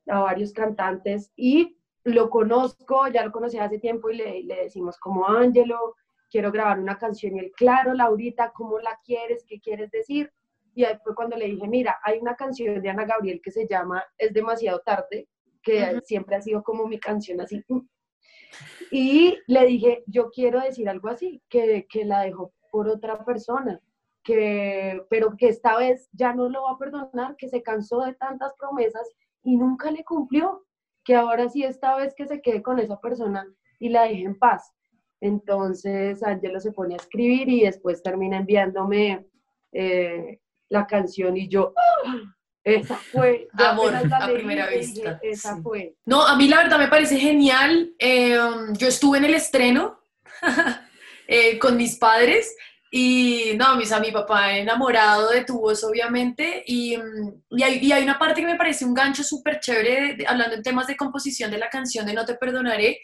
a 0.07 0.19
varios 0.19 0.51
cantantes, 0.51 1.31
y 1.37 1.77
lo 2.03 2.29
conozco, 2.29 3.07
ya 3.07 3.23
lo 3.23 3.31
conocí 3.31 3.57
hace 3.57 3.79
tiempo 3.79 4.09
y 4.09 4.17
le, 4.17 4.43
le 4.43 4.63
decimos 4.63 4.99
como 4.99 5.27
Angelo, 5.29 5.95
quiero 6.31 6.51
grabar 6.51 6.79
una 6.79 6.97
canción 6.97 7.35
y 7.35 7.39
él, 7.39 7.51
claro, 7.55 7.93
Laurita, 7.93 8.51
¿cómo 8.55 8.79
la 8.79 8.97
quieres? 9.03 9.43
¿Qué 9.47 9.59
quieres 9.59 9.91
decir? 9.91 10.31
Y 10.73 10.83
después 10.83 11.15
cuando 11.15 11.35
le 11.35 11.45
dije, 11.45 11.67
mira, 11.67 11.99
hay 12.03 12.17
una 12.19 12.35
canción 12.35 12.81
de 12.81 12.89
Ana 12.89 13.05
Gabriel 13.05 13.41
que 13.43 13.51
se 13.51 13.67
llama 13.67 14.03
Es 14.17 14.33
demasiado 14.33 14.79
tarde, 14.79 15.27
que 15.61 15.99
siempre 16.05 16.37
ha 16.37 16.41
sido 16.41 16.63
como 16.63 16.87
mi 16.87 16.97
canción 16.97 17.41
así. 17.41 17.63
Y 18.89 19.37
le 19.47 19.65
dije, 19.65 20.03
yo 20.07 20.29
quiero 20.29 20.61
decir 20.61 20.89
algo 20.89 21.09
así, 21.09 21.41
que, 21.49 21.85
que 21.89 22.05
la 22.05 22.21
dejó 22.21 22.53
por 22.71 22.87
otra 22.87 23.23
persona, 23.25 23.79
que, 24.23 25.01
pero 25.09 25.35
que 25.37 25.49
esta 25.49 25.77
vez 25.77 26.09
ya 26.13 26.33
no 26.33 26.49
lo 26.49 26.63
va 26.63 26.71
a 26.71 26.77
perdonar, 26.77 27.35
que 27.37 27.49
se 27.49 27.61
cansó 27.61 28.01
de 28.01 28.13
tantas 28.13 28.53
promesas 28.57 29.07
y 29.43 29.57
nunca 29.57 29.91
le 29.91 30.03
cumplió, 30.03 30.65
que 31.03 31.15
ahora 31.15 31.49
sí 31.49 31.63
esta 31.63 31.95
vez 31.97 32.13
que 32.15 32.27
se 32.27 32.41
quede 32.41 32.61
con 32.61 32.79
esa 32.79 32.99
persona 32.99 33.45
y 33.79 33.89
la 33.89 34.03
deje 34.03 34.23
en 34.23 34.37
paz. 34.37 34.73
Entonces 35.21 36.21
Angelo 36.23 36.59
se 36.59 36.71
pone 36.71 36.95
a 36.95 36.97
escribir 36.97 37.47
y 37.47 37.61
después 37.61 38.01
termina 38.01 38.37
enviándome 38.37 39.27
eh, 39.71 40.39
la 40.69 40.87
canción 40.87 41.37
y 41.37 41.47
yo, 41.47 41.73
¡ah! 41.77 42.35
esa 42.63 42.95
fue. 42.95 43.47
Amor 43.53 43.93
a 43.95 44.27
primera 44.27 44.67
vista. 44.67 45.19
esa 45.21 45.61
fue. 45.61 45.95
No, 46.05 46.25
a 46.25 46.35
mí 46.35 46.47
la 46.47 46.57
verdad 46.57 46.79
me 46.79 46.87
parece 46.87 47.17
genial. 47.17 47.93
Eh, 47.97 48.37
yo 48.77 48.87
estuve 48.87 49.19
en 49.19 49.25
el 49.25 49.33
estreno 49.35 49.99
eh, 51.27 51.57
con 51.59 51.77
mis 51.77 51.97
padres 51.97 52.55
y 52.91 53.53
no, 53.57 53.77
mis, 53.77 53.91
a 53.91 53.99
mi 53.99 54.11
papá 54.11 54.57
enamorado 54.57 55.29
de 55.29 55.45
tu 55.45 55.59
voz, 55.59 55.83
obviamente. 55.83 56.63
Y, 56.67 56.97
y, 57.49 57.63
hay, 57.63 57.79
y 57.79 57.91
hay, 57.91 58.03
una 58.03 58.19
parte 58.19 58.41
que 58.41 58.47
me 58.47 58.57
parece 58.57 58.85
un 58.85 58.93
gancho 58.93 59.23
súper 59.23 59.59
chévere, 59.59 60.17
hablando 60.27 60.55
en 60.55 60.63
temas 60.63 60.87
de 60.87 60.97
composición 60.97 61.49
de 61.49 61.57
la 61.57 61.69
canción 61.69 62.05
de 62.05 62.13
No 62.13 62.25
Te 62.25 62.35
Perdonaré, 62.35 62.99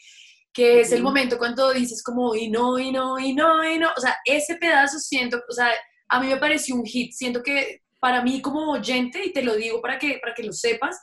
que 0.57 0.79
es 0.79 0.91
el 0.91 1.03
momento 1.03 1.37
cuando 1.37 1.71
dices 1.71 2.01
como, 2.01 2.33
y 2.33 2.49
no, 2.49 2.79
y 2.79 2.91
no, 2.91 3.19
y 3.19 3.31
no, 3.31 3.63
y 3.63 3.77
no. 3.77 3.89
O 3.95 4.01
sea, 4.01 4.17
ese 4.25 4.55
pedazo 4.55 4.97
siento, 4.97 5.39
o 5.47 5.53
sea, 5.53 5.69
a 6.07 6.19
mí 6.19 6.25
me 6.25 6.37
pareció 6.37 6.73
un 6.73 6.83
hit. 6.83 7.13
Siento 7.13 7.43
que 7.43 7.83
para 7.99 8.23
mí 8.23 8.41
como 8.41 8.71
oyente, 8.71 9.23
y 9.23 9.31
te 9.31 9.43
lo 9.43 9.55
digo 9.55 9.79
para 9.83 9.99
que, 9.99 10.17
para 10.19 10.33
que 10.33 10.41
lo 10.41 10.51
sepas, 10.51 10.99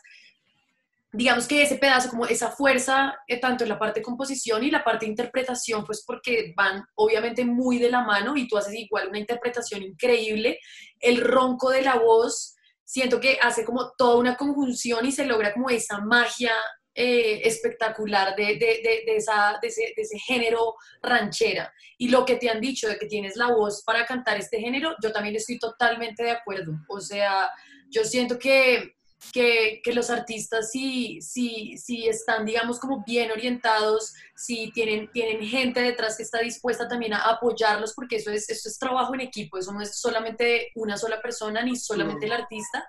digamos 1.12 1.46
que 1.46 1.62
ese 1.62 1.76
pedazo, 1.76 2.10
como 2.10 2.26
esa 2.26 2.50
fuerza, 2.50 3.14
eh, 3.28 3.38
tanto 3.38 3.62
en 3.62 3.70
la 3.70 3.78
parte 3.78 4.00
de 4.00 4.04
composición 4.04 4.64
y 4.64 4.72
la 4.72 4.82
parte 4.82 5.06
de 5.06 5.10
interpretación, 5.10 5.84
pues 5.84 6.02
porque 6.04 6.52
van 6.56 6.84
obviamente 6.96 7.44
muy 7.44 7.78
de 7.78 7.92
la 7.92 8.02
mano 8.02 8.36
y 8.36 8.48
tú 8.48 8.56
haces 8.56 8.74
igual 8.74 9.06
una 9.06 9.20
interpretación 9.20 9.84
increíble. 9.84 10.58
El 10.98 11.20
ronco 11.20 11.70
de 11.70 11.82
la 11.82 11.94
voz, 11.94 12.56
siento 12.84 13.20
que 13.20 13.38
hace 13.40 13.64
como 13.64 13.92
toda 13.96 14.16
una 14.16 14.36
conjunción 14.36 15.06
y 15.06 15.12
se 15.12 15.26
logra 15.26 15.52
como 15.52 15.70
esa 15.70 16.00
magia 16.00 16.52
eh, 16.94 17.40
espectacular 17.44 18.36
de, 18.36 18.56
de, 18.56 19.02
de, 19.04 19.16
esa, 19.16 19.58
ese, 19.60 19.92
de, 19.96 20.02
ese, 20.02 20.18
género 20.18 20.74
ranchera. 21.02 21.72
Y 21.98 22.08
lo 22.08 22.24
que 22.24 22.36
te 22.36 22.48
han 22.48 22.60
dicho 22.60 22.88
de 22.88 22.98
que 22.98 23.06
tienes 23.06 23.36
la 23.36 23.48
voz 23.48 23.82
para 23.82 24.06
cantar 24.06 24.36
este 24.38 24.60
género, 24.60 24.94
yo 25.02 25.10
también 25.10 25.34
estoy 25.34 25.58
totalmente 25.58 26.22
de 26.22 26.30
acuerdo. 26.30 26.72
O 26.88 27.00
sea, 27.00 27.50
yo 27.90 28.04
siento 28.04 28.38
que, 28.38 28.94
que, 29.32 29.80
que 29.82 29.92
los 29.92 30.10
artistas 30.10 30.70
si, 30.70 31.20
si, 31.20 31.76
si 31.78 32.06
están, 32.06 32.44
digamos, 32.44 32.78
como 32.78 33.02
bien 33.04 33.30
orientados, 33.30 34.14
si 34.36 34.70
tienen, 34.72 35.10
tienen 35.10 35.44
gente 35.44 35.80
detrás 35.80 36.16
que 36.16 36.22
está 36.22 36.40
dispuesta 36.40 36.88
también 36.88 37.14
a 37.14 37.28
apoyarlos, 37.30 37.94
porque 37.94 38.16
eso 38.16 38.30
es, 38.30 38.48
eso 38.48 38.68
es 38.68 38.78
trabajo 38.78 39.14
en 39.14 39.20
equipo, 39.20 39.58
eso 39.58 39.72
no 39.72 39.80
es 39.80 39.98
solamente 39.98 40.70
una 40.74 40.96
sola 40.96 41.20
persona 41.20 41.62
ni 41.62 41.76
solamente 41.76 42.26
el 42.26 42.32
artista, 42.32 42.86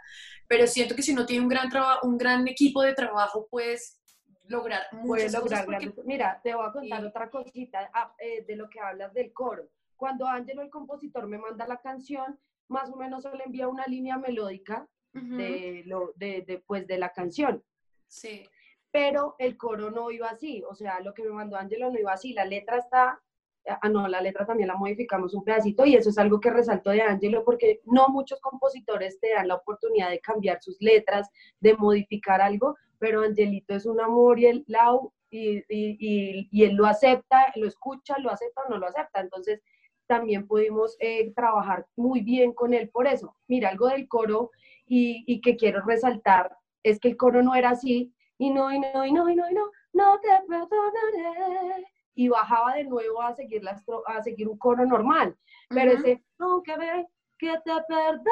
pero 0.47 0.67
siento 0.67 0.95
que 0.95 1.01
si 1.01 1.13
uno 1.13 1.25
tiene 1.25 1.43
un 1.43 1.49
gran, 1.49 1.69
un 2.03 2.17
gran 2.17 2.47
equipo 2.47 2.81
de 2.81 2.93
trabajo, 2.93 3.47
puedes 3.49 4.01
lograr 4.47 4.83
muchas 4.91 5.33
lograr 5.33 5.67
Mira, 6.05 6.39
te 6.43 6.53
voy 6.53 6.65
a 6.67 6.71
contar 6.71 7.05
otra 7.05 7.29
cosita 7.29 7.89
ah, 7.93 8.13
eh, 8.19 8.45
de 8.45 8.55
lo 8.55 8.69
que 8.69 8.79
hablas 8.79 9.13
del 9.13 9.33
coro. 9.33 9.69
Cuando 9.95 10.27
Ángelo, 10.27 10.61
el 10.61 10.69
compositor, 10.69 11.27
me 11.27 11.37
manda 11.37 11.67
la 11.67 11.77
canción, 11.77 12.39
más 12.67 12.91
o 12.91 12.95
menos 12.95 13.23
le 13.23 13.43
envía 13.45 13.67
una 13.67 13.85
línea 13.85 14.17
melódica 14.17 14.87
de, 15.13 15.83
lo, 15.85 16.11
de, 16.15 16.41
de, 16.41 16.59
pues, 16.59 16.85
de 16.87 16.97
la 16.97 17.13
canción. 17.13 17.63
Sí. 18.07 18.43
Pero 18.91 19.35
el 19.39 19.55
coro 19.55 19.89
no 19.89 20.11
iba 20.11 20.27
así, 20.27 20.63
o 20.69 20.75
sea, 20.75 20.99
lo 20.99 21.13
que 21.13 21.23
me 21.23 21.29
mandó 21.29 21.55
Ángelo 21.55 21.89
no 21.89 21.99
iba 21.99 22.11
así. 22.11 22.33
La 22.33 22.43
letra 22.43 22.77
está 22.77 23.21
ah, 23.67 23.89
no, 23.89 24.07
la 24.07 24.21
letra 24.21 24.45
también 24.45 24.67
la 24.67 24.75
modificamos 24.75 25.33
un 25.33 25.43
pedacito 25.43 25.85
y 25.85 25.95
eso 25.95 26.09
es 26.09 26.17
algo 26.17 26.39
que 26.39 26.49
resalto 26.49 26.89
de 26.89 27.01
Angelo 27.01 27.43
porque 27.43 27.81
no 27.85 28.09
muchos 28.09 28.39
compositores 28.41 29.19
te 29.19 29.33
dan 29.33 29.47
la 29.47 29.55
oportunidad 29.55 30.09
de 30.09 30.19
cambiar 30.19 30.61
sus 30.61 30.77
letras, 30.79 31.29
de 31.59 31.75
modificar 31.75 32.41
algo, 32.41 32.75
pero 32.99 33.23
Angelito 33.23 33.75
es 33.75 33.85
un 33.85 33.99
amor 33.99 34.39
y, 34.39 34.45
el, 34.47 34.63
lau, 34.67 35.13
y, 35.29 35.57
y, 35.69 36.47
y, 36.51 36.63
él 36.63 36.75
lo 36.75 36.85
acepta, 36.85 37.51
lo 37.55 37.67
escucha, 37.67 38.17
lo 38.19 38.31
acepta 38.31 38.61
o 38.63 38.69
no 38.69 38.77
lo 38.77 38.87
acepta. 38.87 39.19
Entonces, 39.19 39.61
también 40.07 40.47
pudimos 40.47 40.95
eh, 40.99 41.33
trabajar 41.33 41.85
muy 41.95 42.21
bien 42.21 42.53
con 42.53 42.73
él 42.73 42.89
por 42.89 43.07
eso. 43.07 43.35
Mira, 43.47 43.69
algo 43.69 43.87
del 43.87 44.07
coro 44.07 44.51
y, 44.85 45.41
que 45.41 45.55
quiero 45.55 45.81
resaltar 45.81 46.55
es 46.83 46.99
que 46.99 47.09
el 47.09 47.17
coro 47.17 47.41
no 47.41 47.55
era 47.55 47.71
así, 47.71 48.13
y 48.37 48.51
no, 48.51 48.71
y 48.71 48.79
no, 48.79 49.05
y 49.05 49.11
no, 49.11 49.29
y 49.29 49.35
no, 49.35 49.49
y 49.49 49.53
no, 49.53 49.71
no 49.93 50.19
te 50.19 50.27
perdonaré 50.47 51.85
y 52.15 52.29
bajaba 52.29 52.75
de 52.75 52.85
nuevo 52.85 53.21
a 53.21 53.35
seguir, 53.35 53.63
la 53.63 53.81
a 54.07 54.23
seguir 54.23 54.47
un 54.47 54.57
coro 54.57 54.85
normal. 54.85 55.35
Pero 55.69 55.91
ese, 55.91 56.23
aunque 56.39 56.77
ve 56.77 57.07
que 57.37 57.53
te 57.63 57.71
perdone, 57.87 58.25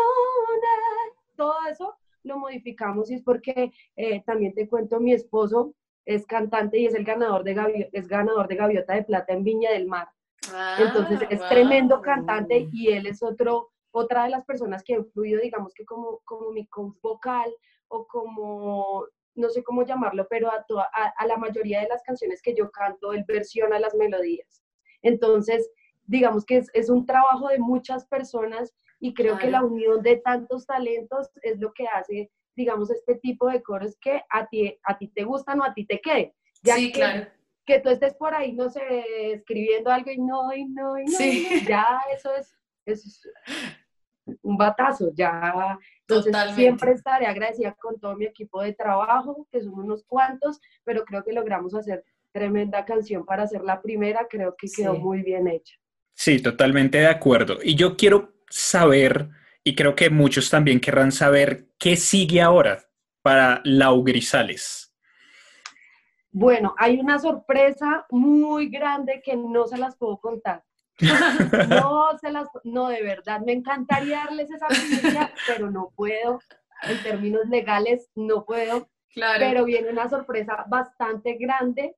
todo 1.36 1.56
eso 1.69 1.96
lo 2.24 2.38
modificamos 2.38 3.12
y 3.12 3.15
es 3.15 3.22
porque 3.22 3.72
eh, 3.96 4.24
también 4.24 4.54
te 4.54 4.67
cuento, 4.67 5.00
mi 5.00 5.13
esposo 5.13 5.74
es 6.06 6.26
cantante 6.26 6.78
y 6.80 6.86
es 6.86 6.96
el 6.96 7.04
ganador 7.04 7.43
de, 7.43 7.89
es 7.91 8.08
ganador 8.08 8.48
de 8.48 8.56
Gaviota 8.56 8.93
de 8.93 9.04
Plata 9.04 9.34
en 9.34 9.43
Viña 9.43 9.72
del 9.72 9.88
Mar. 9.88 10.08
Ah, 10.54 10.78
Entonces 10.80 11.22
es 11.30 11.48
tremendo 11.48 12.02
cantante 12.02 12.67
y 12.72 12.89
él 12.89 13.08
es 13.08 13.24
otro, 13.24 13.72
otra 13.91 14.26
de 14.26 14.30
las 14.30 14.46
personas 14.46 14.84
que 14.84 14.93
ha 14.93 14.98
influido, 14.98 15.41
digamos 15.41 15.74
que 15.74 15.86
como, 15.86 16.19
como 16.26 16.52
mi 16.52 16.65
coach 16.67 16.96
vocal 17.02 17.54
o 17.88 18.06
como 18.08 19.06
no 19.36 19.50
sé 19.50 19.63
cómo 19.63 19.84
llamarlo, 19.84 20.28
pero 20.30 20.50
a, 20.52 20.63
a, 21.17 21.28
la 21.28 21.38
mayoría 21.38 21.82
de 21.82 21.88
las 21.88 22.04
canciones 22.04 22.41
que 22.41 22.56
yo 22.56 22.69
canto, 22.72 23.13
él 23.13 23.24
versiona 23.28 23.80
las 23.80 23.96
melodías. 23.96 24.63
Entonces, 25.02 25.69
digamos 26.06 26.46
que 26.46 26.58
es, 26.58 26.69
es 26.74 26.89
un 26.89 27.06
trabajo 27.06 27.50
de 27.50 27.60
muchas 27.60 28.06
personas 28.06 28.74
y 29.00 29.13
creo 29.13 29.38
que 29.38 29.50
la 29.50 29.63
unión 29.63 30.02
de 30.02 30.17
tantos 30.17 30.65
talentos 30.65 31.30
es 31.41 31.60
lo 31.60 31.74
que 31.74 31.88
hace, 31.88 32.32
digamos, 32.56 32.89
este 32.89 33.15
tipo 33.15 33.50
de 33.50 33.62
coros 33.62 33.98
que 34.00 34.22
a 34.30 34.48
ti, 34.48 34.78
a 34.84 34.98
ti 34.98 35.10
te 35.10 35.24
gustan 35.24 35.60
o 35.60 35.63
a 35.63 35.74
ti 35.74 35.86
te 35.86 36.00
queden. 36.00 36.32
Ya 36.62 36.76
sí, 36.76 36.91
que, 36.91 37.00
claro. 37.00 37.28
Que 37.65 37.80
tú 37.80 37.89
estés 37.89 38.13
por 38.15 38.34
ahí, 38.34 38.54
no 38.54 38.69
sé, 38.69 39.34
escribiendo 39.34 39.89
algo 39.89 40.12
y 40.12 40.19
no, 40.19 40.54
y 40.54 40.65
no, 40.65 40.98
y 40.98 41.06
no, 41.06 41.12
sí. 41.12 41.65
ya 41.67 42.00
eso 42.13 42.34
es, 42.36 42.56
es 42.86 43.28
un 44.41 44.57
batazo, 44.57 45.12
ya 45.13 45.77
entonces, 46.07 46.55
siempre 46.55 46.91
estaré 46.91 47.25
agradecida 47.25 47.73
con 47.73 47.99
todo 47.99 48.15
mi 48.15 48.25
equipo 48.25 48.62
de 48.62 48.73
trabajo, 48.73 49.47
que 49.51 49.62
son 49.62 49.73
unos 49.73 50.03
cuantos, 50.05 50.59
pero 50.83 51.03
creo 51.05 51.23
que 51.23 51.33
logramos 51.33 51.73
hacer 51.73 52.03
tremenda 52.31 52.83
canción 52.86 53.25
para 53.25 53.43
hacer 53.43 53.62
la 53.62 53.81
primera, 53.81 54.27
creo 54.29 54.55
que 54.57 54.67
quedó 54.67 54.95
muy 54.95 55.21
bien 55.21 55.47
hecha. 55.47 55.75
Sí, 56.13 56.41
totalmente 56.41 56.99
de 56.99 57.07
acuerdo. 57.07 57.59
Y 57.63 57.75
yo 57.75 57.95
quiero 57.95 58.33
saber, 58.49 59.29
y 59.63 59.75
creo 59.75 59.95
que 59.95 60.09
muchos 60.09 60.49
también 60.49 60.79
querrán 60.79 61.12
saber, 61.12 61.67
¿qué 61.77 61.95
sigue 61.95 62.41
ahora 62.41 62.83
para 63.21 63.62
Lau 63.63 64.03
Grisales? 64.03 64.93
Bueno, 66.32 66.74
hay 66.78 66.99
una 66.99 67.19
sorpresa 67.19 68.05
muy 68.09 68.69
grande 68.69 69.21
que 69.24 69.36
no 69.36 69.67
se 69.67 69.78
las 69.78 69.95
puedo 69.95 70.17
contar. 70.17 70.63
No, 71.70 72.18
se 72.20 72.32
las, 72.32 72.48
no, 72.64 72.89
de 72.89 73.02
verdad, 73.02 73.41
me 73.41 73.54
encantaría 73.54 74.26
darles 74.26 74.50
esa 74.52 74.68
noticia, 74.68 75.34
pero 75.48 75.72
no 75.72 75.91
puedo. 75.96 76.39
En 76.84 77.02
términos 77.02 77.48
legales, 77.50 78.10
no 78.16 78.46
puedo. 78.46 78.89
Claro. 79.14 79.39
Pero 79.39 79.66
viene 79.66 79.89
una 79.89 80.10
sorpresa 80.10 80.66
bastante 80.68 81.36
grande 81.36 81.96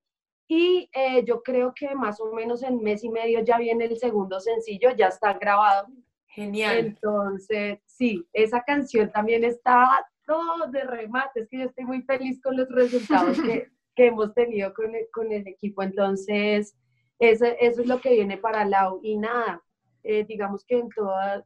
y 0.48 0.90
eh, 0.94 1.24
yo 1.26 1.42
creo 1.42 1.74
que 1.74 1.96
más 1.96 2.20
o 2.20 2.32
menos 2.34 2.62
en 2.62 2.82
mes 2.84 3.04
y 3.04 3.10
medio 3.10 3.44
ya 3.44 3.58
viene 3.58 3.86
el 3.86 3.98
segundo 3.98 4.40
sencillo, 4.40 4.90
ya 4.96 5.08
está 5.08 5.34
grabado. 5.34 5.88
Genial. 6.28 6.78
Entonces, 6.78 7.80
sí, 7.86 8.28
esa 8.34 8.64
canción 8.64 9.12
también 9.12 9.44
está 9.44 10.06
todo 10.26 10.68
de 10.68 10.84
remate. 10.84 11.42
Es 11.42 11.50
que 11.50 11.60
yo 11.60 11.66
estoy 11.66 11.86
muy 11.86 12.02
feliz 12.04 12.42
con 12.42 12.58
los 12.58 12.70
resultados 12.70 13.42
que, 13.42 13.70
que 13.96 14.08
hemos 14.08 14.34
tenido 14.34 14.74
con 14.74 14.94
el, 14.94 15.08
con 15.12 15.32
el 15.32 15.48
equipo. 15.48 15.82
Entonces, 15.82 16.76
eso, 17.20 17.46
eso 17.46 17.82
es 17.82 17.88
lo 17.88 18.00
que 18.00 18.12
viene 18.14 18.38
para 18.38 18.66
Lau. 18.66 19.00
Y 19.04 19.18
nada, 19.18 19.62
eh, 20.04 20.26
digamos 20.26 20.64
que 20.66 20.78
en 20.78 20.90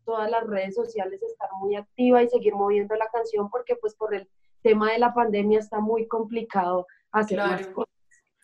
todas 0.06 0.32
las 0.32 0.46
redes 0.46 0.76
sociales 0.76 1.22
estar 1.22 1.50
muy 1.60 1.76
activa 1.76 2.24
y 2.24 2.30
seguir 2.30 2.54
moviendo 2.54 2.96
la 2.96 3.08
canción 3.08 3.50
porque 3.50 3.76
pues 3.76 3.96
por 3.96 4.14
el 4.14 4.28
tema 4.62 4.92
de 4.92 5.00
la 5.00 5.14
pandemia 5.14 5.60
está 5.60 5.80
muy 5.80 6.08
complicado 6.08 6.86
hacer 7.12 7.38
más 7.38 7.68
cosas. 7.68 7.94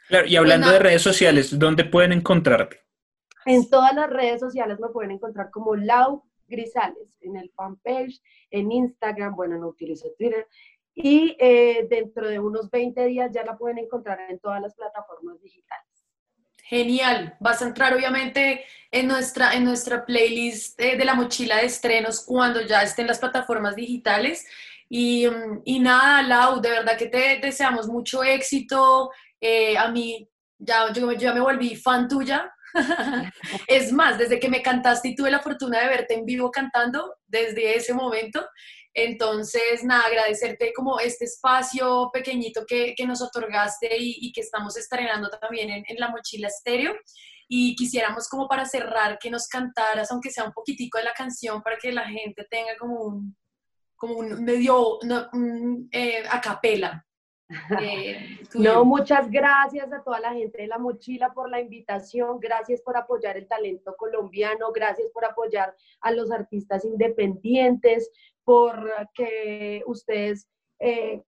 Claro, 0.08 0.28
y 0.28 0.36
hablando 0.36 0.70
de 0.70 0.80
redes 0.80 1.02
sociales, 1.02 1.58
¿dónde 1.58 1.84
pueden 1.84 2.12
encontrarte? 2.12 2.80
En 3.46 3.70
todas 3.70 3.94
las 3.94 4.10
redes 4.10 4.40
sociales 4.40 4.80
me 4.80 4.90
pueden 4.90 5.12
encontrar 5.12 5.52
como 5.52 5.76
Lau 5.76 6.24
Grisales, 6.48 7.16
en 7.22 7.36
el 7.38 7.52
fanpage, 7.52 8.22
en 8.52 8.72
Instagram, 8.72 9.36
bueno, 9.36 9.58
no 9.58 9.68
utilizo 9.68 10.10
Twitter, 10.18 10.48
y 10.94 11.36
eh, 11.40 11.88
dentro 11.90 12.28
de 12.28 12.40
unos 12.40 12.70
20 12.70 13.06
días 13.06 13.32
ya 13.34 13.44
la 13.44 13.58
pueden 13.58 13.80
encontrar 13.80 14.20
en 14.30 14.40
todas 14.40 14.62
las 14.62 14.76
plataformas 14.76 15.42
digitales. 15.42 15.95
Genial. 16.68 17.36
Vas 17.40 17.62
a 17.62 17.66
entrar 17.66 17.94
obviamente 17.94 18.66
en 18.92 19.08
nuestra, 19.08 19.54
en 19.54 19.64
nuestra 19.64 20.06
playlist 20.06 20.80
de, 20.80 21.04
la 21.06 21.14
mochila 21.14 21.58
de 21.58 21.66
estrenos 21.66 22.26
cuando 22.26 22.62
ya 22.62 22.82
estén 22.82 23.08
las 23.08 23.20
plataformas 23.20 23.76
digitales. 23.76 24.46
Y, 24.90 25.28
y 25.64 25.80
nada, 25.80 26.24
Lau, 26.24 26.62
de 26.62 26.70
verdad 26.70 26.98
que 26.98 27.08
te 27.08 27.40
deseamos 27.40 27.88
mucho 27.88 28.24
éxito. 28.24 29.12
Eh, 29.40 29.78
a 29.78 29.90
mí 29.90 30.28
ya, 30.58 30.92
yo, 30.92 31.12
yo 31.12 31.18
ya 31.20 31.34
me 31.34 31.40
volví 31.40 31.76
fan 31.76 32.08
tuya. 32.08 32.52
es 33.68 33.92
más, 33.92 34.18
desde 34.18 34.40
que 34.40 34.50
me 34.50 34.62
cantaste 34.62 35.10
y 35.10 35.16
tuve 35.16 35.30
la 35.30 35.40
fortuna 35.40 35.82
de 35.82 35.88
verte 35.88 36.14
en 36.16 36.26
vivo 36.26 36.52
cantando, 36.52 37.16
desde 37.28 37.76
ese 37.76 37.94
momento, 37.94 38.46
entonces, 38.98 39.84
nada, 39.84 40.06
agradecerte 40.06 40.72
como 40.74 41.00
este 41.02 41.26
espacio 41.26 42.10
pequeñito 42.14 42.66
que, 42.66 42.96
nos 43.06 43.22
otorgaste 43.22 43.90
y, 44.00 44.32
que 44.32 44.40
estamos 44.40 44.78
estrenando 44.78 45.30
también 45.30 45.84
en, 45.86 45.98
La 45.98 46.10
Mochila 46.10 46.48
Estéreo. 46.48 46.96
Y 47.50 47.76
quisiéramos 47.76 48.30
como 48.30 48.48
para 48.48 48.66
cerrar 48.66 49.20
que 49.20 49.30
nos 49.30 49.48
cantaras, 49.48 50.10
aunque 50.12 50.32
sea 50.32 50.46
un 50.46 50.54
poquitico 50.54 50.98
de 50.98 51.04
la 51.04 51.14
canción, 51.14 51.62
para 51.62 51.78
que 51.78 51.92
la 51.92 52.08
gente 52.08 52.48
tenga 52.50 52.78
como 52.80 53.02
un, 53.02 53.38
como 53.98 54.16
un 54.16 54.44
medio 54.46 54.98
eh, 55.92 56.24
a 56.30 56.40
capela. 56.40 57.06
Eh, 57.80 58.40
no, 58.56 58.84
muchas 58.86 59.30
gracias 59.30 59.94
a 59.94 60.04
toda 60.04 60.20
la 60.20 60.34
gente 60.34 60.64
de 60.64 60.68
La 60.68 60.80
Mochila 60.80 61.32
por 61.32 61.48
la 61.48 61.60
invitación, 61.60 62.40
gracias 62.40 62.82
por 62.82 62.98
apoyar 62.98 63.38
el 63.38 63.48
talento 63.48 63.96
colombiano, 63.96 64.72
gracias 64.72 65.12
por 65.14 65.26
apoyar 65.26 65.76
a 66.02 66.12
los 66.12 66.32
artistas 66.32 66.84
independientes, 66.86 68.10
por 68.46 68.90
que 69.14 69.82
ustedes 69.86 70.48
eh, 70.80 71.22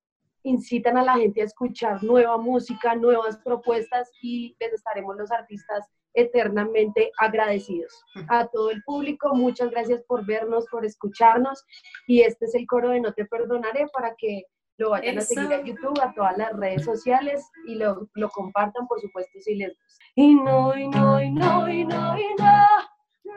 incitan 0.43 0.97
a 0.97 1.03
la 1.03 1.15
gente 1.15 1.41
a 1.41 1.45
escuchar 1.45 2.03
nueva 2.03 2.37
música, 2.37 2.95
nuevas 2.95 3.37
propuestas 3.43 4.09
y 4.21 4.55
les 4.59 4.73
estaremos 4.73 5.17
los 5.17 5.31
artistas 5.31 5.89
eternamente 6.13 7.11
agradecidos. 7.19 7.93
A 8.29 8.47
todo 8.47 8.71
el 8.71 8.81
público, 8.83 9.35
muchas 9.35 9.69
gracias 9.71 10.01
por 10.03 10.25
vernos, 10.25 10.65
por 10.71 10.85
escucharnos 10.85 11.63
y 12.07 12.21
este 12.21 12.45
es 12.45 12.55
el 12.55 12.65
coro 12.65 12.89
de 12.89 13.01
No 13.01 13.13
te 13.13 13.25
perdonaré 13.25 13.87
para 13.93 14.15
que 14.15 14.43
lo 14.77 14.91
vayan 14.91 15.17
a 15.17 15.21
seguir 15.21 15.51
en 15.51 15.65
YouTube, 15.65 15.99
a 16.01 16.13
todas 16.13 16.37
las 16.37 16.53
redes 16.53 16.85
sociales 16.85 17.49
y 17.67 17.75
lo, 17.75 18.07
lo 18.13 18.29
compartan, 18.29 18.87
por 18.87 19.01
supuesto, 19.01 19.39
si 19.41 19.55
les 19.55 19.69
gusta. 19.69 20.05
Y 20.15 20.35
no, 20.35 20.77
y 20.77 20.87
no, 20.87 21.21
y 21.21 21.31
no, 21.31 21.67
y 21.67 21.83
no, 21.83 22.17
y 22.17 22.27
no, 22.37 22.65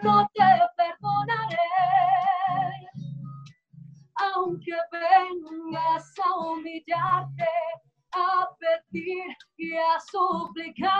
no 0.02 0.28
te 0.34 0.42
perdonaré 0.76 1.69
aunque 4.34 4.72
vengas 4.92 6.14
a 6.24 6.38
humillarte, 6.38 7.48
a 8.12 8.48
pedir 8.58 9.36
y 9.56 9.76
a 9.76 10.00
suplicarme. 10.00 10.90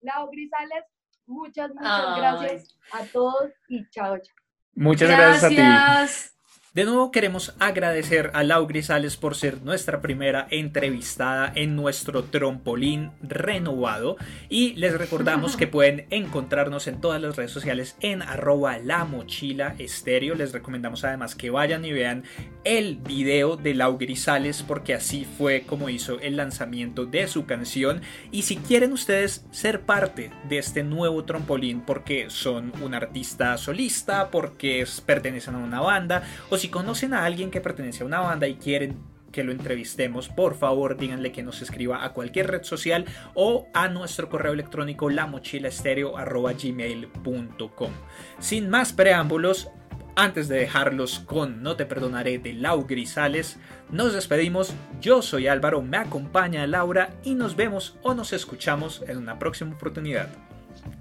Lau 0.00 0.30
Grisales, 0.30 0.84
muchas, 1.26 1.70
muchas 1.74 2.16
gracias 2.16 2.78
a 2.92 3.04
todos 3.06 3.52
y 3.68 3.88
chao, 3.90 4.18
chao. 4.18 4.36
Muchas 4.74 5.08
gracias, 5.08 5.52
gracias 5.52 6.24
a 6.24 6.28
ti. 6.28 6.35
De 6.76 6.84
nuevo 6.84 7.10
queremos 7.10 7.54
agradecer 7.58 8.30
a 8.34 8.42
Lau 8.42 8.66
Grisales 8.66 9.16
por 9.16 9.34
ser 9.34 9.62
nuestra 9.62 10.02
primera 10.02 10.46
entrevistada 10.50 11.50
en 11.54 11.74
nuestro 11.74 12.24
trompolín 12.24 13.12
renovado 13.22 14.18
y 14.50 14.74
les 14.74 14.92
recordamos 14.92 15.56
que 15.56 15.66
pueden 15.66 16.06
encontrarnos 16.10 16.86
en 16.86 17.00
todas 17.00 17.22
las 17.22 17.34
redes 17.34 17.50
sociales 17.50 17.96
en 18.02 18.20
arroba 18.20 18.76
la 18.76 19.06
mochila 19.06 19.74
estéreo. 19.78 20.34
Les 20.34 20.52
recomendamos 20.52 21.02
además 21.04 21.34
que 21.34 21.48
vayan 21.48 21.82
y 21.86 21.92
vean 21.92 22.24
el 22.64 22.96
video 22.96 23.56
de 23.56 23.72
Lau 23.72 23.96
Grisales 23.96 24.62
porque 24.62 24.92
así 24.92 25.26
fue 25.38 25.62
como 25.62 25.88
hizo 25.88 26.20
el 26.20 26.36
lanzamiento 26.36 27.06
de 27.06 27.26
su 27.26 27.46
canción 27.46 28.02
y 28.30 28.42
si 28.42 28.58
quieren 28.58 28.92
ustedes 28.92 29.46
ser 29.50 29.80
parte 29.80 30.30
de 30.46 30.58
este 30.58 30.82
nuevo 30.82 31.24
trompolín 31.24 31.80
porque 31.80 32.28
son 32.28 32.74
un 32.82 32.92
artista 32.92 33.56
solista, 33.56 34.30
porque 34.30 34.84
pertenecen 35.06 35.54
a 35.54 35.58
una 35.58 35.80
banda 35.80 36.22
o 36.50 36.58
si 36.58 36.65
si 36.66 36.72
conocen 36.72 37.14
a 37.14 37.24
alguien 37.24 37.52
que 37.52 37.60
pertenece 37.60 38.02
a 38.02 38.06
una 38.06 38.18
banda 38.18 38.48
y 38.48 38.56
quieren 38.56 38.98
que 39.30 39.44
lo 39.44 39.52
entrevistemos, 39.52 40.28
por 40.28 40.56
favor 40.56 40.96
díganle 40.96 41.30
que 41.30 41.44
nos 41.44 41.62
escriba 41.62 42.04
a 42.04 42.12
cualquier 42.12 42.50
red 42.50 42.64
social 42.64 43.04
o 43.34 43.68
a 43.72 43.86
nuestro 43.86 44.28
correo 44.28 44.52
electrónico 44.52 45.08
lamochilaestereo.gmail.com 45.08 47.92
Sin 48.40 48.68
más 48.68 48.92
preámbulos, 48.92 49.70
antes 50.16 50.48
de 50.48 50.56
dejarlos 50.56 51.20
con 51.20 51.62
No 51.62 51.76
te 51.76 51.86
perdonaré 51.86 52.38
de 52.38 52.52
Lau 52.52 52.84
Grisales, 52.84 53.60
nos 53.88 54.12
despedimos. 54.12 54.74
Yo 55.00 55.22
soy 55.22 55.46
Álvaro, 55.46 55.82
me 55.82 55.98
acompaña 55.98 56.66
Laura 56.66 57.10
y 57.22 57.36
nos 57.36 57.54
vemos 57.54 57.96
o 58.02 58.12
nos 58.12 58.32
escuchamos 58.32 59.04
en 59.06 59.18
una 59.18 59.38
próxima 59.38 59.72
oportunidad. 59.72 60.30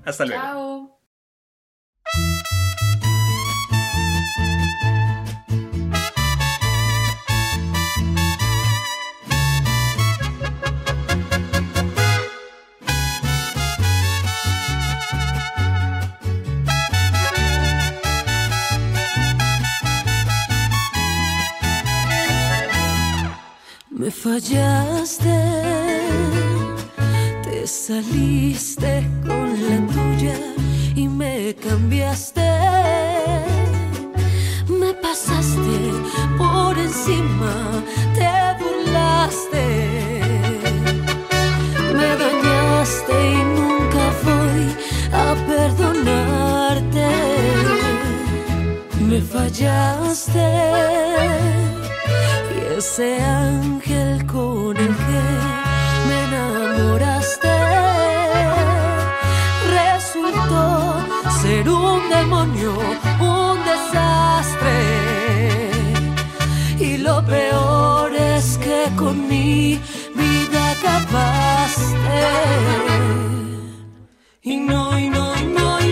Hasta 0.06 0.28
luego. 0.28 1.00
Me 24.06 24.12
fallaste, 24.12 25.36
te 27.44 27.66
saliste 27.66 29.04
con 29.26 29.50
la 29.68 29.78
tuya 29.92 30.38
y 30.96 31.08
me 31.08 31.56
cambiaste. 31.56 32.48
Me 34.68 34.94
pasaste 34.94 35.92
por 36.38 36.78
encima, 36.78 37.84
te 38.14 38.30
burlaste. 38.60 39.66
Me 41.98 42.10
dañaste 42.24 43.14
y 43.32 43.44
nunca 43.58 44.04
voy 44.24 44.66
a 45.14 45.34
perdonarte. 45.48 47.08
Me 49.00 49.20
fallaste 49.20 50.46
ese 52.88 53.20
ángel 53.20 54.26
con 54.28 54.78
el 54.78 54.94
que 55.06 55.22
me 56.08 56.18
enamoraste 56.28 57.58
resultó 59.80 60.64
ser 61.42 61.68
un 61.68 62.00
demonio, 62.10 62.74
un 63.20 63.58
desastre. 63.72 64.78
Y 66.80 66.98
lo 66.98 67.26
peor 67.26 68.14
es 68.16 68.58
que 68.60 68.82
con 68.96 69.16
mi 69.28 69.80
vida 70.22 70.62
acabaste. 70.76 72.22
Y 74.44 74.58
no, 74.58 75.00
y 75.00 75.10
no, 75.10 75.36
y 75.42 75.46
no, 75.58 75.85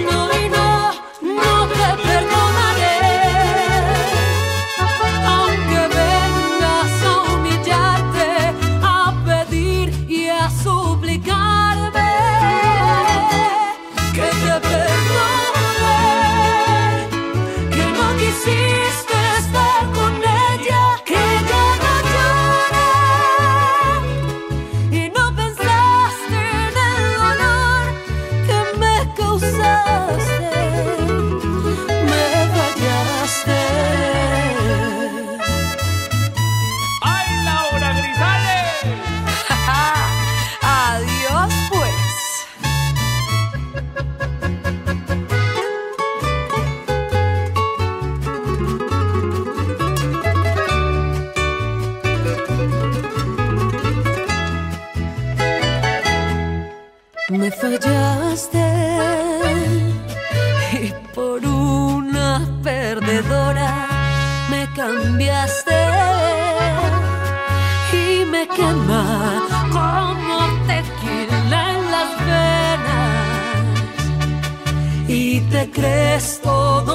crees 76.14 76.40
todo 76.42 76.93